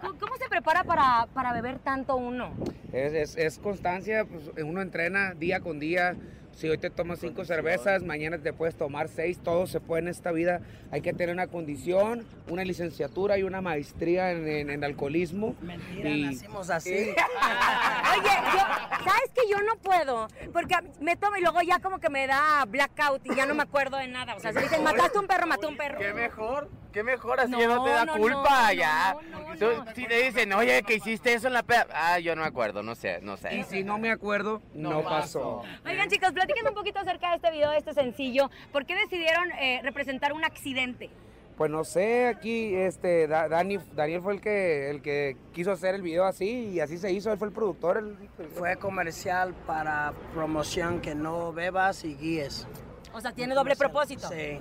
¿Cómo, 0.00 0.18
cómo 0.18 0.36
se 0.36 0.48
prepara 0.48 0.84
para, 0.84 1.26
para 1.32 1.52
beber 1.52 1.78
tanto 1.78 2.16
uno? 2.16 2.54
Es, 2.92 3.12
es, 3.12 3.36
es 3.36 3.58
constancia, 3.58 4.24
pues 4.24 4.50
uno 4.64 4.80
entrena 4.80 5.34
día 5.34 5.60
con 5.60 5.78
día. 5.78 6.16
Si 6.56 6.68
hoy 6.68 6.76
te 6.76 6.90
tomas 6.90 7.20
cinco 7.20 7.44
cervezas, 7.46 8.02
mañana 8.02 8.36
te 8.36 8.52
puedes 8.52 8.74
tomar 8.74 9.08
seis, 9.08 9.38
todo 9.42 9.66
se 9.66 9.80
puede 9.80 10.02
en 10.02 10.08
esta 10.08 10.30
vida. 10.30 10.60
Hay 10.90 11.00
que 11.00 11.14
tener 11.14 11.34
una 11.34 11.46
condición, 11.46 12.26
una 12.48 12.64
licenciatura 12.64 13.38
y 13.38 13.44
una 13.44 13.62
maestría 13.62 14.32
en, 14.32 14.46
en- 14.46 14.68
en 14.70 14.84
alcoholismo. 14.84 15.54
Mentira, 15.62 16.10
Y- 16.10 16.22
nacimos 16.24 16.68
así. 16.68 16.90
Oye, 16.92 18.30
yo, 18.52 18.58
¿sabes 19.04 19.30
que 19.34 19.48
yo 19.50 19.56
no 19.62 19.76
puedo? 19.78 20.28
Porque 20.52 20.74
me 21.00 21.16
tomo 21.16 21.36
y 21.36 21.40
luego 21.40 21.62
ya 21.62 21.78
como 21.78 21.98
que 21.98 22.10
me 22.10 22.26
da 22.26 22.64
blackout 22.68 23.22
y 23.24 23.34
ya 23.34 23.46
no 23.46 23.54
me 23.54 23.62
acuerdo 23.62 23.96
de 23.96 24.08
nada. 24.08 24.34
O 24.34 24.40
sea, 24.40 24.52
se 24.52 24.60
dicen, 24.60 24.82
mataste 24.84 25.18
un 25.18 25.26
perro, 25.26 25.46
maté 25.46 25.66
un 25.66 25.76
perro. 25.78 25.98
Qué 25.98 26.12
mejor, 26.12 26.68
qué 26.90 27.02
mejor, 27.02 27.40
así 27.40 27.50
No, 27.52 27.60
ya 27.60 27.66
no 27.68 27.84
te 27.84 27.90
da 27.90 28.04
no, 28.04 28.16
culpa, 28.16 28.66
no, 28.68 28.72
ya. 28.72 29.16
no, 29.30 29.40
no, 29.40 29.56
Tú- 29.58 29.84
no. 29.84 29.94
Si 29.94 30.06
te 30.06 30.22
dicen, 30.22 30.52
oye, 30.52 30.82
que 30.82 30.94
hiciste 30.94 31.32
eso 31.34 31.46
en 31.48 31.54
la 31.54 31.62
peda, 31.62 31.86
ah, 31.92 32.18
yo 32.18 32.34
no 32.36 32.42
me 32.42 32.48
acuerdo, 32.48 32.82
no 32.82 32.94
sé, 32.94 33.20
no 33.22 33.36
sé. 33.36 33.54
Y 33.56 33.64
si 33.64 33.84
no 33.84 33.98
me 33.98 34.10
acuerdo, 34.10 34.62
no, 34.74 35.02
pasó. 35.02 35.62
Oigan, 35.86 36.08
chicos, 36.08 36.32
platiquen 36.32 36.66
un 36.68 36.74
poquito 36.74 36.98
acerca 37.00 37.30
de 37.30 37.36
este 37.36 37.50
video, 37.50 37.70
de 37.70 37.78
este 37.78 37.94
sencillo. 37.94 38.50
¿Por 38.72 38.86
qué 38.86 38.94
decidieron 38.94 39.50
eh, 39.52 39.80
representar 39.82 40.32
un 40.32 40.44
accidente? 40.44 41.10
Pues 41.56 41.70
no 41.70 41.84
sé, 41.84 42.26
aquí 42.26 42.74
este 42.74 43.26
Da- 43.28 43.46
Dani, 43.46 43.76
Daniel 43.92 44.22
fue 44.22 44.32
el 44.32 44.40
que 44.40 44.88
el 44.88 45.02
que 45.02 45.36
quiso 45.52 45.72
hacer 45.72 45.94
el 45.94 46.00
video 46.00 46.24
así 46.24 46.70
y 46.70 46.80
así 46.80 46.96
se 46.96 47.12
hizo, 47.12 47.30
él 47.30 47.36
fue 47.38 47.48
el 47.48 47.52
productor. 47.54 47.98
el- 47.98 48.48
Fue 48.54 48.76
comercial 48.76 49.52
para 49.66 50.14
promoción 50.32 51.02
que 51.02 51.14
no 51.14 51.52
bebas 51.52 52.02
y 52.04 52.14
guíes. 52.16 52.66
O 53.12 53.20
sea, 53.20 53.32
tiene 53.32 53.54
doble 53.54 53.76
propósito. 53.76 54.28
Sí. 54.28 54.60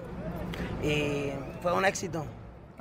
Y 0.83 1.31
fue 1.62 1.73
un 1.73 1.85
éxito. 1.85 2.25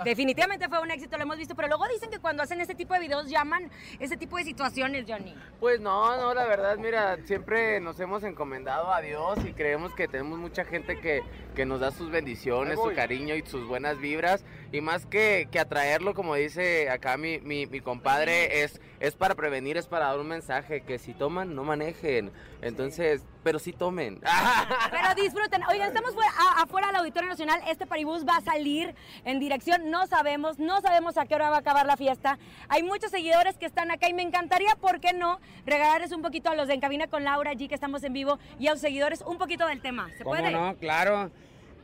definitivamente 0.04 0.68
fue 0.68 0.80
un 0.80 0.90
éxito, 0.92 1.16
lo 1.16 1.24
hemos 1.24 1.36
visto, 1.38 1.56
pero 1.56 1.66
luego 1.66 1.84
dicen 1.88 2.08
que 2.08 2.20
cuando 2.20 2.42
hacen 2.44 2.60
este 2.60 2.74
tipo 2.76 2.94
de 2.94 3.00
videos 3.00 3.28
llaman 3.28 3.68
ese 3.98 4.16
tipo 4.16 4.36
de 4.36 4.44
situaciones, 4.44 5.04
Johnny. 5.08 5.34
Pues 5.58 5.80
no, 5.80 6.16
no, 6.16 6.34
la 6.34 6.46
verdad, 6.46 6.76
mira, 6.78 7.18
siempre 7.24 7.80
nos 7.80 7.98
hemos 7.98 8.22
encomendado 8.22 8.92
a 8.92 9.00
Dios 9.00 9.38
y 9.44 9.52
creemos 9.52 9.92
que 9.94 10.06
tenemos 10.06 10.38
mucha 10.38 10.64
gente 10.64 11.00
que, 11.00 11.22
que 11.56 11.66
nos 11.66 11.80
da 11.80 11.90
sus 11.90 12.10
bendiciones, 12.10 12.78
su 12.78 12.94
cariño 12.94 13.34
y 13.34 13.42
sus 13.42 13.66
buenas 13.66 13.98
vibras. 13.98 14.44
Y 14.70 14.80
más 14.80 15.04
que, 15.04 15.48
que 15.50 15.58
atraerlo, 15.58 16.14
como 16.14 16.36
dice 16.36 16.90
acá 16.90 17.16
mi, 17.16 17.40
mi, 17.40 17.66
mi 17.66 17.80
compadre, 17.80 18.62
es, 18.62 18.80
es 19.00 19.14
para 19.14 19.34
prevenir, 19.34 19.76
es 19.76 19.86
para 19.86 20.06
dar 20.06 20.18
un 20.18 20.28
mensaje, 20.28 20.80
que 20.82 20.98
si 20.98 21.14
toman, 21.14 21.54
no 21.54 21.64
manejen. 21.64 22.32
Entonces, 22.62 23.22
pero 23.44 23.58
sí 23.58 23.72
tomen. 23.72 24.20
Pero 24.90 25.14
disfruten. 25.14 25.62
Oigan, 25.70 25.88
estamos 25.88 26.12
fuera- 26.14 26.32
a- 26.38 26.62
afuera 26.62 26.88
del 26.88 26.96
Auditorio 26.96 27.28
Nacional. 27.28 27.60
Este 27.68 27.86
paribús 27.86 28.26
va 28.26 28.36
a 28.36 28.40
salir 28.40 28.94
en 29.24 29.38
dirección. 29.38 29.90
No 29.90 30.06
sabemos, 30.06 30.58
no 30.58 30.80
sabemos 30.80 31.16
a 31.16 31.26
qué 31.26 31.34
hora 31.36 31.48
va 31.50 31.56
a 31.56 31.60
acabar 31.60 31.86
la 31.86 31.96
fiesta. 31.96 32.38
Hay 32.68 32.82
muchos 32.82 33.10
seguidores 33.10 33.56
que 33.56 33.66
están 33.66 33.90
acá 33.90 34.08
y 34.08 34.12
me 34.14 34.22
encantaría, 34.22 34.74
¿por 34.80 35.00
qué 35.00 35.12
no? 35.12 35.38
Regalarles 35.64 36.12
un 36.12 36.20
poquito 36.22 36.50
a 36.50 36.54
los 36.56 36.66
de 36.68 36.74
En 36.74 36.80
Cabina 36.80 37.06
con 37.06 37.24
Laura 37.24 37.50
allí 37.52 37.68
que 37.68 37.74
estamos 37.76 38.02
en 38.02 38.12
vivo 38.12 38.38
y 38.58 38.66
a 38.66 38.72
los 38.72 38.80
seguidores 38.80 39.22
un 39.22 39.38
poquito 39.38 39.66
del 39.66 39.80
tema. 39.80 40.10
¿Se 40.18 40.24
¿Cómo 40.24 40.36
puede? 40.36 40.50
no? 40.50 40.74
Claro. 40.76 41.30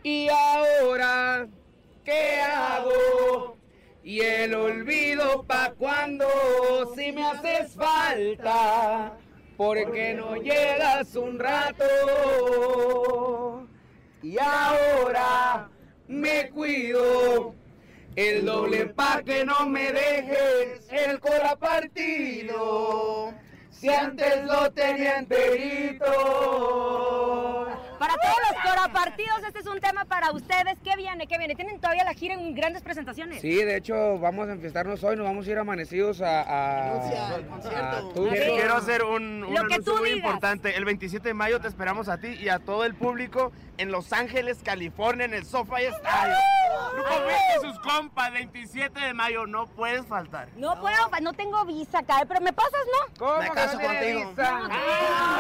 Y 0.02 0.28
ahora, 0.28 1.46
¿qué 2.04 2.40
hago? 2.42 2.43
Y 4.04 4.20
el 4.20 4.54
olvido 4.54 5.44
pa' 5.44 5.72
cuando 5.78 6.26
si 6.94 7.10
me 7.10 7.24
haces 7.24 7.72
falta, 7.72 9.14
porque 9.56 10.12
no 10.12 10.36
llegas 10.36 11.16
un 11.16 11.38
rato. 11.38 11.86
Y 14.22 14.36
ahora 14.38 15.70
me 16.06 16.50
cuido, 16.50 17.54
el 18.14 18.44
doble 18.44 18.86
pa' 18.88 19.22
que 19.24 19.42
no 19.46 19.66
me 19.66 19.90
dejes 19.90 20.86
el 20.92 21.18
cora 21.18 21.56
partido. 21.56 23.32
Si 23.70 23.88
antes 23.88 24.44
lo 24.44 24.70
tenía 24.72 25.16
enterito. 25.20 26.04
Todos 28.24 28.36
los 28.50 28.62
corapartidos, 28.62 29.42
este 29.46 29.58
es 29.60 29.66
un 29.66 29.80
tema 29.80 30.04
para 30.04 30.32
ustedes. 30.32 30.76
¿Qué 30.82 30.96
viene? 30.96 31.26
¿Qué 31.26 31.36
viene? 31.38 31.54
Tienen 31.54 31.78
todavía 31.78 32.04
la 32.04 32.14
gira 32.14 32.34
en 32.34 32.54
grandes 32.54 32.82
presentaciones. 32.82 33.40
Sí, 33.40 33.54
de 33.54 33.76
hecho, 33.76 34.18
vamos 34.18 34.48
a 34.48 34.52
enfiestarnos 34.52 35.02
hoy, 35.04 35.16
nos 35.16 35.26
vamos 35.26 35.46
a 35.46 35.50
ir 35.50 35.58
amanecidos 35.58 36.20
a... 36.20 36.40
a. 36.40 37.00
Quiero, 38.14 38.54
quiero 38.54 38.74
hacer 38.76 39.02
un, 39.04 39.44
un 39.44 39.56
anuncio 39.58 39.96
muy 39.96 40.10
digas. 40.10 40.24
importante. 40.24 40.76
El 40.76 40.84
27 40.84 41.28
de 41.28 41.34
mayo 41.34 41.60
te 41.60 41.68
esperamos 41.68 42.08
a 42.08 42.18
ti 42.18 42.28
y 42.28 42.48
a 42.48 42.58
todo 42.58 42.84
el 42.84 42.94
público 42.94 43.52
en 43.78 43.90
Los 43.90 44.12
Ángeles, 44.12 44.58
California, 44.64 45.24
en 45.24 45.34
el 45.34 45.44
SoFi 45.44 45.84
Stadium. 45.84 46.38
Firme 46.94 47.34
y 47.56 47.60
sus 47.66 47.78
compas, 47.80 48.32
27 48.32 48.98
de 49.00 49.14
mayo, 49.14 49.46
no 49.46 49.66
puedes 49.66 50.06
faltar. 50.06 50.48
No 50.56 50.80
puedo, 50.80 50.96
no 51.22 51.32
tengo 51.32 51.64
visa 51.64 51.98
acá, 52.00 52.22
pero 52.26 52.40
me 52.40 52.52
pasas, 52.52 52.72
¿no? 52.86 53.14
¿Cómo 53.18 53.38
Me 53.40 53.48
que 53.48 53.54
caso 53.54 53.78
no 53.78 53.84
contigo. 53.86 54.30
visa? 54.30 54.60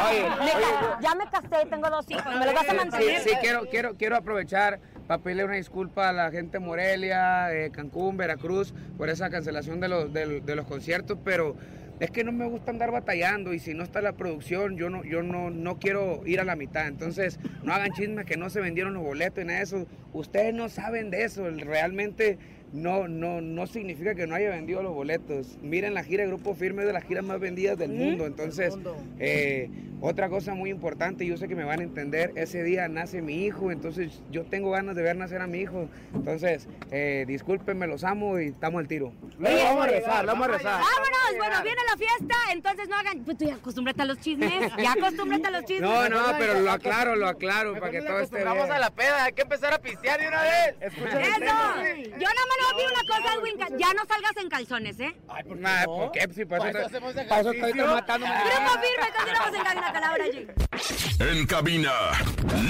Oye, 0.08 0.22
Me 0.44 0.52
ca- 0.52 0.98
ya 1.00 1.14
me 1.14 1.26
casé, 1.28 1.66
tengo 1.66 1.90
dos 1.90 2.10
hijos, 2.10 2.34
¿me 2.36 2.44
los 2.44 2.54
vas 2.54 2.68
a 2.68 2.74
mantener? 2.74 3.20
sí, 3.22 3.30
quiero, 3.40 3.68
quiero, 3.68 3.94
quiero 3.96 4.16
aprovechar 4.16 4.80
para 5.06 5.22
pedirle 5.22 5.44
una 5.44 5.54
disculpa 5.56 6.08
a 6.08 6.12
la 6.12 6.30
gente 6.30 6.58
de 6.58 6.64
Morelia, 6.64 7.52
eh, 7.52 7.70
Cancún, 7.70 8.16
Veracruz, 8.16 8.72
por 8.96 9.08
esa 9.10 9.28
cancelación 9.30 9.80
de 9.80 9.88
los, 9.88 10.12
de 10.12 10.54
los 10.56 10.66
conciertos, 10.66 11.18
pero 11.24 11.56
es 12.00 12.10
que 12.10 12.24
no 12.24 12.32
me 12.32 12.46
gusta 12.46 12.70
andar 12.70 12.90
batallando 12.90 13.52
y 13.52 13.58
si 13.58 13.74
no 13.74 13.84
está 13.84 14.00
la 14.00 14.12
producción, 14.12 14.76
yo 14.76 14.90
no, 14.90 15.04
yo 15.04 15.22
no, 15.22 15.50
no 15.50 15.78
quiero 15.78 16.22
ir 16.26 16.40
a 16.40 16.44
la 16.44 16.56
mitad. 16.56 16.88
Entonces, 16.88 17.38
no 17.62 17.72
hagan 17.72 17.92
chismes 17.92 18.26
que 18.26 18.36
no 18.36 18.50
se 18.50 18.60
vendieron 18.60 18.94
los 18.94 19.02
boletos 19.02 19.42
y 19.42 19.46
nada 19.46 19.58
de 19.58 19.64
eso. 19.64 19.86
Ustedes 20.12 20.52
no 20.54 20.68
saben 20.68 21.10
de 21.10 21.24
eso, 21.24 21.48
realmente 21.50 22.38
no, 22.74 23.06
no, 23.06 23.40
no 23.40 23.68
significa 23.68 24.16
que 24.16 24.26
no 24.26 24.34
haya 24.34 24.50
vendido 24.50 24.82
los 24.82 24.92
boletos. 24.92 25.58
Miren 25.62 25.94
la 25.94 26.02
gira 26.02 26.24
de 26.24 26.28
Grupo 26.28 26.54
Firme 26.54 26.82
es 26.82 26.88
de 26.88 26.92
las 26.92 27.04
giras 27.04 27.24
más 27.24 27.38
vendidas 27.38 27.78
del 27.78 27.92
mundo. 27.92 28.26
Entonces, 28.26 28.76
eh, 29.20 29.70
otra 30.00 30.28
cosa 30.28 30.54
muy 30.54 30.70
importante, 30.70 31.24
yo 31.24 31.36
sé 31.36 31.46
que 31.46 31.54
me 31.54 31.62
van 31.62 31.78
a 31.78 31.82
entender, 31.84 32.32
ese 32.34 32.64
día 32.64 32.88
nace 32.88 33.22
mi 33.22 33.44
hijo, 33.44 33.70
entonces 33.70 34.20
yo 34.30 34.44
tengo 34.44 34.72
ganas 34.72 34.96
de 34.96 35.02
ver 35.02 35.16
nacer 35.16 35.40
a 35.40 35.46
mi 35.46 35.60
hijo. 35.60 35.88
Entonces, 36.14 36.68
eh, 36.90 37.24
discúlpenme, 37.28 37.86
los 37.86 38.02
amo 38.02 38.40
y 38.40 38.48
estamos 38.48 38.80
al 38.80 38.88
tiro. 38.88 39.12
Luego 39.38 39.56
vamos 39.62 39.84
a 39.84 39.88
rezar, 39.88 40.26
vamos 40.26 40.48
a 40.48 40.50
rezar. 40.50 40.80
Vámonos, 40.80 41.38
bueno, 41.38 41.62
viene 41.62 41.80
la 41.88 41.96
fiesta, 41.96 42.34
entonces 42.52 42.88
no 42.88 42.96
hagan, 42.96 43.24
pues 43.24 43.38
tú 43.38 43.44
ya 43.44 43.54
acostúmbrate 43.54 44.02
a 44.02 44.04
los 44.04 44.18
chismes, 44.18 44.52
ya 44.82 44.92
acostúmbrate 44.92 45.46
a 45.46 45.50
los 45.52 45.64
chismes. 45.64 45.88
No, 45.88 46.08
no, 46.08 46.22
pero 46.38 46.58
lo 46.60 46.72
aclaro, 46.72 47.14
lo 47.14 47.28
aclaro 47.28 47.74
para 47.74 47.92
que 47.92 48.02
todo 48.02 48.18
esté 48.18 48.38
bien. 48.38 48.48
Vamos 48.48 48.68
a 48.68 48.80
la 48.80 48.90
peda, 48.90 49.24
hay 49.24 49.32
que 49.32 49.42
empezar 49.42 49.72
a 49.72 49.78
pistear 49.78 50.20
de 50.20 50.26
una 50.26 50.42
vez. 50.42 50.74
Eso, 50.80 50.96
yo 51.00 51.06
nada 51.06 52.46
más 52.48 52.63
le 52.68 52.74
voy 52.74 52.82
a 52.82 52.86
decir 52.86 52.98
una 53.04 53.16
cosa, 53.16 53.34
Edwin, 53.34 53.78
ya 53.78 53.92
no 53.94 54.04
salgas 54.06 54.36
en 54.36 54.48
calzones, 54.48 55.00
¿eh? 55.00 55.16
Nah, 55.56 55.84
¿Por 55.84 56.12
qué? 56.12 56.28
Si 56.34 56.44
para, 56.44 56.58
Para 56.64 56.70
eso, 56.70 56.78
eso 56.78 56.86
hacemos 56.88 57.14
para 57.28 57.40
eso 57.40 57.50
estoy 57.52 57.70
ejercicio. 57.70 57.86
matando. 57.94 58.26
Grupo 58.26 58.72
firme, 58.80 59.06
continuamos 59.16 59.54
en 59.54 59.64
cabina 59.64 59.92
con 59.92 60.00
Laura 60.00 60.24
G. 60.26 61.30
En 61.38 61.46
cabina, 61.46 61.92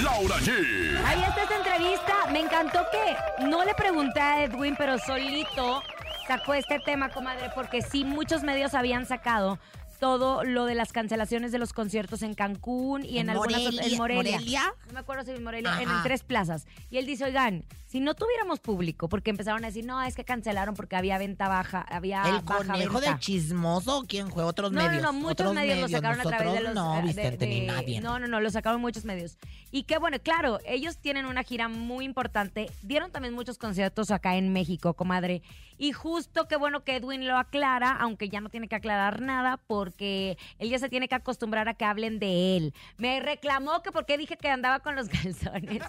Laura 0.03 0.35
G. 0.37 1.05
Ahí 1.05 1.23
está 1.23 1.43
esta 1.43 1.57
entrevista. 1.57 2.13
Me 2.31 2.39
encantó 2.39 2.85
que 2.91 3.43
no 3.45 3.63
le 3.65 3.73
pregunté 3.75 4.19
a 4.19 4.43
Edwin, 4.43 4.75
pero 4.77 4.97
solito 4.99 5.81
sacó 6.27 6.53
este 6.53 6.79
tema, 6.79 7.09
comadre, 7.09 7.49
porque 7.53 7.81
sí, 7.81 8.03
muchos 8.03 8.43
medios 8.43 8.73
habían 8.73 9.05
sacado 9.05 9.59
todo 9.99 10.43
lo 10.43 10.65
de 10.65 10.75
las 10.75 10.91
cancelaciones 10.91 11.51
de 11.53 11.57
los 11.57 11.71
conciertos 11.71 12.21
en 12.21 12.33
Cancún 12.33 13.05
y 13.05 13.19
en, 13.19 13.29
¿En 13.29 13.29
algunas 13.31 13.61
otras- 13.61 13.73
Morelia? 13.73 13.91
en 13.93 13.97
Morelia. 13.97 14.31
¿Morelia? 14.37 14.73
No 14.87 14.93
me 14.93 14.99
acuerdo 14.99 15.23
si 15.23 15.31
en 15.31 15.43
Morelia, 15.43 15.81
en, 15.81 15.89
tres 16.03 16.23
plazas. 16.23 16.65
Y 16.89 16.97
él 16.97 17.05
dice, 17.05 17.23
oigan, 17.25 17.63
si 17.95 18.01
no 18.01 18.13
tuviéramos 18.13 18.59
público, 18.59 19.07
porque 19.07 19.29
empezaron 19.29 19.63
a 19.63 19.67
decir, 19.67 19.85
no, 19.85 20.01
es 20.03 20.15
que 20.17 20.25
cancelaron 20.25 20.75
porque 20.75 20.97
había 20.97 21.17
venta 21.17 21.47
baja, 21.47 21.79
había 21.79 22.23
El 22.23 22.41
baja 22.41 22.57
conejo 22.57 22.99
venta. 22.99 23.13
de 23.13 23.19
chismoso, 23.19 24.03
¿quién 24.05 24.29
fue? 24.29 24.43
Otros 24.43 24.73
No, 24.73 24.81
medios. 24.83 25.01
no, 25.01 25.13
no, 25.13 25.13
muchos 25.13 25.31
Otros 25.31 25.53
medios, 25.53 25.79
lo 25.79 25.87
sacaron 25.87 26.19
a 26.19 26.23
través 26.23 26.53
de 26.55 26.59
los... 26.59 26.75
No, 26.75 26.95
eh, 26.95 27.01
de- 27.03 27.07
Vicente, 27.07 27.47
ni 27.47 27.61
de- 27.61 27.67
nadie. 27.67 28.01
No, 28.01 28.19
no, 28.19 28.27
no, 28.27 28.41
lo 28.41 28.49
sacaron 28.49 28.81
muchos 28.81 29.05
medios. 29.05 29.37
Y 29.71 29.83
qué 29.83 29.97
bueno, 29.97 30.17
claro, 30.21 30.59
ellos 30.65 30.97
tienen 30.97 31.25
una 31.25 31.43
gira 31.43 31.69
muy 31.69 32.03
importante. 32.03 32.69
Dieron 32.81 33.11
también 33.13 33.33
muchos 33.33 33.57
conciertos 33.57 34.11
acá 34.11 34.35
en 34.35 34.51
México, 34.51 34.93
comadre. 34.93 35.41
Y 35.77 35.91
justo 35.93 36.47
qué 36.49 36.55
bueno 36.57 36.83
que 36.83 36.97
Edwin 36.97 37.27
lo 37.27 37.37
aclara, 37.37 37.91
aunque 37.91 38.27
ya 38.29 38.39
no 38.41 38.49
tiene 38.49 38.67
que 38.69 38.75
aclarar 38.75 39.21
nada, 39.21 39.57
porque 39.67 40.37
él 40.59 40.69
ya 40.69 40.79
se 40.79 40.87
tiene 40.89 41.07
que 41.09 41.15
acostumbrar 41.15 41.67
a 41.69 41.73
que 41.75 41.83
hablen 41.85 42.19
de 42.19 42.57
él. 42.57 42.73
Me 42.97 43.19
reclamó 43.21 43.81
que 43.83 43.91
porque 43.91 44.17
dije 44.17 44.35
que 44.37 44.49
andaba 44.49 44.79
con 44.79 44.95
los 44.95 45.07
calzones. 45.09 45.81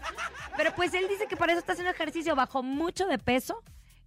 Pero 0.57 0.73
pues 0.75 0.93
él 0.95 1.07
dice 1.09 1.27
que 1.29 1.37
para 1.37 1.53
eso 1.53 1.61
está 1.61 1.73
haciendo 1.73 1.95
ejercicio, 1.97 2.35
bajó 2.37 2.63
mucho 2.63 3.07
de 3.07 3.19
peso. 3.19 3.63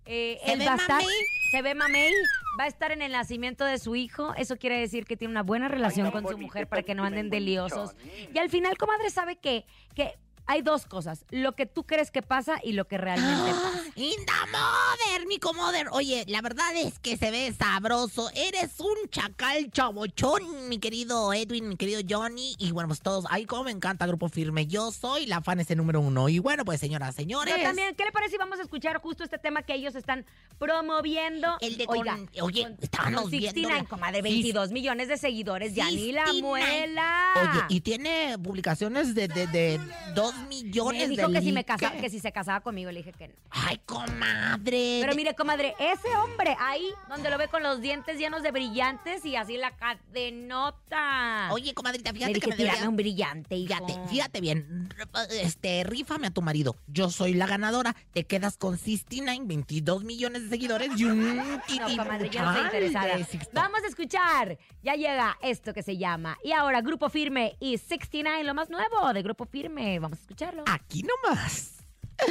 Eh, 0.05 0.39
¿Se 0.43 0.53
él 0.53 0.59
ve 0.59 0.65
va 0.65 0.73
a 0.73 0.75
estar, 0.77 1.01
mamey? 1.01 1.15
se 1.51 1.61
ve 1.61 1.75
mamey, 1.75 2.11
va 2.59 2.63
a 2.63 2.67
estar 2.67 2.91
en 2.91 3.01
el 3.01 3.11
nacimiento 3.11 3.65
de 3.65 3.77
su 3.77 3.95
hijo. 3.95 4.33
Eso 4.35 4.57
quiere 4.57 4.79
decir 4.79 5.05
que 5.05 5.17
tiene 5.17 5.31
una 5.31 5.43
buena 5.43 5.67
relación 5.67 6.09
con 6.11 6.27
su 6.27 6.37
mujer 6.37 6.67
para 6.67 6.83
que 6.83 6.95
no 6.95 7.03
anden 7.03 7.29
deliosos. 7.29 7.95
Y 8.33 8.37
al 8.39 8.49
final, 8.49 8.77
comadre, 8.77 9.09
sabe 9.09 9.35
que, 9.37 9.65
que 9.93 10.17
hay 10.51 10.61
dos 10.63 10.85
cosas: 10.87 11.25
lo 11.29 11.53
que 11.55 11.65
tú 11.67 11.85
crees 11.85 12.09
que 12.11 12.21
pasa 12.21 12.59
y 12.63 12.73
lo 12.73 12.87
que 12.87 12.97
realmente 12.97 13.51
pasa. 13.51 13.83
Inda 13.95 14.33
Mother, 14.51 15.27
mi 15.27 15.37
comoder. 15.37 15.87
Oye, 15.91 16.23
la 16.27 16.41
verdad 16.41 16.75
es 16.75 16.97
que 16.99 17.17
se 17.17 17.29
ve 17.31 17.53
sabroso. 17.57 18.29
Eres 18.33 18.79
un 18.79 19.09
chacal 19.11 19.69
chabochón, 19.71 20.67
mi 20.69 20.79
querido 20.79 21.33
Edwin, 21.33 21.69
mi 21.69 21.77
querido 21.77 22.01
Johnny. 22.07 22.55
Y 22.57 22.71
bueno, 22.71 22.87
pues 22.87 23.01
todos. 23.01 23.25
Ay, 23.29 23.45
cómo 23.45 23.65
me 23.65 23.71
encanta 23.71 24.07
Grupo 24.07 24.27
Firme. 24.29 24.65
Yo 24.67 24.91
soy 24.91 25.25
la 25.27 25.41
fan 25.41 25.59
ese 25.59 25.75
número 25.75 26.01
uno. 26.01 26.29
Y 26.29 26.39
bueno, 26.39 26.65
pues 26.65 26.79
señoras, 26.79 27.13
señores. 27.15 27.53
Pero 27.53 27.67
también, 27.67 27.93
¿qué 27.95 28.05
le 28.05 28.11
parece 28.11 28.31
si 28.31 28.37
vamos 28.37 28.57
a 28.59 28.63
escuchar 28.63 28.99
justo 29.01 29.23
este 29.23 29.37
tema 29.37 29.61
que 29.61 29.75
ellos 29.75 29.93
están 29.95 30.25
promoviendo? 30.57 31.57
El 31.61 31.77
de 31.77 31.85
con- 31.85 31.99
Oiga, 31.99 32.17
oye, 32.41 32.63
con- 32.63 32.77
estábamos 32.81 33.21
con 33.23 33.31
viendo 33.31 33.47
69, 33.51 33.81
la- 33.83 33.89
comadre, 33.89 34.17
Sí. 34.17 34.21
22 34.23 34.71
millones 34.71 35.07
de 35.07 35.17
seguidores, 35.17 35.75
ya 35.75 35.85
ni 35.89 36.11
la 36.11 36.25
69. 36.25 36.41
muela. 36.41 37.33
Oye, 37.41 37.61
y 37.69 37.81
tiene 37.81 38.37
publicaciones 38.41 39.13
de, 39.15 39.27
de, 39.27 39.47
de 39.47 39.79
dos 40.15 40.33
millones 40.47 41.09
me 41.09 41.15
dijo 41.15 41.27
de 41.27 41.33
que 41.39 41.41
si, 41.41 41.51
me 41.51 41.63
casa, 41.63 41.91
que 41.91 42.09
si 42.09 42.19
se 42.19 42.31
casaba 42.31 42.61
conmigo, 42.61 42.91
le 42.91 42.99
dije 42.99 43.13
que 43.13 43.27
no. 43.29 43.33
Ay, 43.49 43.79
comadre. 43.85 44.99
Pero 45.01 45.15
mire, 45.15 45.33
comadre, 45.35 45.75
ese 45.79 46.07
hombre 46.17 46.55
ahí, 46.59 46.89
donde 47.07 47.29
lo 47.29 47.37
ve 47.37 47.47
con 47.47 47.63
los 47.63 47.81
dientes 47.81 48.17
llenos 48.17 48.43
de 48.43 48.51
brillantes 48.51 49.25
y 49.25 49.35
así 49.35 49.57
la 49.57 49.71
cadenota. 49.77 51.49
Oye, 51.51 51.73
comadrita, 51.73 52.11
Le 52.11 52.17
fíjate 52.17 52.33
dije, 52.33 52.41
que 52.49 52.55
me 52.55 52.55
debería- 52.63 52.89
un 52.89 52.95
brillante, 52.95 53.55
hijo. 53.55 53.73
Fíjate, 53.75 54.07
fíjate 54.09 54.41
bien. 54.41 54.89
Este, 55.31 55.83
rífame 55.83 56.27
a 56.27 56.31
tu 56.31 56.41
marido. 56.41 56.75
Yo 56.87 57.09
soy 57.09 57.33
la 57.33 57.47
ganadora. 57.47 57.95
Te 58.13 58.23
quedas 58.25 58.57
con 58.57 58.77
69, 58.77 59.45
22 59.45 60.03
millones 60.03 60.43
de 60.43 60.49
seguidores 60.49 60.89
y 60.97 61.05
un... 61.05 61.19
No, 61.79 61.97
comadre, 61.97 62.29
yo 62.29 62.41
no 62.41 62.51
estoy 62.51 62.65
interesada. 62.65 63.17
Vamos 63.53 63.79
a 63.83 63.87
escuchar. 63.87 64.57
Ya 64.83 64.95
llega 64.95 65.37
esto 65.41 65.73
que 65.73 65.83
se 65.83 65.97
llama. 65.97 66.37
Y 66.43 66.51
ahora, 66.51 66.81
Grupo 66.81 67.09
Firme 67.09 67.55
y 67.59 67.77
69, 67.77 68.43
lo 68.43 68.53
más 68.53 68.69
nuevo 68.69 69.13
de 69.13 69.21
Grupo 69.21 69.45
Firme. 69.45 69.99
Vamos 69.99 70.19
a 70.19 70.21
escucharlo. 70.29 70.63
Aquí 70.67 71.03
nomás. 71.03 71.71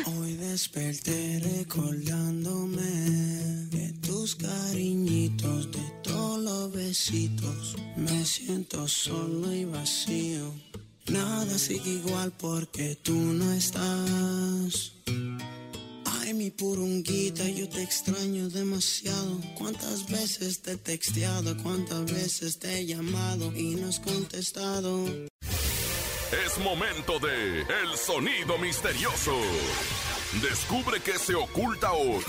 Hoy 0.06 0.34
desperté 0.34 1.40
recordándome 1.40 2.82
de 3.70 3.92
tus 4.06 4.36
cariñitos, 4.36 5.72
de 5.72 5.82
todos 6.02 6.38
los 6.38 6.72
besitos. 6.72 7.76
Me 7.96 8.24
siento 8.24 8.86
solo 8.86 9.52
y 9.52 9.64
vacío. 9.64 10.54
Nada 11.06 11.58
sigue 11.58 11.90
igual 11.90 12.32
porque 12.38 12.96
tú 13.02 13.14
no 13.14 13.50
estás. 13.52 14.92
Ay, 16.04 16.34
mi 16.34 16.50
purunguita, 16.50 17.48
yo 17.48 17.68
te 17.68 17.82
extraño 17.82 18.50
demasiado. 18.50 19.40
¿Cuántas 19.56 20.06
veces 20.08 20.60
te 20.60 20.72
he 20.72 20.76
texteado? 20.76 21.56
¿Cuántas 21.62 22.04
veces 22.04 22.58
te 22.58 22.78
he 22.78 22.86
llamado 22.86 23.50
y 23.56 23.74
no 23.76 23.88
has 23.88 23.98
contestado? 24.00 25.06
Es 26.32 26.58
momento 26.58 27.18
de 27.18 27.60
El 27.62 27.96
Sonido 27.96 28.58
Misterioso. 28.58 29.34
Descubre 30.42 31.00
qué 31.00 31.18
se 31.18 31.34
oculta 31.34 31.92
hoy. 31.92 32.22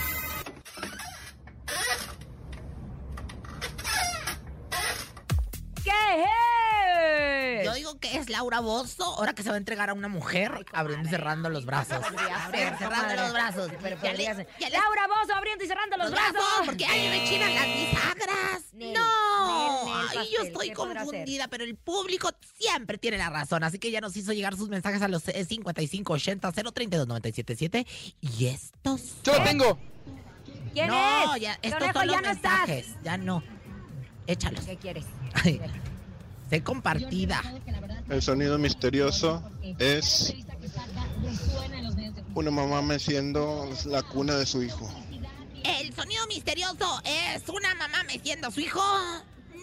¿Qué 5.84 5.92
es? 7.60 7.66
Yo 7.66 7.74
digo 7.74 8.00
que 8.00 8.18
es 8.18 8.30
Laura 8.30 8.60
Bozo, 8.60 9.04
ahora 9.04 9.34
que 9.34 9.44
se 9.44 9.50
va 9.50 9.56
a 9.56 9.58
entregar 9.58 9.90
a 9.90 9.94
una 9.94 10.08
mujer, 10.08 10.66
abriendo 10.74 11.08
y 11.08 11.12
cerrando 11.12 11.50
los 11.50 11.66
brazos. 11.66 11.94
Abriendo 12.06 12.76
y 12.76 12.78
cerrando 12.78 13.16
los 13.16 13.34
brazos. 13.34 13.72
Ya 14.04 14.14
le- 14.14 14.24
ya 14.24 14.34
le- 14.34 14.70
Laura 14.70 15.08
Bozo 15.08 15.34
abriendo 15.36 15.64
y 15.64 15.68
cerrando 15.68 15.98
los 15.98 16.10
Los 16.12 16.20
brazos, 16.20 16.34
brazos. 16.34 16.66
porque 16.66 16.86
ahí 16.86 17.10
me 17.10 17.30
chinan 17.30 17.56
las 17.56 17.66
bisagras. 17.66 18.64
No, 18.74 19.06
Nel, 19.48 19.96
Ay, 20.10 20.28
yo 20.32 20.38
pastel, 20.38 20.48
estoy 20.48 20.70
¿qué 20.70 20.76
podrá 20.76 21.04
confundida, 21.06 21.48
pero 21.48 21.64
el 21.64 21.76
público 21.76 22.30
siempre 22.58 22.98
tiene 22.98 23.18
la 23.18 23.30
razón, 23.30 23.64
así 23.64 23.80
que 23.80 23.92
ya 23.92 24.02
nos 24.02 24.16
hizo 24.18 24.34
llegar 24.34 24.56
sus 24.56 24.70
mensajes 24.70 25.02
a 25.02 25.08
los 25.08 25.28
eh, 25.30 25.46
5580 25.46 26.52
032 26.52 27.08
977 27.08 27.86
y 28.22 28.46
estos 28.48 29.02
Yo 29.24 29.34
lo 29.38 29.44
tengo. 29.44 29.80
¿Quién 30.74 30.88
no, 30.88 31.36
es? 31.36 31.42
ya, 31.42 31.54
estos 31.62 31.80
Conejo, 31.80 31.94
son 32.00 32.08
los 32.08 32.16
ya 32.16 32.22
no 32.22 32.30
estás. 32.32 32.68
mensajes, 32.68 32.96
ya 33.04 33.18
no. 33.18 33.44
Échalos. 34.28 34.66
¿Qué 34.66 34.78
quieres? 34.78 35.06
Ay, 35.34 35.60
sé 36.50 36.64
compartida. 36.64 37.42
El 38.10 38.22
sonido 38.22 38.58
misterioso 38.60 39.44
es 39.80 40.36
una 42.36 42.52
mamá 42.52 42.82
meciendo 42.82 43.68
la 43.86 44.04
cuna 44.04 44.36
de 44.38 44.46
su 44.46 44.62
hijo. 44.64 44.88
El 45.64 45.94
sonido 45.94 46.26
misterioso 46.28 47.02
es 47.06 47.48
una 47.50 47.76
mamá 47.76 48.04
meciendo 48.04 48.48
a 48.48 48.52
su 48.52 48.60
hijo. 48.60 48.82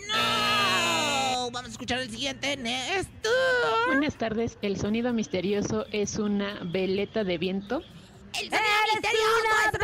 No. 0.09 1.51
Vamos 1.51 1.68
a 1.68 1.72
escuchar 1.72 2.01
el 2.01 2.11
siguiente, 2.11 2.57
Néstor. 2.57 3.32
Buenas 3.86 4.16
tardes, 4.16 4.59
el 4.62 4.78
sonido 4.78 5.12
misterioso 5.12 5.86
es 5.92 6.16
una 6.18 6.61
veleta 6.64 7.24
de 7.24 7.38
viento. 7.38 7.82
El 8.34 8.51
sonido 8.51 8.66
misterioso 8.92 9.49
es 9.64 9.80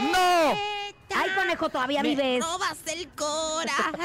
una 0.00 0.12
¡No! 0.12 0.71
Ay, 1.16 1.30
conejo, 1.36 1.68
todavía 1.68 2.02
Me 2.02 2.10
vives. 2.10 2.44
robas 2.44 2.78
el 2.86 3.08
corazón. 3.10 4.02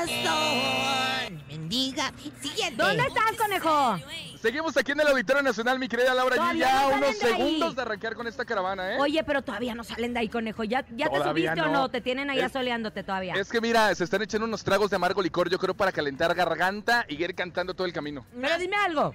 Mendiga. 1.48 2.12
Siguiente. 2.42 2.76
¿Dónde 2.82 3.04
estás, 3.04 3.32
conejo? 3.38 3.98
Seguimos 4.42 4.76
aquí 4.78 4.92
en 4.92 5.00
el 5.00 5.08
Auditorio 5.08 5.42
Nacional, 5.44 5.80
mi 5.80 5.88
querida 5.88 6.14
Laura 6.14 6.36
Ya 6.54 6.90
no 6.90 6.96
unos 6.98 7.10
ahí. 7.10 7.16
segundos 7.16 7.76
de 7.76 7.82
arrancar 7.82 8.16
con 8.16 8.28
esta 8.28 8.46
caravana, 8.46 8.94
¿eh? 8.94 8.98
Oye, 9.00 9.24
pero 9.24 9.42
todavía 9.42 9.74
no 9.76 9.84
salen 9.84 10.14
de 10.14 10.20
ahí, 10.20 10.30
conejo. 10.30 10.64
¿Ya, 10.64 10.86
ya 10.96 11.10
te 11.10 11.24
subiste 11.24 11.62
o 11.62 11.66
no. 11.66 11.72
no? 11.74 11.90
Te 11.90 12.02
tienen 12.02 12.30
allá 12.30 12.46
Es- 12.46 12.52
soleándote 12.54 13.04
todavía. 13.04 13.34
Es 13.36 13.50
que 13.50 13.60
mira, 13.62 13.94
se 13.96 14.04
están 14.04 14.22
echando 14.22 14.46
unos 14.46 14.64
tragos 14.64 14.90
de 14.90 14.96
amargo 14.96 15.22
licor, 15.22 15.50
yo 15.50 15.58
creo, 15.58 15.74
para 15.76 15.92
calentar 15.92 16.34
garganta 16.36 17.06
y 17.10 17.22
ir 17.24 17.34
cantando 17.36 17.74
todo 17.74 17.86
el 17.88 17.94
camino. 17.94 18.26
Pero 18.40 18.58
dime 18.58 18.76
algo. 18.78 19.14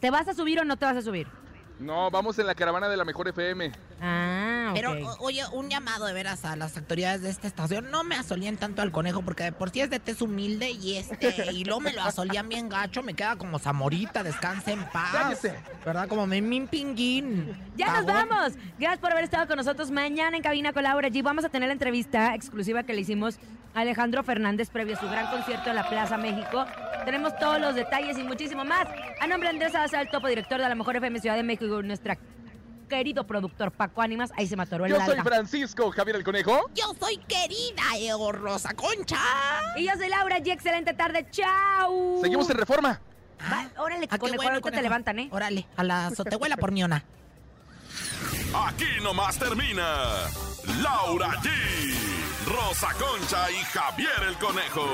¿Te 0.00 0.10
vas 0.10 0.26
a 0.28 0.34
subir 0.34 0.60
o 0.60 0.64
no 0.64 0.76
te 0.76 0.84
vas 0.84 0.96
a 0.96 1.02
subir? 1.02 1.26
No, 1.78 2.10
vamos 2.10 2.38
en 2.38 2.46
la 2.46 2.54
caravana 2.54 2.88
de 2.88 2.96
la 2.96 3.04
mejor 3.04 3.28
FM. 3.28 3.72
Ah, 4.00 4.41
ok. 4.72 4.76
Pero, 4.76 4.92
o- 4.92 5.16
oye, 5.20 5.42
un 5.52 5.68
llamado 5.70 6.06
de 6.06 6.12
veras 6.12 6.44
a 6.44 6.56
las 6.56 6.76
autoridades 6.76 7.22
de 7.22 7.30
esta 7.30 7.46
estación. 7.46 7.90
No 7.90 8.04
me 8.04 8.14
asolían 8.16 8.56
tanto 8.56 8.82
al 8.82 8.92
conejo, 8.92 9.22
porque 9.22 9.44
de 9.44 9.52
por 9.52 9.70
sí 9.70 9.80
es 9.80 9.90
de 9.90 9.98
tez 10.00 10.20
humilde 10.22 10.70
y 10.70 10.96
este, 10.96 11.52
y 11.52 11.64
luego 11.64 11.80
me 11.80 11.92
lo 11.92 12.02
asolían 12.02 12.48
bien 12.48 12.68
gacho, 12.68 13.02
me 13.02 13.14
queda 13.14 13.36
como 13.36 13.58
Zamorita, 13.58 14.22
descanse 14.22 14.72
en 14.72 14.84
paz. 14.90 15.10
Cállese. 15.12 15.54
¿Verdad? 15.84 16.08
Como 16.08 16.26
Memín 16.26 16.66
Pinguín. 16.68 17.56
Ya 17.76 17.92
nos 17.92 18.06
vamos. 18.06 18.52
Gracias 18.78 18.98
por 19.00 19.12
haber 19.12 19.24
estado 19.24 19.46
con 19.46 19.56
nosotros 19.56 19.90
mañana 19.90 20.36
en 20.36 20.42
Cabina 20.42 20.72
con 20.72 20.82
Laura 20.82 21.08
G. 21.08 21.22
Vamos 21.22 21.44
a 21.44 21.48
tener 21.48 21.68
la 21.68 21.72
entrevista 21.72 22.34
exclusiva 22.34 22.82
que 22.82 22.92
le 22.94 23.00
hicimos 23.00 23.38
a 23.74 23.80
Alejandro 23.80 24.22
Fernández 24.22 24.68
previo 24.70 24.96
a 24.96 25.00
su 25.00 25.08
gran 25.08 25.30
concierto 25.30 25.70
en 25.70 25.76
la 25.76 25.88
Plaza 25.88 26.16
México. 26.18 26.66
Tenemos 27.04 27.36
todos 27.38 27.60
los 27.60 27.74
detalles 27.74 28.18
y 28.18 28.22
muchísimo 28.22 28.64
más. 28.64 28.86
A 29.20 29.26
nombre 29.26 29.48
de 29.48 29.54
Andrés 29.64 29.92
el 29.92 30.08
topo 30.10 30.28
director 30.28 30.60
de 30.60 30.68
la 30.68 30.74
Mejor 30.74 30.96
FM 30.96 31.20
Ciudad 31.20 31.36
de 31.36 31.42
México 31.42 31.80
y 31.80 31.86
nuestra 31.86 32.16
querido 32.96 33.26
productor 33.26 33.72
Paco 33.72 34.02
Ánimas. 34.02 34.30
Ahí 34.36 34.46
se 34.46 34.56
me 34.56 34.62
atoró 34.64 34.84
el 34.86 34.92
Yo 34.92 35.04
soy. 35.04 35.18
Francisco 35.20 35.90
Javier 35.90 36.16
el 36.16 36.24
Conejo. 36.24 36.70
Yo 36.74 36.92
soy 37.00 37.16
querida 37.18 37.82
Eo 37.98 38.32
Rosa 38.32 38.74
Concha. 38.74 39.18
Y 39.76 39.86
yo 39.86 39.92
soy 39.96 40.08
Laura 40.08 40.38
G. 40.38 40.52
Excelente 40.52 40.92
tarde. 40.94 41.26
Chao. 41.30 42.18
Seguimos 42.22 42.48
en 42.50 42.56
Reforma. 42.58 43.00
Va, 43.50 43.68
órale, 43.82 44.06
Ah, 44.10 44.18
conejo, 44.18 44.36
bueno, 44.36 44.50
ahorita 44.52 44.54
te 44.54 44.70
conejo. 44.70 44.82
levantan, 44.82 45.18
¿eh? 45.18 45.28
Órale, 45.32 45.66
a 45.76 45.82
la 45.82 46.06
azotehuela 46.06 46.56
por 46.56 46.70
miona. 46.70 47.04
Aquí 48.54 48.86
nomás 49.02 49.36
termina 49.38 50.04
Laura 50.82 51.30
G, 51.42 51.50
Rosa 52.46 52.88
Concha 52.98 53.50
y 53.50 53.56
Javier 53.64 54.10
el 54.28 54.36
Conejo. 54.36 54.86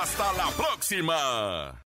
Hasta 0.00 0.32
la 0.34 0.48
próxima. 0.50 1.80